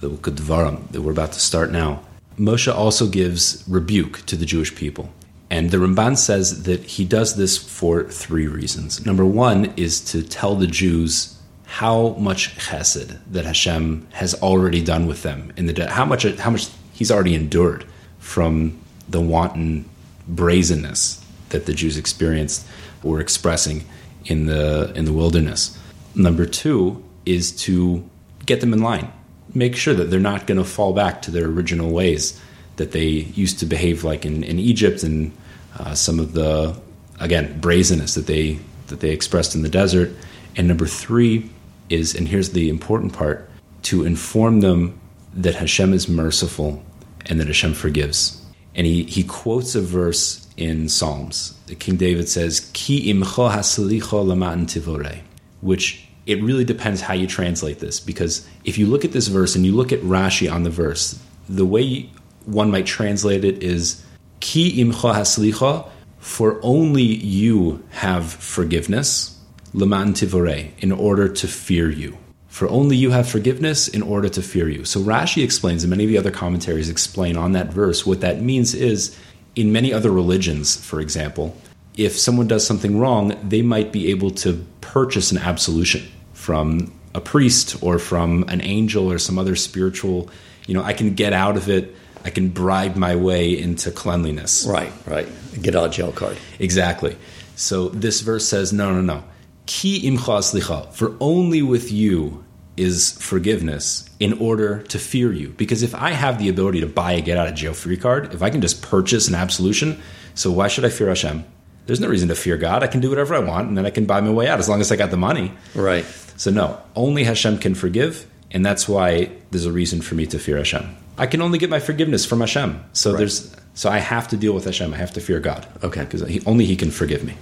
the 0.00 0.10
Devarim 0.10 0.88
that 0.90 1.00
we're 1.00 1.12
about 1.12 1.32
to 1.32 1.40
start 1.40 1.72
now, 1.72 2.02
Moshe 2.38 2.72
also 2.72 3.06
gives 3.06 3.64
rebuke 3.66 4.24
to 4.26 4.36
the 4.36 4.44
Jewish 4.44 4.74
people. 4.74 5.10
And 5.48 5.70
the 5.70 5.78
Ramban 5.78 6.18
says 6.18 6.64
that 6.64 6.82
he 6.82 7.04
does 7.04 7.36
this 7.36 7.56
for 7.56 8.04
three 8.04 8.46
reasons. 8.46 9.06
Number 9.06 9.24
one 9.24 9.72
is 9.76 10.00
to 10.12 10.22
tell 10.22 10.56
the 10.56 10.66
Jews 10.66 11.35
how 11.76 12.14
much 12.18 12.56
chesed 12.56 13.18
that 13.30 13.44
Hashem 13.44 14.06
has 14.12 14.32
already 14.36 14.82
done 14.82 15.06
with 15.06 15.22
them 15.22 15.52
in 15.58 15.66
the 15.66 15.74
de- 15.74 15.90
how 15.90 16.06
much 16.06 16.22
how 16.38 16.48
much 16.48 16.70
he's 16.94 17.10
already 17.10 17.34
endured 17.34 17.84
from 18.18 18.80
the 19.10 19.20
wanton 19.20 19.84
brazenness 20.26 21.22
that 21.50 21.66
the 21.66 21.74
Jews 21.74 21.98
experienced 21.98 22.66
or 23.02 23.20
expressing 23.20 23.84
in 24.24 24.46
the 24.46 24.90
in 24.94 25.04
the 25.04 25.12
wilderness. 25.12 25.78
Number 26.14 26.46
two 26.46 27.04
is 27.26 27.52
to 27.66 28.08
get 28.46 28.62
them 28.62 28.72
in 28.72 28.80
line. 28.80 29.12
Make 29.52 29.76
sure 29.76 29.92
that 29.92 30.04
they're 30.04 30.18
not 30.18 30.46
going 30.46 30.56
to 30.56 30.64
fall 30.64 30.94
back 30.94 31.20
to 31.22 31.30
their 31.30 31.44
original 31.44 31.90
ways 31.90 32.40
that 32.76 32.92
they 32.92 33.06
used 33.06 33.58
to 33.58 33.66
behave 33.66 34.02
like 34.02 34.24
in, 34.24 34.42
in 34.44 34.58
Egypt 34.58 35.02
and 35.02 35.30
uh, 35.78 35.94
some 35.94 36.20
of 36.20 36.32
the 36.32 36.74
again 37.20 37.60
brazenness 37.60 38.14
that 38.14 38.26
they 38.26 38.60
that 38.86 39.00
they 39.00 39.10
expressed 39.10 39.54
in 39.54 39.60
the 39.60 39.68
desert. 39.68 40.10
And 40.56 40.68
number 40.68 40.86
three 40.86 41.50
is, 41.88 42.14
and 42.14 42.28
here's 42.28 42.50
the 42.50 42.68
important 42.68 43.12
part, 43.12 43.48
to 43.82 44.04
inform 44.04 44.60
them 44.60 44.98
that 45.34 45.54
Hashem 45.54 45.92
is 45.92 46.08
merciful 46.08 46.82
and 47.26 47.40
that 47.40 47.46
Hashem 47.46 47.74
forgives. 47.74 48.42
And 48.74 48.86
he, 48.86 49.04
he 49.04 49.24
quotes 49.24 49.74
a 49.74 49.80
verse 49.80 50.46
in 50.56 50.88
Psalms. 50.88 51.58
King 51.78 51.96
David 51.96 52.28
says, 52.28 52.70
Ki 52.72 53.12
imcho 53.12 53.50
tivore, 53.50 55.20
which 55.60 56.06
it 56.26 56.42
really 56.42 56.64
depends 56.64 57.00
how 57.00 57.14
you 57.14 57.26
translate 57.26 57.78
this 57.78 58.00
because 58.00 58.46
if 58.64 58.78
you 58.78 58.86
look 58.86 59.04
at 59.04 59.12
this 59.12 59.28
verse 59.28 59.54
and 59.54 59.64
you 59.64 59.72
look 59.72 59.92
at 59.92 60.00
Rashi 60.00 60.52
on 60.52 60.64
the 60.64 60.70
verse, 60.70 61.18
the 61.48 61.64
way 61.64 62.10
one 62.44 62.70
might 62.70 62.86
translate 62.86 63.44
it 63.44 63.62
is 63.62 64.04
Ki 64.40 64.84
haslicha, 64.84 65.88
for 66.18 66.58
only 66.62 67.02
you 67.02 67.84
have 67.90 68.32
forgiveness, 68.32 69.35
leman 69.76 70.14
tivore, 70.14 70.72
in 70.78 70.90
order 70.90 71.28
to 71.28 71.46
fear 71.46 71.90
you. 71.90 72.16
For 72.48 72.68
only 72.68 72.96
you 72.96 73.10
have 73.10 73.28
forgiveness 73.28 73.86
in 73.86 74.02
order 74.02 74.30
to 74.30 74.40
fear 74.40 74.68
you. 74.68 74.86
So 74.86 75.00
Rashi 75.00 75.44
explains, 75.44 75.84
and 75.84 75.90
many 75.90 76.04
of 76.04 76.10
the 76.10 76.18
other 76.18 76.30
commentaries 76.30 76.88
explain 76.88 77.36
on 77.36 77.52
that 77.52 77.68
verse, 77.68 78.06
what 78.06 78.22
that 78.22 78.40
means 78.40 78.74
is 78.74 79.16
in 79.54 79.72
many 79.72 79.92
other 79.92 80.10
religions, 80.10 80.74
for 80.74 81.00
example, 81.00 81.54
if 81.96 82.18
someone 82.18 82.48
does 82.48 82.66
something 82.66 82.98
wrong, 82.98 83.36
they 83.46 83.62
might 83.62 83.92
be 83.92 84.10
able 84.10 84.30
to 84.30 84.64
purchase 84.80 85.32
an 85.32 85.38
absolution 85.38 86.02
from 86.32 86.92
a 87.14 87.20
priest 87.20 87.82
or 87.82 87.98
from 87.98 88.44
an 88.48 88.62
angel 88.62 89.12
or 89.12 89.18
some 89.18 89.38
other 89.38 89.56
spiritual, 89.56 90.30
you 90.66 90.74
know, 90.74 90.82
I 90.82 90.94
can 90.94 91.14
get 91.14 91.32
out 91.32 91.56
of 91.56 91.68
it. 91.68 91.94
I 92.24 92.30
can 92.30 92.48
bribe 92.48 92.96
my 92.96 93.16
way 93.16 93.56
into 93.56 93.90
cleanliness. 93.90 94.66
Right, 94.66 94.92
right. 95.06 95.28
Get 95.60 95.76
out 95.76 95.86
of 95.86 95.92
jail 95.92 96.12
card. 96.12 96.36
Exactly. 96.58 97.16
So 97.54 97.88
this 97.90 98.20
verse 98.20 98.46
says, 98.48 98.72
no, 98.72 98.92
no, 98.92 99.00
no. 99.00 99.24
Ki 99.66 100.08
imcha 100.08 100.38
slicha, 100.38 100.92
for 100.92 101.16
only 101.20 101.62
with 101.62 101.92
you 101.92 102.44
is 102.76 103.12
forgiveness 103.20 104.08
in 104.20 104.34
order 104.34 104.82
to 104.82 104.98
fear 104.98 105.32
you. 105.32 105.48
Because 105.50 105.82
if 105.82 105.94
I 105.94 106.10
have 106.10 106.38
the 106.38 106.48
ability 106.48 106.80
to 106.80 106.86
buy 106.86 107.12
a 107.12 107.20
get 107.20 107.38
out 107.38 107.48
of 107.48 107.54
jail 107.54 107.74
free 107.74 107.96
card, 107.96 108.34
if 108.34 108.42
I 108.42 108.50
can 108.50 108.60
just 108.60 108.82
purchase 108.82 109.28
an 109.28 109.34
absolution, 109.34 110.00
so 110.34 110.50
why 110.50 110.68
should 110.68 110.84
I 110.84 110.90
fear 110.90 111.08
Hashem? 111.08 111.44
There's 111.86 112.00
no 112.00 112.08
reason 112.08 112.28
to 112.28 112.34
fear 112.34 112.56
God. 112.56 112.82
I 112.82 112.88
can 112.88 113.00
do 113.00 113.08
whatever 113.08 113.34
I 113.34 113.38
want 113.38 113.68
and 113.68 113.78
then 113.78 113.86
I 113.86 113.90
can 113.90 114.06
buy 114.06 114.20
my 114.20 114.30
way 114.30 114.48
out 114.48 114.58
as 114.58 114.68
long 114.68 114.80
as 114.80 114.90
I 114.90 114.96
got 114.96 115.10
the 115.10 115.16
money. 115.16 115.52
Right. 115.74 116.04
So, 116.36 116.50
no, 116.50 116.80
only 116.94 117.24
Hashem 117.24 117.58
can 117.58 117.74
forgive. 117.74 118.26
And 118.50 118.64
that's 118.64 118.88
why 118.88 119.30
there's 119.50 119.66
a 119.66 119.72
reason 119.72 120.00
for 120.00 120.14
me 120.14 120.26
to 120.26 120.38
fear 120.38 120.56
Hashem. 120.56 120.96
I 121.18 121.26
can 121.26 121.40
only 121.42 121.58
get 121.58 121.70
my 121.70 121.80
forgiveness 121.80 122.26
from 122.26 122.40
Hashem. 122.40 122.84
So 122.92 123.10
right. 123.10 123.18
there's 123.18 123.54
so 123.74 123.90
I 123.90 123.98
have 123.98 124.28
to 124.28 124.36
deal 124.36 124.54
with 124.54 124.64
Hashem. 124.64 124.92
I 124.94 124.96
have 124.96 125.12
to 125.14 125.20
fear 125.20 125.40
God. 125.40 125.66
Okay. 125.82 126.04
Because 126.04 126.22
only 126.46 126.64
He 126.64 126.76
can 126.76 126.90
forgive 126.90 127.24
me. 127.24 127.36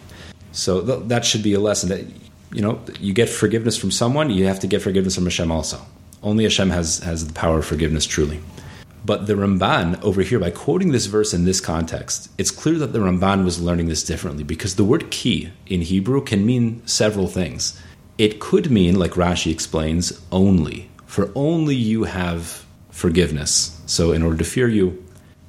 So 0.54 0.80
th- 0.80 1.08
that 1.08 1.24
should 1.24 1.42
be 1.42 1.52
a 1.52 1.60
lesson 1.60 1.90
that 1.90 2.04
you 2.54 2.62
know, 2.62 2.80
you 3.00 3.12
get 3.12 3.28
forgiveness 3.28 3.76
from 3.76 3.90
someone, 3.90 4.30
you 4.30 4.46
have 4.46 4.60
to 4.60 4.66
get 4.66 4.80
forgiveness 4.80 5.16
from 5.16 5.24
Hashem 5.24 5.50
also. 5.50 5.84
Only 6.22 6.44
Hashem 6.44 6.70
has, 6.70 7.00
has 7.00 7.26
the 7.26 7.32
power 7.32 7.58
of 7.58 7.66
forgiveness 7.66 8.06
truly. 8.06 8.40
But 9.04 9.26
the 9.26 9.34
Ramban 9.34 10.02
over 10.02 10.22
here, 10.22 10.38
by 10.38 10.50
quoting 10.50 10.92
this 10.92 11.06
verse 11.06 11.34
in 11.34 11.44
this 11.44 11.60
context, 11.60 12.30
it's 12.38 12.50
clear 12.50 12.78
that 12.78 12.94
the 12.94 13.00
Ramban 13.00 13.44
was 13.44 13.60
learning 13.60 13.88
this 13.88 14.04
differently 14.04 14.44
because 14.44 14.76
the 14.76 14.84
word 14.84 15.10
ki 15.10 15.50
in 15.66 15.82
Hebrew 15.82 16.22
can 16.22 16.46
mean 16.46 16.80
several 16.86 17.26
things. 17.26 17.78
It 18.16 18.40
could 18.40 18.70
mean, 18.70 18.98
like 18.98 19.12
Rashi 19.12 19.52
explains, 19.52 20.18
only. 20.30 20.88
For 21.06 21.32
only 21.34 21.74
you 21.74 22.04
have 22.04 22.64
forgiveness. 22.90 23.78
So, 23.84 24.12
in 24.12 24.22
order 24.22 24.38
to 24.38 24.44
fear 24.44 24.68
you. 24.68 25.04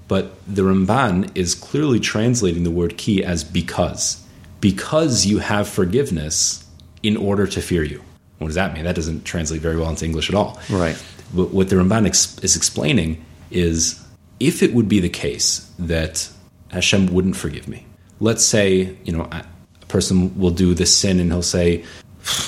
But 0.07 0.33
the 0.47 0.63
Ramban 0.63 1.31
is 1.35 1.55
clearly 1.55 1.99
translating 1.99 2.63
the 2.63 2.71
word 2.71 2.97
ki 2.97 3.23
as 3.23 3.43
because. 3.43 4.24
Because 4.61 5.25
you 5.25 5.39
have 5.39 5.67
forgiveness, 5.67 6.65
in 7.05 7.17
order 7.17 7.45
to 7.45 7.61
fear 7.61 7.83
you. 7.83 8.01
What 8.39 8.47
does 8.47 8.55
that 8.55 8.73
mean? 8.73 8.83
That 8.83 8.95
doesn't 8.95 9.25
translate 9.25 9.61
very 9.61 9.77
well 9.77 9.89
into 9.89 10.05
English 10.05 10.27
at 10.27 10.35
all. 10.35 10.59
Right. 10.71 11.01
But 11.35 11.51
what 11.51 11.69
the 11.69 11.75
Ramban 11.75 12.07
ex- 12.07 12.39
is 12.39 12.55
explaining 12.55 13.23
is 13.51 14.03
if 14.39 14.63
it 14.63 14.73
would 14.73 14.89
be 14.89 14.99
the 14.99 15.09
case 15.09 15.71
that 15.77 16.27
Hashem 16.71 17.13
wouldn't 17.13 17.35
forgive 17.35 17.67
me, 17.67 17.85
let's 18.19 18.43
say, 18.43 18.97
you 19.03 19.13
know, 19.13 19.29
a 19.31 19.45
person 19.87 20.37
will 20.37 20.49
do 20.49 20.73
this 20.73 20.95
sin 20.97 21.19
and 21.19 21.31
he'll 21.31 21.43
say, 21.43 21.85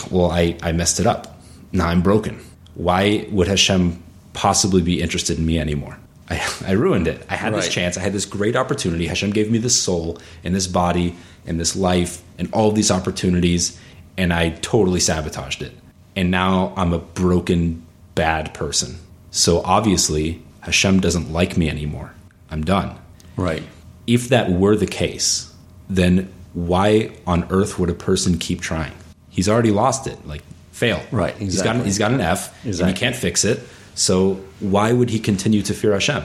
well, 0.09 0.31
I, 0.31 0.57
I 0.63 0.71
messed 0.71 0.99
it 0.99 1.05
up. 1.05 1.39
Now 1.71 1.87
I'm 1.87 2.01
broken. 2.01 2.43
Why 2.73 3.27
would 3.29 3.47
Hashem 3.47 4.01
possibly 4.33 4.81
be 4.81 5.01
interested 5.01 5.37
in 5.37 5.45
me 5.45 5.59
anymore? 5.59 5.99
I, 6.29 6.43
I 6.65 6.71
ruined 6.71 7.07
it. 7.07 7.23
I 7.29 7.35
had 7.35 7.53
right. 7.53 7.61
this 7.61 7.71
chance. 7.71 7.95
I 7.95 8.01
had 8.01 8.13
this 8.13 8.25
great 8.25 8.55
opportunity. 8.55 9.05
Hashem 9.05 9.31
gave 9.31 9.51
me 9.51 9.59
this 9.59 9.79
soul 9.79 10.17
and 10.43 10.55
this 10.55 10.65
body 10.65 11.15
and 11.47 11.59
this 11.59 11.75
life 11.75 12.21
and 12.37 12.53
all 12.53 12.71
these 12.71 12.91
opportunities 12.91 13.79
and 14.17 14.33
I 14.33 14.49
totally 14.49 14.99
sabotaged 14.99 15.61
it. 15.61 15.71
And 16.15 16.31
now 16.31 16.73
I'm 16.75 16.91
a 16.91 16.99
broken, 16.99 17.85
bad 18.15 18.53
person. 18.53 18.97
So 19.29 19.61
obviously, 19.61 20.41
Hashem 20.61 20.99
doesn't 20.99 21.31
like 21.31 21.55
me 21.55 21.69
anymore. 21.69 22.13
I'm 22.49 22.63
done. 22.63 22.97
Right. 23.35 23.63
If 24.07 24.29
that 24.29 24.49
were 24.51 24.75
the 24.75 24.87
case, 24.87 25.53
then 25.89 26.33
why 26.53 27.11
on 27.27 27.45
earth 27.51 27.77
would 27.77 27.89
a 27.89 27.93
person 27.93 28.39
keep 28.39 28.61
trying? 28.61 28.93
He's 29.29 29.47
already 29.47 29.71
lost 29.71 30.07
it. 30.07 30.27
Like, 30.27 30.41
fail. 30.71 31.01
Right. 31.11 31.39
Exactly. 31.39 31.45
He's 31.45 31.61
got, 31.61 31.85
he's 31.85 31.97
got 31.99 32.11
an 32.13 32.21
F, 32.21 32.65
exactly. 32.65 32.89
and 32.89 32.97
he 32.97 32.99
can't 32.99 33.15
fix 33.15 33.45
it. 33.45 33.61
So 33.93 34.35
why 34.59 34.91
would 34.91 35.11
he 35.11 35.19
continue 35.19 35.61
to 35.63 35.73
fear 35.73 35.93
Hashem? 35.93 36.23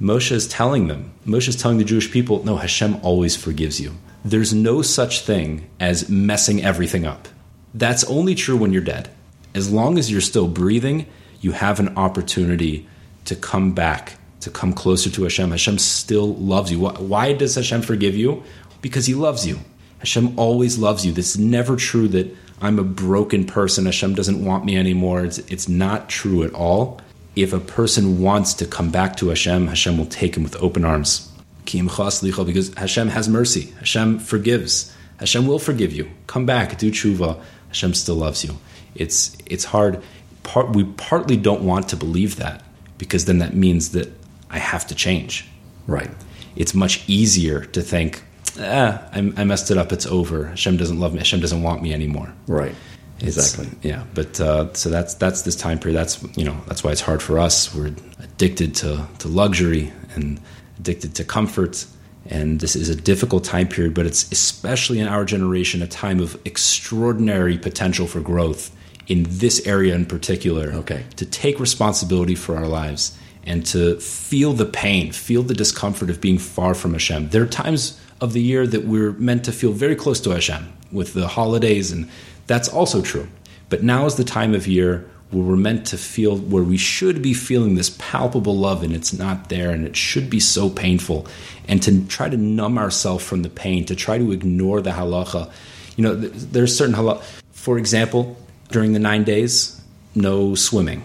Moshe 0.00 0.32
is 0.32 0.46
telling 0.48 0.88
them, 0.88 1.12
Moshe 1.26 1.48
is 1.48 1.56
telling 1.56 1.78
the 1.78 1.84
Jewish 1.84 2.10
people, 2.10 2.44
no, 2.44 2.56
Hashem 2.56 2.96
always 3.02 3.36
forgives 3.36 3.80
you 3.80 3.94
there's 4.24 4.54
no 4.54 4.80
such 4.80 5.20
thing 5.20 5.68
as 5.78 6.08
messing 6.08 6.64
everything 6.64 7.04
up. 7.04 7.28
That's 7.74 8.04
only 8.04 8.34
true 8.34 8.56
when 8.56 8.72
you're 8.72 8.82
dead. 8.82 9.10
As 9.54 9.70
long 9.70 9.98
as 9.98 10.10
you're 10.10 10.22
still 10.22 10.48
breathing, 10.48 11.06
you 11.40 11.52
have 11.52 11.78
an 11.78 11.96
opportunity 11.98 12.88
to 13.26 13.36
come 13.36 13.72
back, 13.72 14.14
to 14.40 14.50
come 14.50 14.72
closer 14.72 15.10
to 15.10 15.24
Hashem. 15.24 15.50
Hashem 15.50 15.78
still 15.78 16.34
loves 16.36 16.72
you. 16.72 16.78
Why 16.80 17.34
does 17.34 17.54
Hashem 17.54 17.82
forgive 17.82 18.16
you? 18.16 18.42
Because 18.80 19.06
He 19.06 19.14
loves 19.14 19.46
you. 19.46 19.58
Hashem 19.98 20.38
always 20.38 20.78
loves 20.78 21.04
you. 21.04 21.12
This 21.12 21.34
is 21.34 21.38
never 21.38 21.76
true 21.76 22.08
that 22.08 22.34
I'm 22.62 22.78
a 22.78 22.84
broken 22.84 23.44
person. 23.44 23.84
Hashem 23.84 24.14
doesn't 24.14 24.42
want 24.42 24.64
me 24.64 24.76
anymore. 24.76 25.24
It's, 25.24 25.38
it's 25.38 25.68
not 25.68 26.08
true 26.08 26.44
at 26.44 26.54
all. 26.54 27.00
If 27.36 27.52
a 27.52 27.60
person 27.60 28.22
wants 28.22 28.54
to 28.54 28.66
come 28.66 28.90
back 28.90 29.16
to 29.16 29.28
Hashem, 29.28 29.66
Hashem 29.66 29.98
will 29.98 30.06
take 30.06 30.36
him 30.36 30.44
with 30.44 30.56
open 30.62 30.84
arms 30.84 31.30
because 31.64 32.74
Hashem 32.74 33.08
has 33.08 33.28
mercy. 33.28 33.72
Hashem 33.78 34.18
forgives. 34.18 34.94
Hashem 35.18 35.46
will 35.46 35.58
forgive 35.58 35.92
you. 35.92 36.10
Come 36.26 36.46
back, 36.46 36.76
do 36.78 36.90
tshuva. 36.90 37.40
Hashem 37.68 37.94
still 37.94 38.16
loves 38.16 38.44
you. 38.44 38.56
It's 38.94 39.36
it's 39.46 39.64
hard. 39.64 40.02
Part, 40.42 40.76
we 40.76 40.84
partly 40.84 41.36
don't 41.36 41.62
want 41.62 41.88
to 41.88 41.96
believe 41.96 42.36
that 42.36 42.62
because 42.98 43.24
then 43.24 43.38
that 43.38 43.54
means 43.54 43.90
that 43.92 44.12
I 44.50 44.58
have 44.58 44.86
to 44.88 44.94
change. 44.94 45.48
Right. 45.86 46.10
It's 46.56 46.74
much 46.74 47.08
easier 47.08 47.64
to 47.64 47.82
think, 47.82 48.22
ah, 48.58 49.02
I, 49.12 49.18
I 49.36 49.44
messed 49.44 49.70
it 49.70 49.78
up. 49.78 49.92
It's 49.92 50.06
over. 50.06 50.46
Hashem 50.48 50.76
doesn't 50.76 51.00
love 51.00 51.12
me. 51.12 51.18
Hashem 51.18 51.40
doesn't 51.40 51.62
want 51.62 51.82
me 51.82 51.92
anymore. 51.92 52.32
Right. 52.46 52.74
It's, 53.20 53.36
exactly. 53.36 53.78
Yeah. 53.82 54.04
But 54.14 54.40
uh, 54.40 54.72
so 54.74 54.90
that's 54.90 55.14
that's 55.14 55.42
this 55.42 55.56
time 55.56 55.78
period. 55.78 55.98
That's 55.98 56.22
you 56.36 56.44
know 56.44 56.56
that's 56.66 56.84
why 56.84 56.92
it's 56.92 57.00
hard 57.00 57.22
for 57.22 57.38
us. 57.38 57.74
We're 57.74 57.92
addicted 58.20 58.74
to 58.76 59.06
to 59.20 59.28
luxury 59.28 59.92
and 60.14 60.40
addicted 60.78 61.14
to 61.16 61.24
comfort. 61.24 61.86
And 62.26 62.60
this 62.60 62.74
is 62.74 62.88
a 62.88 62.96
difficult 62.96 63.44
time 63.44 63.68
period, 63.68 63.94
but 63.94 64.06
it's 64.06 64.30
especially 64.32 64.98
in 64.98 65.08
our 65.08 65.24
generation 65.24 65.82
a 65.82 65.86
time 65.86 66.20
of 66.20 66.40
extraordinary 66.44 67.58
potential 67.58 68.06
for 68.06 68.20
growth 68.20 68.74
in 69.06 69.26
this 69.28 69.66
area 69.66 69.94
in 69.94 70.06
particular. 70.06 70.72
Okay. 70.72 71.04
To 71.16 71.26
take 71.26 71.60
responsibility 71.60 72.34
for 72.34 72.56
our 72.56 72.66
lives 72.66 73.16
and 73.46 73.66
to 73.66 74.00
feel 74.00 74.54
the 74.54 74.64
pain, 74.64 75.12
feel 75.12 75.42
the 75.42 75.54
discomfort 75.54 76.08
of 76.08 76.20
being 76.20 76.38
far 76.38 76.74
from 76.74 76.92
Hashem. 76.92 77.28
There 77.28 77.42
are 77.42 77.46
times 77.46 78.00
of 78.20 78.32
the 78.32 78.40
year 78.40 78.66
that 78.66 78.84
we're 78.84 79.12
meant 79.12 79.44
to 79.44 79.52
feel 79.52 79.72
very 79.72 79.96
close 79.96 80.20
to 80.22 80.30
Hashem 80.30 80.72
with 80.90 81.12
the 81.12 81.28
holidays, 81.28 81.92
and 81.92 82.08
that's 82.46 82.68
also 82.68 83.02
true. 83.02 83.28
But 83.68 83.82
now 83.82 84.06
is 84.06 84.14
the 84.14 84.24
time 84.24 84.54
of 84.54 84.66
year 84.66 85.08
where 85.30 85.42
we're 85.42 85.56
meant 85.56 85.86
to 85.86 85.98
feel, 85.98 86.36
where 86.36 86.62
we 86.62 86.76
should 86.76 87.20
be 87.20 87.34
feeling 87.34 87.74
this 87.74 87.90
palpable 87.98 88.56
love 88.56 88.82
and 88.82 88.94
it's 88.94 89.12
not 89.12 89.48
there 89.48 89.70
and 89.70 89.86
it 89.86 89.96
should 89.96 90.30
be 90.30 90.40
so 90.40 90.70
painful. 90.70 91.26
And 91.66 91.82
to 91.82 92.06
try 92.06 92.28
to 92.28 92.36
numb 92.36 92.78
ourselves 92.78 93.24
from 93.24 93.42
the 93.42 93.48
pain, 93.48 93.84
to 93.86 93.96
try 93.96 94.18
to 94.18 94.32
ignore 94.32 94.80
the 94.80 94.90
halacha. 94.90 95.50
You 95.96 96.04
know, 96.04 96.14
there's 96.14 96.76
certain 96.76 96.94
halacha. 96.94 97.22
For 97.52 97.78
example, 97.78 98.36
during 98.70 98.92
the 98.92 98.98
nine 98.98 99.24
days, 99.24 99.80
no 100.14 100.54
swimming. 100.54 101.02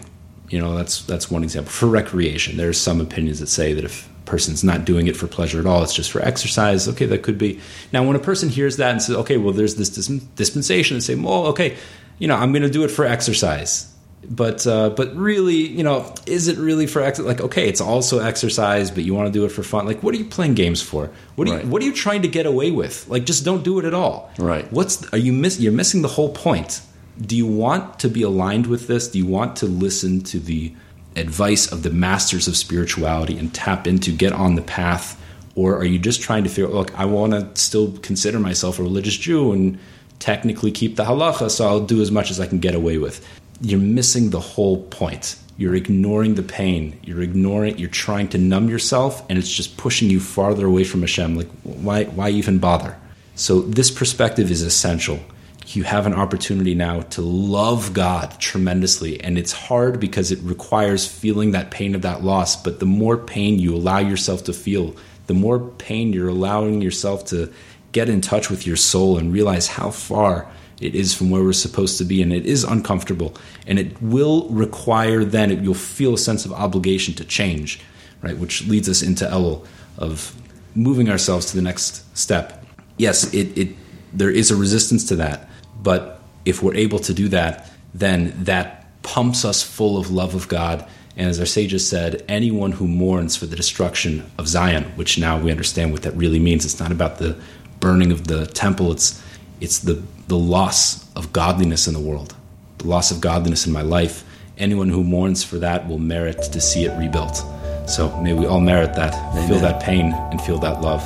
You 0.50 0.60
know, 0.60 0.76
that's 0.76 1.02
that's 1.04 1.30
one 1.30 1.44
example. 1.44 1.70
For 1.70 1.86
recreation, 1.86 2.56
there's 2.56 2.78
some 2.78 3.00
opinions 3.00 3.38
that 3.40 3.46
say 3.46 3.72
that 3.72 3.84
if 3.84 4.08
a 4.08 4.10
person's 4.24 4.64
not 4.64 4.84
doing 4.84 5.06
it 5.06 5.16
for 5.16 5.28
pleasure 5.28 5.60
at 5.60 5.66
all, 5.66 5.82
it's 5.82 5.94
just 5.94 6.10
for 6.10 6.20
exercise. 6.20 6.88
Okay, 6.88 7.06
that 7.06 7.22
could 7.22 7.38
be. 7.38 7.60
Now, 7.92 8.04
when 8.04 8.16
a 8.16 8.20
person 8.20 8.48
hears 8.48 8.76
that 8.78 8.90
and 8.90 9.00
says, 9.00 9.14
"Okay, 9.16 9.36
well, 9.36 9.52
there's 9.52 9.76
this 9.76 9.90
dispensation," 9.90 10.96
and 10.96 11.04
say, 11.04 11.14
"Well, 11.14 11.46
okay, 11.46 11.76
you 12.18 12.26
know, 12.26 12.34
I'm 12.34 12.52
going 12.52 12.62
to 12.62 12.70
do 12.70 12.82
it 12.82 12.90
for 12.90 13.04
exercise." 13.04 13.86
But 14.28 14.66
uh, 14.66 14.90
but 14.90 15.14
really, 15.16 15.66
you 15.66 15.82
know, 15.82 16.14
is 16.26 16.48
it 16.48 16.58
really 16.58 16.86
for 16.86 17.02
ex- 17.02 17.18
like 17.18 17.40
okay, 17.40 17.68
it's 17.68 17.80
also 17.80 18.18
exercise, 18.18 18.90
but 18.90 19.04
you 19.04 19.14
want 19.14 19.26
to 19.26 19.32
do 19.32 19.44
it 19.44 19.48
for 19.50 19.62
fun? 19.62 19.86
Like, 19.86 20.02
what 20.02 20.14
are 20.14 20.18
you 20.18 20.26
playing 20.26 20.54
games 20.54 20.82
for? 20.82 21.10
What 21.36 21.48
are 21.48 21.52
right. 21.52 21.64
you 21.64 21.70
What 21.70 21.82
are 21.82 21.86
you 21.86 21.92
trying 21.94 22.22
to 22.22 22.28
get 22.28 22.46
away 22.46 22.70
with? 22.70 23.08
Like, 23.08 23.24
just 23.24 23.44
don't 23.44 23.64
do 23.64 23.78
it 23.78 23.84
at 23.84 23.94
all. 23.94 24.30
Right? 24.38 24.70
What's 24.72 25.10
are 25.12 25.18
you 25.18 25.32
miss? 25.32 25.58
You're 25.58 25.72
missing 25.72 26.02
the 26.02 26.08
whole 26.08 26.32
point. 26.32 26.82
Do 27.20 27.36
you 27.36 27.46
want 27.46 27.98
to 28.00 28.08
be 28.08 28.22
aligned 28.22 28.66
with 28.66 28.86
this? 28.86 29.08
Do 29.08 29.18
you 29.18 29.26
want 29.26 29.56
to 29.56 29.66
listen 29.66 30.20
to 30.24 30.38
the 30.38 30.74
advice 31.16 31.70
of 31.70 31.82
the 31.82 31.90
masters 31.90 32.46
of 32.46 32.56
spirituality 32.56 33.38
and 33.38 33.52
tap 33.52 33.86
into 33.86 34.12
get 34.12 34.32
on 34.32 34.54
the 34.54 34.62
path? 34.62 35.20
Or 35.54 35.76
are 35.76 35.84
you 35.84 35.98
just 35.98 36.22
trying 36.22 36.44
to 36.44 36.48
figure, 36.48 36.68
look, 36.68 36.96
I 36.98 37.04
want 37.04 37.32
to 37.32 37.60
still 37.60 37.92
consider 37.98 38.38
myself 38.38 38.78
a 38.78 38.82
religious 38.82 39.16
Jew 39.16 39.52
and 39.52 39.78
technically 40.20 40.70
keep 40.70 40.96
the 40.96 41.04
halacha, 41.04 41.50
so 41.50 41.66
I'll 41.66 41.80
do 41.80 42.00
as 42.00 42.10
much 42.10 42.30
as 42.30 42.38
I 42.38 42.46
can 42.46 42.60
get 42.60 42.74
away 42.74 42.98
with 42.98 43.26
you're 43.60 43.80
missing 43.80 44.30
the 44.30 44.40
whole 44.40 44.82
point. 44.84 45.36
you're 45.60 45.74
ignoring 45.74 46.36
the 46.36 46.42
pain. 46.42 46.98
You're 47.04 47.20
ignoring. 47.20 47.76
You're 47.76 47.90
trying 47.90 48.28
to 48.28 48.38
numb 48.38 48.70
yourself, 48.70 49.22
and 49.28 49.38
it's 49.38 49.52
just 49.52 49.76
pushing 49.76 50.08
you 50.08 50.18
farther 50.18 50.64
away 50.64 50.84
from 50.84 51.02
Hashem. 51.02 51.36
Like, 51.36 51.50
why? 51.64 52.04
Why 52.04 52.30
even 52.30 52.58
bother? 52.58 52.96
So 53.34 53.60
this 53.60 53.90
perspective 53.90 54.50
is 54.50 54.62
essential. 54.62 55.20
You 55.66 55.82
have 55.82 56.06
an 56.06 56.14
opportunity 56.14 56.74
now 56.74 57.02
to 57.02 57.20
love 57.20 57.92
God 57.92 58.40
tremendously, 58.40 59.20
and 59.22 59.36
it's 59.36 59.52
hard 59.52 60.00
because 60.00 60.32
it 60.32 60.38
requires 60.40 61.06
feeling 61.06 61.50
that 61.50 61.70
pain 61.70 61.94
of 61.94 62.00
that 62.02 62.24
loss. 62.24 62.56
But 62.56 62.80
the 62.80 62.86
more 62.86 63.18
pain 63.18 63.58
you 63.58 63.74
allow 63.76 63.98
yourself 63.98 64.44
to 64.44 64.54
feel, 64.54 64.96
the 65.26 65.34
more 65.34 65.58
pain 65.58 66.14
you're 66.14 66.28
allowing 66.28 66.80
yourself 66.80 67.26
to 67.26 67.52
get 67.92 68.08
in 68.08 68.22
touch 68.22 68.48
with 68.48 68.66
your 68.66 68.76
soul 68.76 69.18
and 69.18 69.30
realize 69.30 69.66
how 69.66 69.90
far 69.90 70.50
it 70.80 70.94
is 70.94 71.14
from 71.14 71.30
where 71.30 71.42
we're 71.42 71.52
supposed 71.52 71.98
to 71.98 72.04
be 72.04 72.22
and 72.22 72.32
it 72.32 72.46
is 72.46 72.64
uncomfortable 72.64 73.34
and 73.66 73.78
it 73.78 74.00
will 74.02 74.48
require 74.48 75.24
then 75.24 75.62
you'll 75.62 75.74
feel 75.74 76.14
a 76.14 76.18
sense 76.18 76.44
of 76.44 76.52
obligation 76.52 77.14
to 77.14 77.24
change 77.24 77.80
right 78.22 78.38
which 78.38 78.66
leads 78.66 78.88
us 78.88 79.02
into 79.02 79.24
elul 79.26 79.66
of 79.98 80.34
moving 80.74 81.10
ourselves 81.10 81.46
to 81.46 81.56
the 81.56 81.62
next 81.62 82.04
step. 82.16 82.64
Yes 82.96 83.32
it, 83.34 83.56
it 83.56 83.76
there 84.12 84.30
is 84.30 84.50
a 84.50 84.56
resistance 84.56 85.04
to 85.08 85.16
that 85.16 85.48
but 85.82 86.20
if 86.44 86.62
we're 86.62 86.74
able 86.74 86.98
to 87.00 87.14
do 87.14 87.28
that 87.28 87.70
then 87.94 88.32
that 88.44 88.86
pumps 89.02 89.44
us 89.44 89.62
full 89.62 89.98
of 89.98 90.10
love 90.10 90.34
of 90.34 90.48
god. 90.48 90.86
And 91.16 91.28
as 91.28 91.40
our 91.40 91.46
sages 91.46 91.86
said 91.86 92.24
anyone 92.28 92.72
who 92.72 92.86
mourns 92.86 93.36
for 93.36 93.46
the 93.46 93.56
destruction 93.56 94.30
of 94.38 94.48
zion 94.48 94.84
which 94.96 95.18
now 95.18 95.38
we 95.38 95.50
understand 95.50 95.92
what 95.92 96.02
that 96.02 96.16
really 96.16 96.38
means 96.38 96.64
it's 96.64 96.80
not 96.80 96.92
about 96.92 97.18
the 97.18 97.36
burning 97.80 98.12
of 98.12 98.26
the 98.26 98.46
temple 98.46 98.92
it's 98.92 99.22
it's 99.60 99.80
the 99.80 100.02
the 100.30 100.38
loss 100.38 101.12
of 101.16 101.32
godliness 101.32 101.88
in 101.88 101.92
the 101.92 102.00
world, 102.00 102.36
the 102.78 102.86
loss 102.86 103.10
of 103.10 103.20
godliness 103.20 103.66
in 103.66 103.72
my 103.72 103.82
life. 103.82 104.24
Anyone 104.58 104.88
who 104.88 105.02
mourns 105.02 105.42
for 105.42 105.58
that 105.58 105.88
will 105.88 105.98
merit 105.98 106.40
to 106.52 106.60
see 106.60 106.84
it 106.84 106.96
rebuilt. 106.96 107.42
So 107.88 108.16
may 108.22 108.32
we 108.32 108.46
all 108.46 108.60
merit 108.60 108.94
that, 108.94 109.12
Amen. 109.12 109.48
feel 109.48 109.58
that 109.58 109.82
pain, 109.82 110.12
and 110.12 110.40
feel 110.42 110.58
that 110.58 110.82
love. 110.82 111.02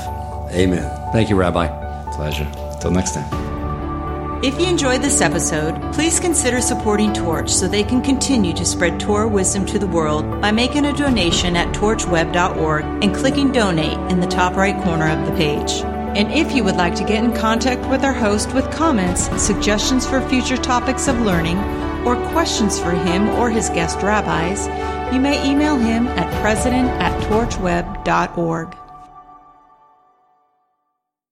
Amen. 0.52 0.84
Thank 1.12 1.30
you, 1.30 1.36
Rabbi. 1.36 1.66
Pleasure. 2.12 2.46
Till 2.82 2.90
next 2.90 3.14
time. 3.14 4.44
If 4.44 4.60
you 4.60 4.66
enjoyed 4.66 5.00
this 5.00 5.22
episode, 5.22 5.80
please 5.94 6.20
consider 6.20 6.60
supporting 6.60 7.14
Torch 7.14 7.48
so 7.48 7.66
they 7.66 7.82
can 7.82 8.02
continue 8.02 8.52
to 8.52 8.66
spread 8.66 9.00
Torah 9.00 9.26
wisdom 9.26 9.64
to 9.66 9.78
the 9.78 9.86
world 9.86 10.42
by 10.42 10.52
making 10.52 10.84
a 10.84 10.92
donation 10.92 11.56
at 11.56 11.74
torchweb.org 11.74 12.84
and 13.02 13.14
clicking 13.14 13.52
donate 13.52 14.12
in 14.12 14.20
the 14.20 14.26
top 14.26 14.54
right 14.54 14.76
corner 14.84 15.08
of 15.08 15.24
the 15.24 15.32
page. 15.32 15.93
And 16.16 16.32
if 16.32 16.52
you 16.52 16.62
would 16.62 16.76
like 16.76 16.94
to 16.96 17.04
get 17.04 17.24
in 17.24 17.32
contact 17.34 17.88
with 17.90 18.04
our 18.04 18.12
host 18.12 18.54
with 18.54 18.70
comments, 18.70 19.28
suggestions 19.42 20.06
for 20.06 20.20
future 20.28 20.56
topics 20.56 21.08
of 21.08 21.20
learning, 21.20 21.58
or 22.06 22.14
questions 22.32 22.78
for 22.78 22.92
him 22.92 23.28
or 23.30 23.50
his 23.50 23.68
guest 23.70 24.00
rabbis, 24.00 24.66
you 25.12 25.20
may 25.20 25.44
email 25.50 25.76
him 25.76 26.06
at 26.08 26.40
president 26.40 26.88
at 27.00 27.20
torchweb.org. 27.24 28.83